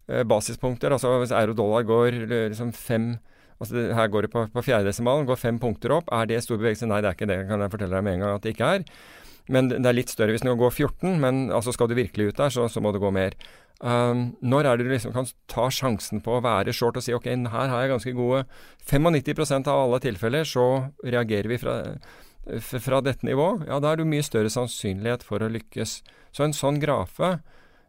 [0.08, 3.14] eh, basispunkter, altså hvis euro, dollar går eh, liksom fem
[3.62, 6.08] altså Her går det på, på fjerdedesimalen, går fem punkter opp.
[6.10, 6.88] Er det stor bevegelse?
[6.90, 8.70] Nei, det er ikke det, kan jeg fortelle deg med en gang at det ikke
[8.74, 8.86] er.
[9.50, 12.38] Men det er litt større hvis den gå 14, men altså skal du virkelig ut
[12.38, 13.36] der, så, så må det gå mer.
[13.82, 17.14] Um, når er det du liksom kan ta sjansen på å være short og si
[17.16, 18.44] ok, her har jeg ganske gode
[18.86, 20.66] 95% av alle tilfeller, så
[21.02, 21.74] reagerer vi fra,
[22.78, 23.66] fra dette nivået.
[23.66, 25.96] Ja, da er det mye større sannsynlighet for å lykkes.
[26.30, 27.40] Så en sånn grafe,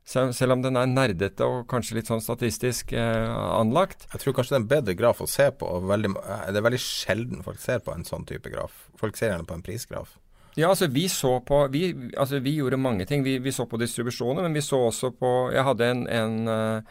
[0.09, 4.55] selv, om den er nerdete og kanskje litt sånn statistisk eh, anlagt, Jeg tror kanskje
[4.55, 5.69] det er en bedre graf å se på.
[5.93, 6.15] Veldig,
[6.49, 8.89] det er veldig sjelden folk ser på en sånn type graf.
[8.99, 10.17] Folk ser gjerne på en prisgraf.
[10.55, 11.87] Ja, altså vi så på Vi,
[12.17, 13.23] altså, vi gjorde mange ting.
[13.25, 16.85] Vi, vi, så på distribusjoner, men vi så også på Jeg hadde en, en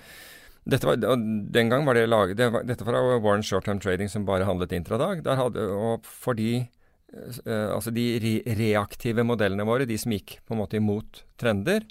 [0.64, 4.10] dette var, Den gang var det laget det var, Dette var Warren Short Term Trading
[4.10, 5.24] som bare handlet intradag.
[5.26, 6.64] Der hadde, og fordi
[7.12, 11.86] uh, Altså de re reaktive modellene våre, de som gikk på en måte imot trender,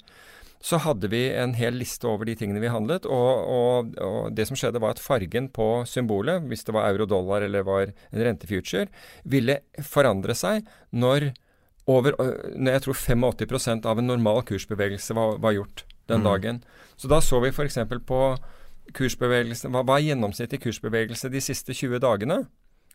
[0.62, 4.46] så hadde vi en hel liste over de tingene vi handlet, og, og, og, det
[4.46, 8.86] som skjedde var at fargen på symbolet, hvis det var euro-dollar eller var en rentefuture,
[9.26, 11.32] ville forandre seg når
[11.90, 12.14] over
[12.54, 16.24] når jeg tror 85% av en normal kursbevegelse var, var gjort den Mm.
[16.24, 16.62] dagen.
[16.96, 17.78] Så da så vi f.eks.
[18.06, 18.20] på
[18.94, 22.46] kursbevegelsen hva, hva er gjennomsnittlig kursbevegelse de siste 20 dagene?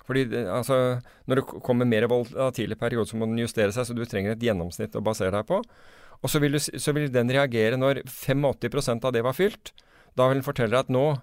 [0.07, 4.05] Fordi altså, Når det kommer mer volatile perioder, så må den justere seg, så du
[4.05, 5.61] trenger et gjennomsnitt å basere deg på.
[6.23, 9.73] Og så vil, du, så vil den reagere når 85% av det var fylt.
[10.15, 11.19] Da vil den fortelle deg at nå,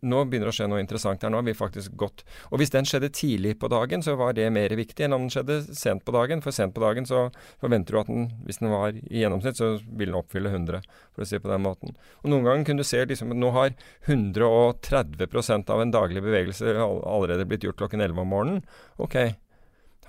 [0.00, 1.32] nå begynner det å skje noe interessant her.
[1.32, 4.48] Nå har vi faktisk gått Og hvis den skjedde tidlig på dagen, så var det
[4.54, 6.42] mer viktig enn om den skjedde sent på dagen.
[6.44, 7.28] For sent på dagen så
[7.62, 10.82] forventer du at den, hvis den var i gjennomsnitt, så vil den oppfylle 100,
[11.14, 11.94] for å si det på den måten.
[12.22, 13.72] Og noen ganger kunne du se liksom at nå har
[14.08, 18.62] 130% av en daglig bevegelse allerede blitt gjort klokken 11 om morgenen.
[19.00, 19.16] Ok,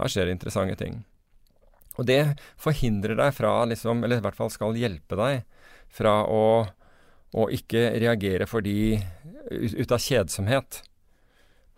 [0.01, 1.01] her skjer det interessante ting.
[1.99, 2.22] Og det
[2.61, 5.43] forhindrer deg fra liksom, eller i hvert fall skal hjelpe deg
[5.91, 6.43] fra å,
[7.32, 8.99] å ikke reagere fordi
[9.51, 10.82] ut, av kjedsomhet.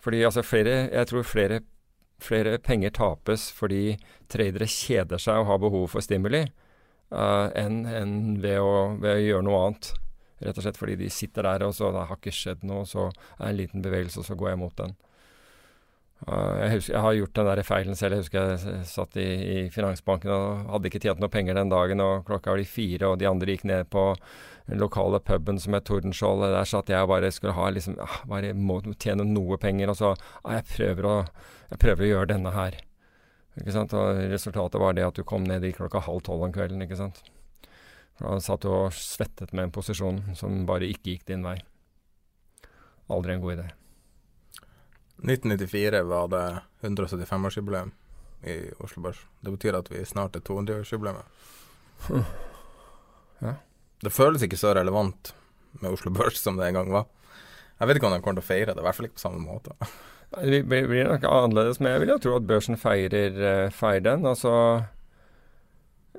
[0.04, 1.62] Fordi altså flere Jeg tror flere,
[2.20, 3.98] flere penger tapes fordi
[4.32, 6.46] tradere kjeder seg og har behov for stimuli,
[7.14, 8.60] uh, enn en ved,
[9.00, 9.94] ved å gjøre noe annet.
[10.44, 13.08] Rett og slett fordi de sitter der, og så det har ikke skjedd noe, så
[13.38, 14.96] er det en liten bevegelse, og så går jeg mot den.
[16.24, 18.16] Jeg, husker, jeg har gjort den der feilen selv.
[18.16, 22.04] Jeg husker jeg satt i, i finansbanken og hadde ikke tjent noe penger den dagen,
[22.04, 24.06] og klokka var de fire, og de andre gikk ned på
[24.70, 26.46] den lokale puben som het Tordenskjold.
[26.54, 30.00] Der satt jeg og bare skulle ha liksom ah, Bare må tjene noe penger, og
[30.00, 31.18] så ah, jeg, prøver å,
[31.74, 32.80] jeg prøver å gjøre denne her.
[33.60, 33.94] Ikke sant?
[34.00, 37.02] Og resultatet var det at du kom ned i klokka halv tolv om kvelden, ikke
[37.04, 37.20] sant.
[38.22, 41.58] Da satt du og svettet med en posisjon som bare ikke gikk din vei.
[43.12, 43.72] Aldri en god idé.
[45.24, 46.46] 1994 var det
[46.82, 47.92] 175-årsjubileum
[48.44, 49.22] i Oslo Børs.
[49.40, 51.24] Det betyr at vi snart er 200-årsjubileet.
[54.04, 55.34] Det føles ikke så relevant
[55.80, 57.06] med Oslo Børs som det en gang var.
[57.80, 59.24] Jeg vet ikke om de kommer til å feire det, i hvert fall ikke på
[59.24, 59.76] samme måte.
[60.34, 64.06] Det blir blir nok annerledes, men jeg vil jo tro at børsen feirer, eh, feirer
[64.08, 64.26] den.
[64.26, 64.52] Altså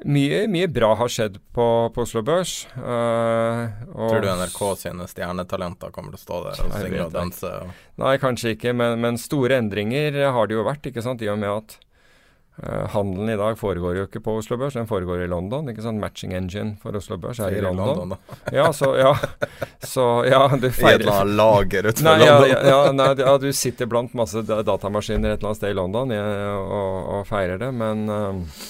[0.02, 2.66] mye, mye bra har skjedd på, på Oslo Børs.
[2.76, 7.14] Uh, og- Tror du NRK sine stjernetalenter kommer til å stå der og synge og
[7.14, 7.54] danse?
[7.62, 7.80] Og...
[8.02, 11.38] Nei, kanskje ikke, men, men store endringer har det jo vært, ikke sant, i og
[11.40, 11.76] med at
[12.58, 15.70] uh, handelen i dag foregår jo ikke på Oslo Børs, den foregår i London.
[15.70, 18.02] ikke sant, Matching engine for Oslo Børs er i London.
[18.04, 18.38] London.
[18.52, 19.14] Ja, så ja,
[19.80, 22.48] så, ja du I et eller annet lager utenfor Nei, London.
[22.50, 26.14] ja, ja, nei, ja, du sitter blant masse datamaskiner et eller annet sted i London
[26.18, 26.24] ja,
[26.58, 28.64] og, og feirer det, men eh,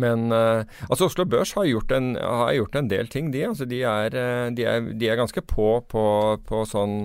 [0.00, 3.44] men eh, altså Oslo Børs har gjort, en, har gjort en del ting, de.
[3.50, 6.04] Altså de, er, eh, de, er, de er ganske på på,
[6.48, 6.98] på sånn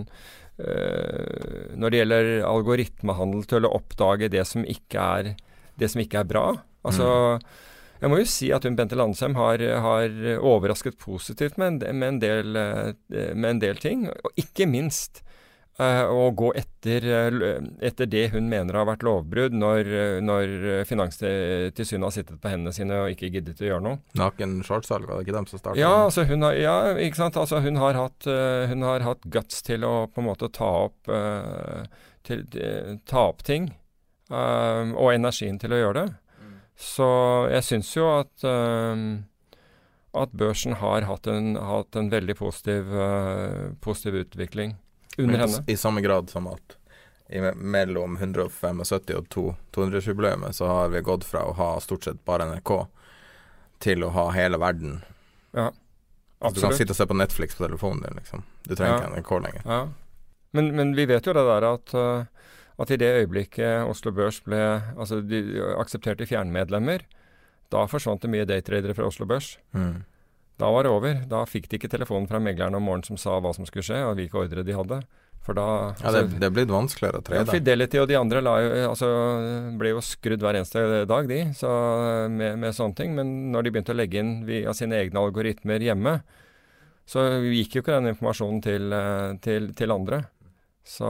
[0.58, 5.34] eh, Når det gjelder algoritmehandel, til å oppdage det som ikke er,
[5.80, 6.46] det som ikke er bra.
[6.88, 7.08] Altså
[8.00, 12.14] Jeg må jo si at hun Bente Landsheim har, har overrasket positivt med en, med,
[12.14, 12.62] en del,
[13.36, 14.08] med en del ting.
[14.08, 15.22] Og ikke minst
[15.80, 20.84] eh, å gå etter, eh, etter det hun mener har vært lovbrudd, når, eh, når
[20.90, 24.00] Finanstilsynet har sittet på hendene sine og ikke giddet å gjøre noe.
[24.20, 25.82] Naken shortsalg, var det ikke dem som startet?
[25.82, 27.40] Ja, altså hun har, ja, ikke sant?
[27.40, 30.70] Altså hun, har hatt, eh, hun har hatt guts til å på en måte ta
[30.90, 31.86] opp, eh,
[32.28, 33.72] til, eh, ta opp ting.
[34.32, 36.10] eh, og energien til å gjøre det.
[36.80, 39.00] Så jeg syns jo at eh,
[40.20, 44.76] at børsen har hatt en, hatt en veldig positiv, eh, positiv utvikling
[45.20, 45.64] under Men henne.
[45.68, 46.76] I samme grad som at
[47.30, 49.44] i mellom 175 og 2
[49.76, 52.72] 200-jubileet så har vi gått fra å ha stort sett bare NRK
[53.86, 55.02] til å ha hele verden.
[55.54, 55.70] Ja,
[56.40, 56.56] absolutt.
[56.56, 58.44] du kan sitte og se på Netflix på telefonen din, liksom.
[58.66, 58.98] Du trenger Ja.
[59.00, 59.62] ikke NRK lenger.
[59.66, 59.80] Ja.
[60.52, 62.26] Men, men vi vet jo det der at, eh,
[62.82, 65.44] at i det øyeblikket Oslo Børs ble altså de
[65.78, 67.06] aksepterte fjernmedlemmer,
[67.70, 69.58] da forsvant det mye daytradere fra Oslo Børs.
[69.78, 70.02] Mm.
[70.60, 71.24] Da var det over.
[71.32, 74.02] Da fikk de ikke telefonen fra megleren om morgenen som sa hva som skulle skje,
[74.04, 75.00] og hvilke ordre de hadde.
[75.48, 77.46] For da Ja, det, det er blitt vanskeligere å Ja.
[77.48, 78.58] Fidelity og de andre la
[78.90, 79.08] altså,
[79.80, 81.72] ble jo skrudd hver eneste dag, de, så,
[82.28, 83.16] med, med sånne ting.
[83.16, 86.20] Men når de begynte å legge inn via sine egne algoritmer hjemme,
[87.10, 90.26] så gikk jo ikke den informasjonen til, eh, til, til andre.
[90.86, 91.08] Så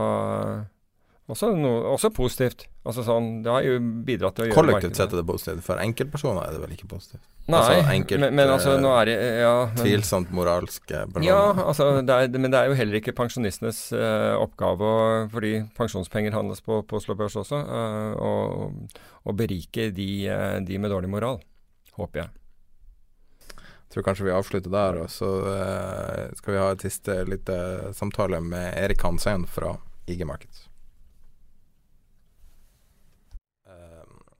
[1.28, 2.69] også, no, også positivt.
[2.80, 3.74] Altså sånn, Det har jo
[4.06, 5.64] bidratt til å gjøre Kollektivt sett er det positivt.
[5.66, 7.26] For enkeltpersoner er det vel ikke positivt.
[7.50, 11.26] Nei, altså enkelt, men, men altså, eh, nå er det ja, men, Tvilsomt moralske personer.
[11.28, 15.52] Ja, altså, det er, men det er jo heller ikke pensjonistenes uh, oppgave, og, fordi
[15.76, 18.34] pensjonspenger handles på, på Oslo Børs også, eh, å
[19.20, 21.40] å berike de, uh, de med dårlig moral.
[21.98, 22.30] Håper jeg.
[23.90, 27.56] Jeg tror kanskje vi avslutter der, og så eh, skal vi ha et siste lite
[27.98, 29.72] samtale med Erik Hansen fra
[30.06, 30.68] IG Markets.
[33.66, 34.30] Eh, og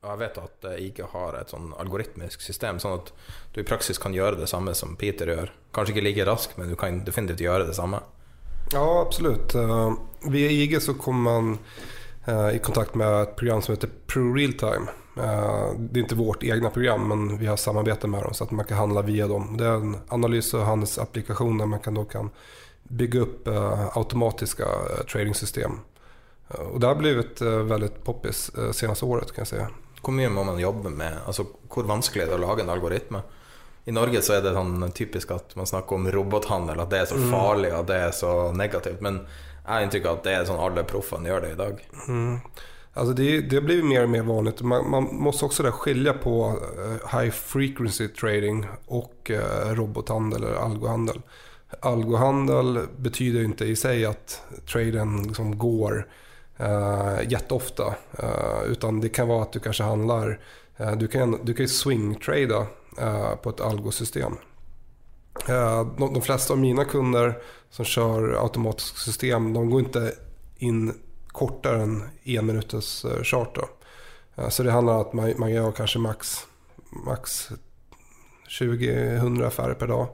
[0.00, 3.10] jeg vet at IG har et sånn algoritmisk system, sånn at
[3.52, 5.50] du i praksis kan gjøre det samme som Peter gjør.
[5.76, 8.00] Kanskje ikke like raskt, men du kan definitivt gjøre det samme.
[8.72, 9.54] Ja, absolut.
[9.54, 9.92] Eh,
[10.30, 11.58] Via IG så kommer man
[12.26, 14.88] eh, i kontakt med et program som heter Pro Realtime.
[15.16, 18.64] Eh, Det er ikke vårt eget program men vi har samarbeidet med dem så man
[18.64, 19.56] kan handle via dem.
[19.56, 22.30] Det er en analys og handelsapplikation der man kan kan
[22.88, 23.48] bygge opp
[23.96, 25.80] automatiska eh, tradingsystem.
[26.50, 29.68] Og det har blivit veldig poppis eh, senaste året kan jeg säga.
[30.00, 31.20] Hvor mye må man jobbe med?
[31.26, 33.22] Altså, hvor vanskelig er det å lage en algoritme?
[33.84, 37.08] I Norge så er det sånn typisk at man snakker om robothandel, at det er
[37.10, 39.00] så farlig, at det er så negativt.
[39.04, 41.80] Men jeg har inntrykk av at det er sånn alle proffene gjør det i dag.
[42.08, 42.36] Mm.
[42.92, 44.54] Alltså det, det blir mer og mer vanlig.
[44.62, 50.56] Man, man måste också där skilja på eh, high frequency trading och eh, robothandel eller
[50.56, 51.22] algohandel.
[51.80, 56.06] Algohandel betyder inte i sig att traden liksom går
[56.60, 57.94] eh, jätteofta.
[58.22, 60.40] Uh, utan det kan vara att du kanske handlar,
[60.80, 62.66] uh, du kan, du kan swingtrada
[62.98, 64.32] eh, på ett algosystem.
[65.48, 70.12] Uh, de, de flesta av mina kunder som kör automatiskt system, de går inte
[70.56, 70.92] in
[71.28, 73.58] kortare än en minuters uh, chart.
[74.48, 76.46] Så det handlar om att man, man gör kanske max,
[77.06, 77.48] max
[78.60, 80.08] 20-100 affärer per dag.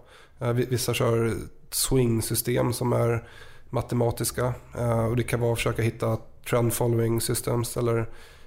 [0.54, 1.34] Vissa kör
[1.70, 3.28] swing-system som är
[3.70, 4.54] matematiska.
[5.10, 6.18] Och det kan vara att försöka hitta
[6.50, 8.06] trend following systems eller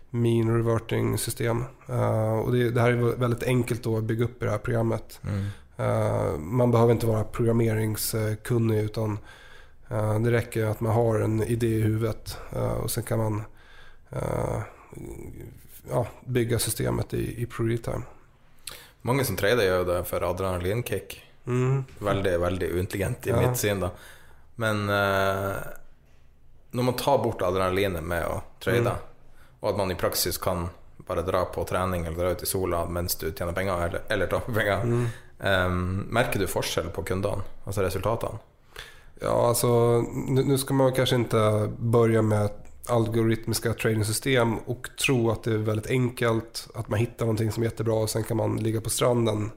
[0.09, 1.63] mean reverting system.
[1.89, 4.57] Uh, Och det, det här är väldigt enkelt då att bygga upp i det här
[4.57, 5.19] programmet.
[5.77, 9.19] Eh, Man behöver inte vara programmeringskunnig utan
[9.91, 12.37] uh, det räcker att man har en idé i huvudet
[12.83, 13.43] och sen kan man
[15.89, 18.01] ja, bygga systemet i, i ProRealtime.
[19.01, 21.23] Mange som trader gjør det for adrenalinkick.
[21.47, 21.83] Mm.
[21.99, 23.41] Veldig, veldig uintelligent i Ja.
[23.49, 23.89] mitt syn, da.
[24.55, 24.89] Men
[26.71, 29.61] når man tar bort adrenalinet med å trøyde, Mm.
[29.61, 30.69] og at man i praksis kan
[31.07, 34.27] bare dra på trening eller dra ut i sola mens du tjener penger, eller, eller
[34.27, 34.81] taper penger.
[34.83, 35.07] Mm.
[35.39, 38.39] Um, merker du forskjell på kundene, altså resultatene?
[39.21, 42.49] Ja, alltså nu, skal ska man kanske inte börja med
[42.89, 47.67] algoritmiska tradingsystem och tro att det är väldigt enkelt, att man hittar någonting som är
[47.67, 49.51] jättebra och sen kan man ligga på stranden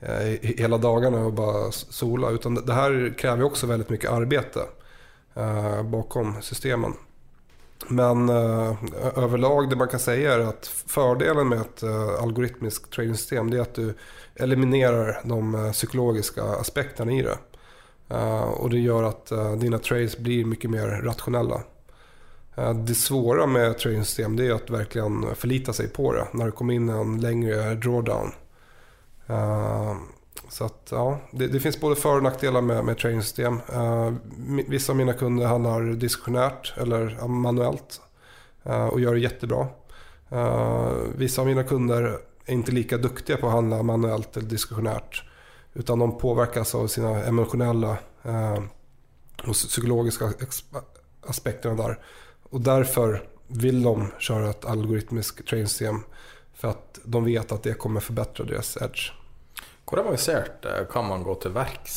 [0.00, 2.30] eh, hela dagarna och bara sola.
[2.30, 4.60] Utan det här kräver också väldigt mycket arbete
[5.84, 6.94] bakom systemen.
[7.88, 8.76] Men eh,
[9.16, 13.62] överlag det man kan säga är att fördelen med ett eh, algoritmiskt tradingsystem det är
[13.62, 13.94] att du
[14.34, 17.38] eliminerar de psykologiske aspekterna i det.
[18.12, 21.62] Eh, och det gör att eh, dina trades blir mycket mer rationella.
[22.56, 26.52] Eh, det svåra med tradingsystem det är att verkligen förlita sig på det när det
[26.52, 28.32] kommer in en längre drawdown.
[30.52, 33.60] Eh, så att, ja, det, det finns både för och nackdelar med, med trainingsystem.
[33.72, 34.12] Uh,
[34.68, 38.00] vissa av mina kunder handlar diskretionärt eller manuellt
[38.66, 39.66] uh, och gör det jättebra.
[40.32, 45.24] Uh, vissa av mina kunder är inte lika duktiga på att handla manuellt eller diskretionärt.
[45.74, 47.96] Utan de påverkas av sina emotionella
[49.46, 50.32] och psykologiska
[51.26, 51.98] aspekterna där.
[52.50, 56.00] Och därför vill de köra ett algoritmiskt trainingsystem
[56.54, 59.12] för att de vet att det kommer förbättra deras edge.
[59.92, 61.96] Hvor avansert eh, kan man gå til verks?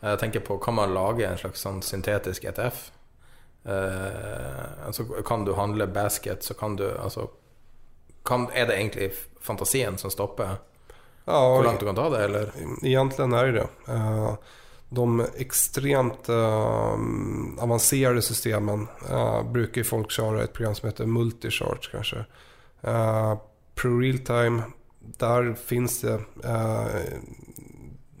[0.00, 2.92] Jeg tenker på, Kan man lage en slags sånn syntetisk ETF?
[3.66, 7.26] Eh, altså, kan du handle basket, så kan du altså,
[8.22, 9.10] kan, Er det egentlig
[9.42, 10.60] fantasien som stopper
[11.26, 12.54] ja, hvor langt du kan ta det, eller?
[12.82, 13.66] Egentlig er det det.
[13.90, 14.34] Uh,
[14.90, 17.76] de ekstremt uh,
[18.22, 22.24] systemene bruker brukar folk kjøre et program som heter Multicharge kanskje.
[22.82, 23.36] Uh,
[23.74, 24.72] Pro Realtime
[25.18, 26.20] där finns det...
[26.44, 26.86] Eh,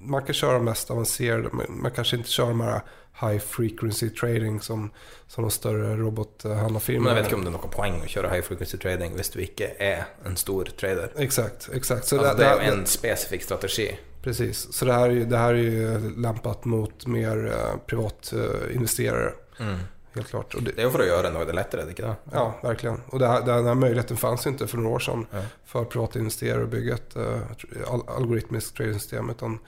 [0.02, 2.80] man kan köra mest avancerade, man kanske inte kör de här
[3.20, 4.90] high frequency trading som,
[5.26, 7.04] som de større robothandlarfirmorna.
[7.04, 9.32] Men jeg vet ikke om det er noe poeng å kjøre high frequency trading hvis
[9.34, 11.12] du ikke er en stor trader.
[11.20, 12.06] Exakt, exakt.
[12.06, 13.90] Så altså, det, det, är en spesifikk strategi.
[14.22, 19.32] Precis, så det här, det här är ju lämpat mot mer uh, privatinvesterare.
[19.60, 19.78] Mm.
[20.14, 20.54] Helt klart.
[20.58, 22.16] Det, det, är ju för att göra något lättare, det?
[22.32, 23.00] Ja, verkligen.
[23.06, 25.42] Och det här, den här möjligheten fanns ju inte för några år sedan ja.
[25.64, 27.40] för privata investerare att bygga ett uh,
[28.16, 29.30] algoritmiskt tradingsystem.
[29.30, 29.58] Utan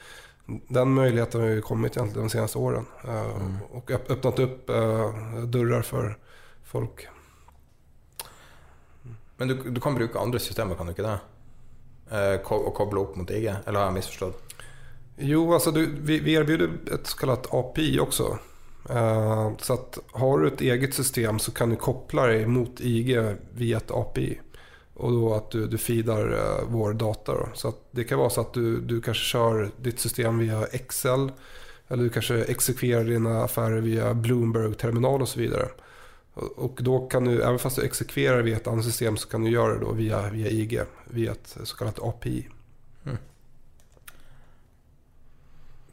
[0.46, 2.86] den möjligheten har ju kommit egentligen de senaste åren.
[3.04, 3.56] Uh, mm.
[3.70, 6.18] Och öppnat upp uh, dörrar för
[6.64, 7.08] folk.
[9.36, 11.18] Men du, du kan bruke andre systemer, kan du ikke det?
[12.12, 14.56] Eh, og koble opp mot eget, eller har jeg misforstått?
[15.22, 18.38] Jo, altså du, vi, vi erbjuder ett så kallat API också.
[18.90, 23.20] Eh, så att har du ett eget system så kan du koppla dig mot IG
[23.54, 24.40] via ett API.
[24.94, 27.32] Och då att du, du feedar uh, vår data.
[27.32, 27.48] Då.
[27.54, 31.32] Så det kan vara så att du, du kanske kör ditt system via Excel.
[31.88, 35.68] Eller du kanske exekverar dina affärer via Bloomberg-terminal och så vidare.
[36.34, 39.44] Och, och då kan du, även fast du exekverar via ett annat system så kan
[39.44, 40.80] du göra det då via, via IG.
[41.04, 42.48] Via ett så kallat API.
[43.04, 43.18] Mm.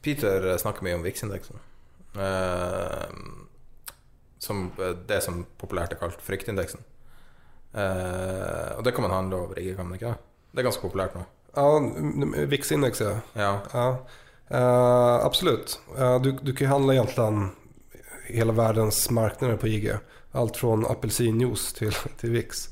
[0.01, 1.55] Peter snackar mycket om VIX-indexen.
[2.19, 3.09] Eh,
[4.39, 4.69] som
[5.07, 6.83] det som populært er kalt fryktindeksen.
[7.73, 10.15] Eh, og det kan man handle over IG, kan man ikke?
[10.51, 11.25] Det er ganske populært nå.
[11.55, 13.15] Ja, VIX-index ja.
[13.35, 13.85] ja.
[14.49, 15.79] Uh, absolutt.
[15.93, 17.49] Uh, du, du kan handle egentlig
[18.29, 19.97] hele verdens markeder marknader på IG.
[20.31, 22.69] Alt fra apelsinjuice till, till VIX.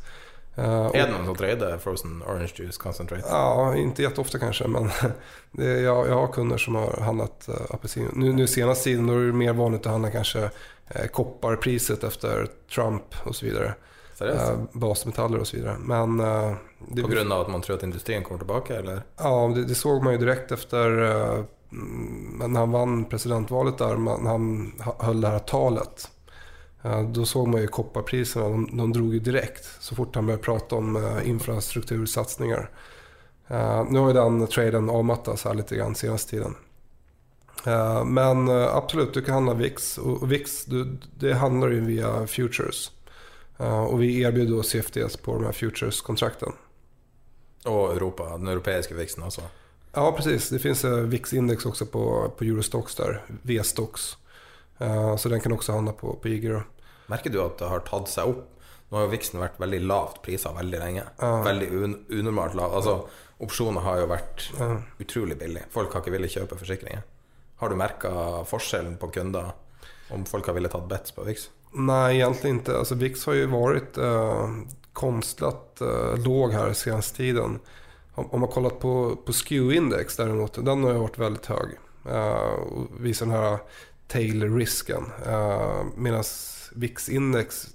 [0.57, 3.23] Uh, är det någon som tradar frozen orange juice concentrate?
[3.29, 4.67] Ja, inte jätteofta kanske.
[4.67, 4.89] Men
[5.51, 8.09] det, jag, jag har kunder som har handlat uh, apelsin.
[8.13, 12.47] Nu, nu senaste tiden då är det mer vanligt att handla kanske uh, kopparpriset efter
[12.75, 13.73] Trump och så vidare.
[14.21, 15.75] Uh, basmetaller och så vidare.
[15.79, 16.55] Men, uh,
[16.87, 19.01] det, På grund av att man tror att industrin kommer tillbaka eller?
[19.17, 21.43] Ja, det, det såg man ju direkt efter uh,
[22.47, 23.95] när han vann presidentvalet där.
[23.95, 26.09] När han höll det här talet.
[27.13, 30.75] Då såg man ju kopparpriserna, de, de drog ju direkt så fort han började prata
[30.75, 32.69] om uh, infrastruktursatsningar.
[33.51, 36.55] Uh, nu har ju den traden avmattats här lite grann senaste tiden.
[37.67, 39.97] Uh, men absolut, du kan handla VIX.
[39.97, 42.91] Och, VIX, du, det handlar ju via futures.
[43.89, 46.51] och vi erbjuder då CFDs på de här futures-kontrakten.
[47.65, 49.41] Och Europa, den europeiska VIXen alltså?
[49.93, 50.49] Ja, precis.
[50.49, 54.17] Det finns VIX-index också på, på Eurostox där, V-Stox.
[54.77, 56.51] Så den kan også havne på, på IG.
[57.09, 58.43] Merker du at det har tatt seg opp?
[58.87, 61.03] Nå har jo viksen vært veldig lavt prisa veldig lenge.
[61.19, 61.31] Ja.
[61.43, 62.75] Veldig un unormalt lav.
[62.77, 62.95] Altså,
[63.43, 64.69] opsjoner har jo vært ja.
[65.03, 65.65] utrolig billig.
[65.73, 67.03] Folk har ikke villet kjøpe forsikringer.
[67.59, 68.11] Har du merka
[68.47, 69.51] forskjellen på kunder
[70.13, 71.49] om folk har villet tatt bets på VIX?
[71.89, 72.77] Nej, egentligen inte.
[72.77, 74.49] Alltså, VIX har ju varit eh,
[74.93, 77.59] konstlat eh, låg här senaste tiden.
[78.15, 81.69] Om, om man kollat på, på SKEW-index däremot, den har ju varit väldigt hög.
[82.09, 82.57] Eh,
[82.99, 83.57] visar den här
[84.07, 85.11] tail-risken.
[85.27, 86.23] Uh, Medan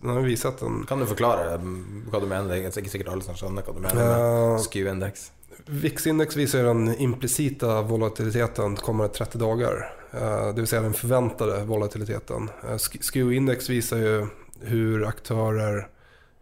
[0.02, 0.84] har visat en...
[0.88, 2.48] Kan du forklare um, hva du mener?
[2.48, 5.30] Det er ikke sikkert alle som skjønner hva du mener med Uh, SKU-indeks.
[5.66, 9.82] VIX-index viser den implicita volatiliteten kommende 30 dagar.
[10.12, 12.50] Uh, Det vil si den forventede volatiliteten.
[12.64, 14.14] Uh, SKU-index viser jo
[14.62, 15.88] hur aktörer,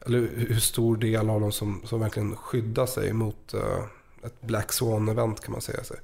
[0.06, 3.88] eller hur stor del av dem som, som verkligen skyddar sig mot uh,
[4.24, 5.84] ett Black Swan-event kan man säga.
[5.84, 5.96] sig.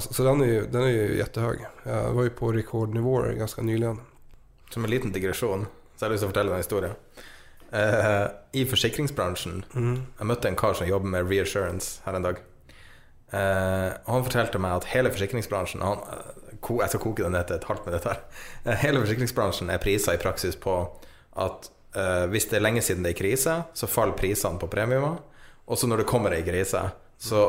[0.00, 1.58] Så den är ju, den är ju jättehög.
[1.82, 4.00] Jag var ju på rekordnivåer ganska nyligen.
[4.70, 6.90] Som en liten digresjon, så har jeg lyst til å fortelle en historie.
[7.72, 9.58] Eh, I forsikringsbransjen
[10.18, 12.44] Jeg møtte en kar som jobber med reassurance her en dag.
[13.28, 17.58] Uh, han fortalte meg at hele forsikringsbransjen han, eh, Jeg skal koke den ned til
[17.58, 18.22] et halvt minutt her.
[18.64, 20.78] Uh, hele forsikringsbransjen er prisa i praksis på
[21.36, 21.74] at
[22.28, 25.16] hvis det er lenge siden det er krise, så faller prisene på premiumer.
[25.66, 26.82] Og så når det kommer ei krise,
[27.18, 27.40] så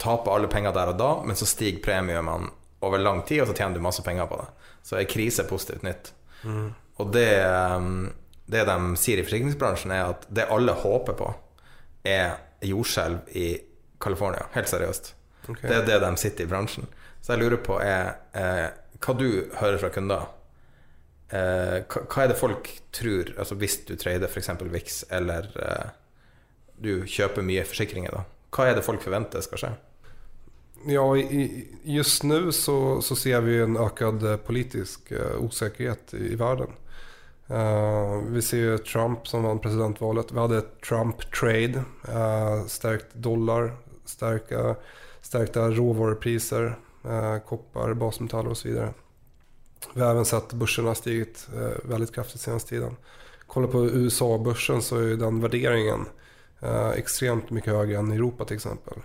[0.00, 2.50] taper alle penger der og da, men så stiger premiumene
[2.84, 4.48] over lang tid, og så tjener du masse penger på det.
[4.84, 6.12] Så er krise positivt nytt.
[7.00, 8.10] Og det, um,
[8.46, 11.30] det de sier i forsikringsbransjen, er at det alle håper på,
[12.04, 13.48] er jordskjelv i
[14.00, 14.44] California.
[14.52, 15.14] Helt seriøst.
[15.48, 15.68] Okay.
[15.68, 16.88] Det er det de sitter i bransjen.
[17.24, 18.68] Så jeg lurer på er eh,
[19.00, 20.28] hva du hører fra kunder.
[21.32, 24.52] Eh, hva, hva er det folk tror, altså hvis du trader f.eks.
[24.60, 25.92] VIX, eller eh,
[26.84, 28.24] du kjøper mye forsikringer, da.
[28.54, 29.72] Hva er det folk forventer skal skje?
[30.86, 31.04] Ja,
[31.82, 36.74] just nu så, så ser vi en ökad eh, politisk eh, osäkerhet i, i världen.
[37.48, 40.32] Eh, vi ser ju Trump som vann presidentvalet.
[40.32, 44.76] Vi hade ett Trump-trade, uh, stärkt dollar, stärka,
[45.22, 48.92] stärkta råvarupriser, uh, koppar, basmetaller vidare.
[49.92, 52.96] Vi har även sett börserna stigit eh, väldigt kraftigt senaste tiden.
[53.46, 56.06] Kolla på USA-börsen så är den värderingen
[56.96, 58.98] extremt mycket högre än Europa till exempel.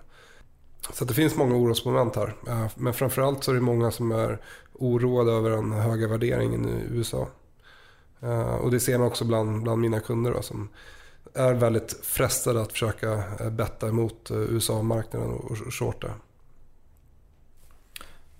[0.93, 2.35] Så det finns många orosmoment här.
[2.47, 4.39] Eh, Men framförallt så är det många som är
[4.73, 7.27] oroade över den höga värderingen i USA.
[8.21, 10.69] Eh, Och det ser man också bland, bland mina kunder då, som
[11.33, 16.13] är väldigt frestade att försöka eh, betta emot eh, USA-marknaden och shorta.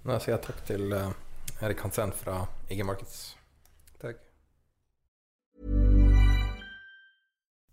[0.04, 1.10] Da sier jeg takk til eh,
[1.62, 3.36] Erik Hansen fra IG Markets.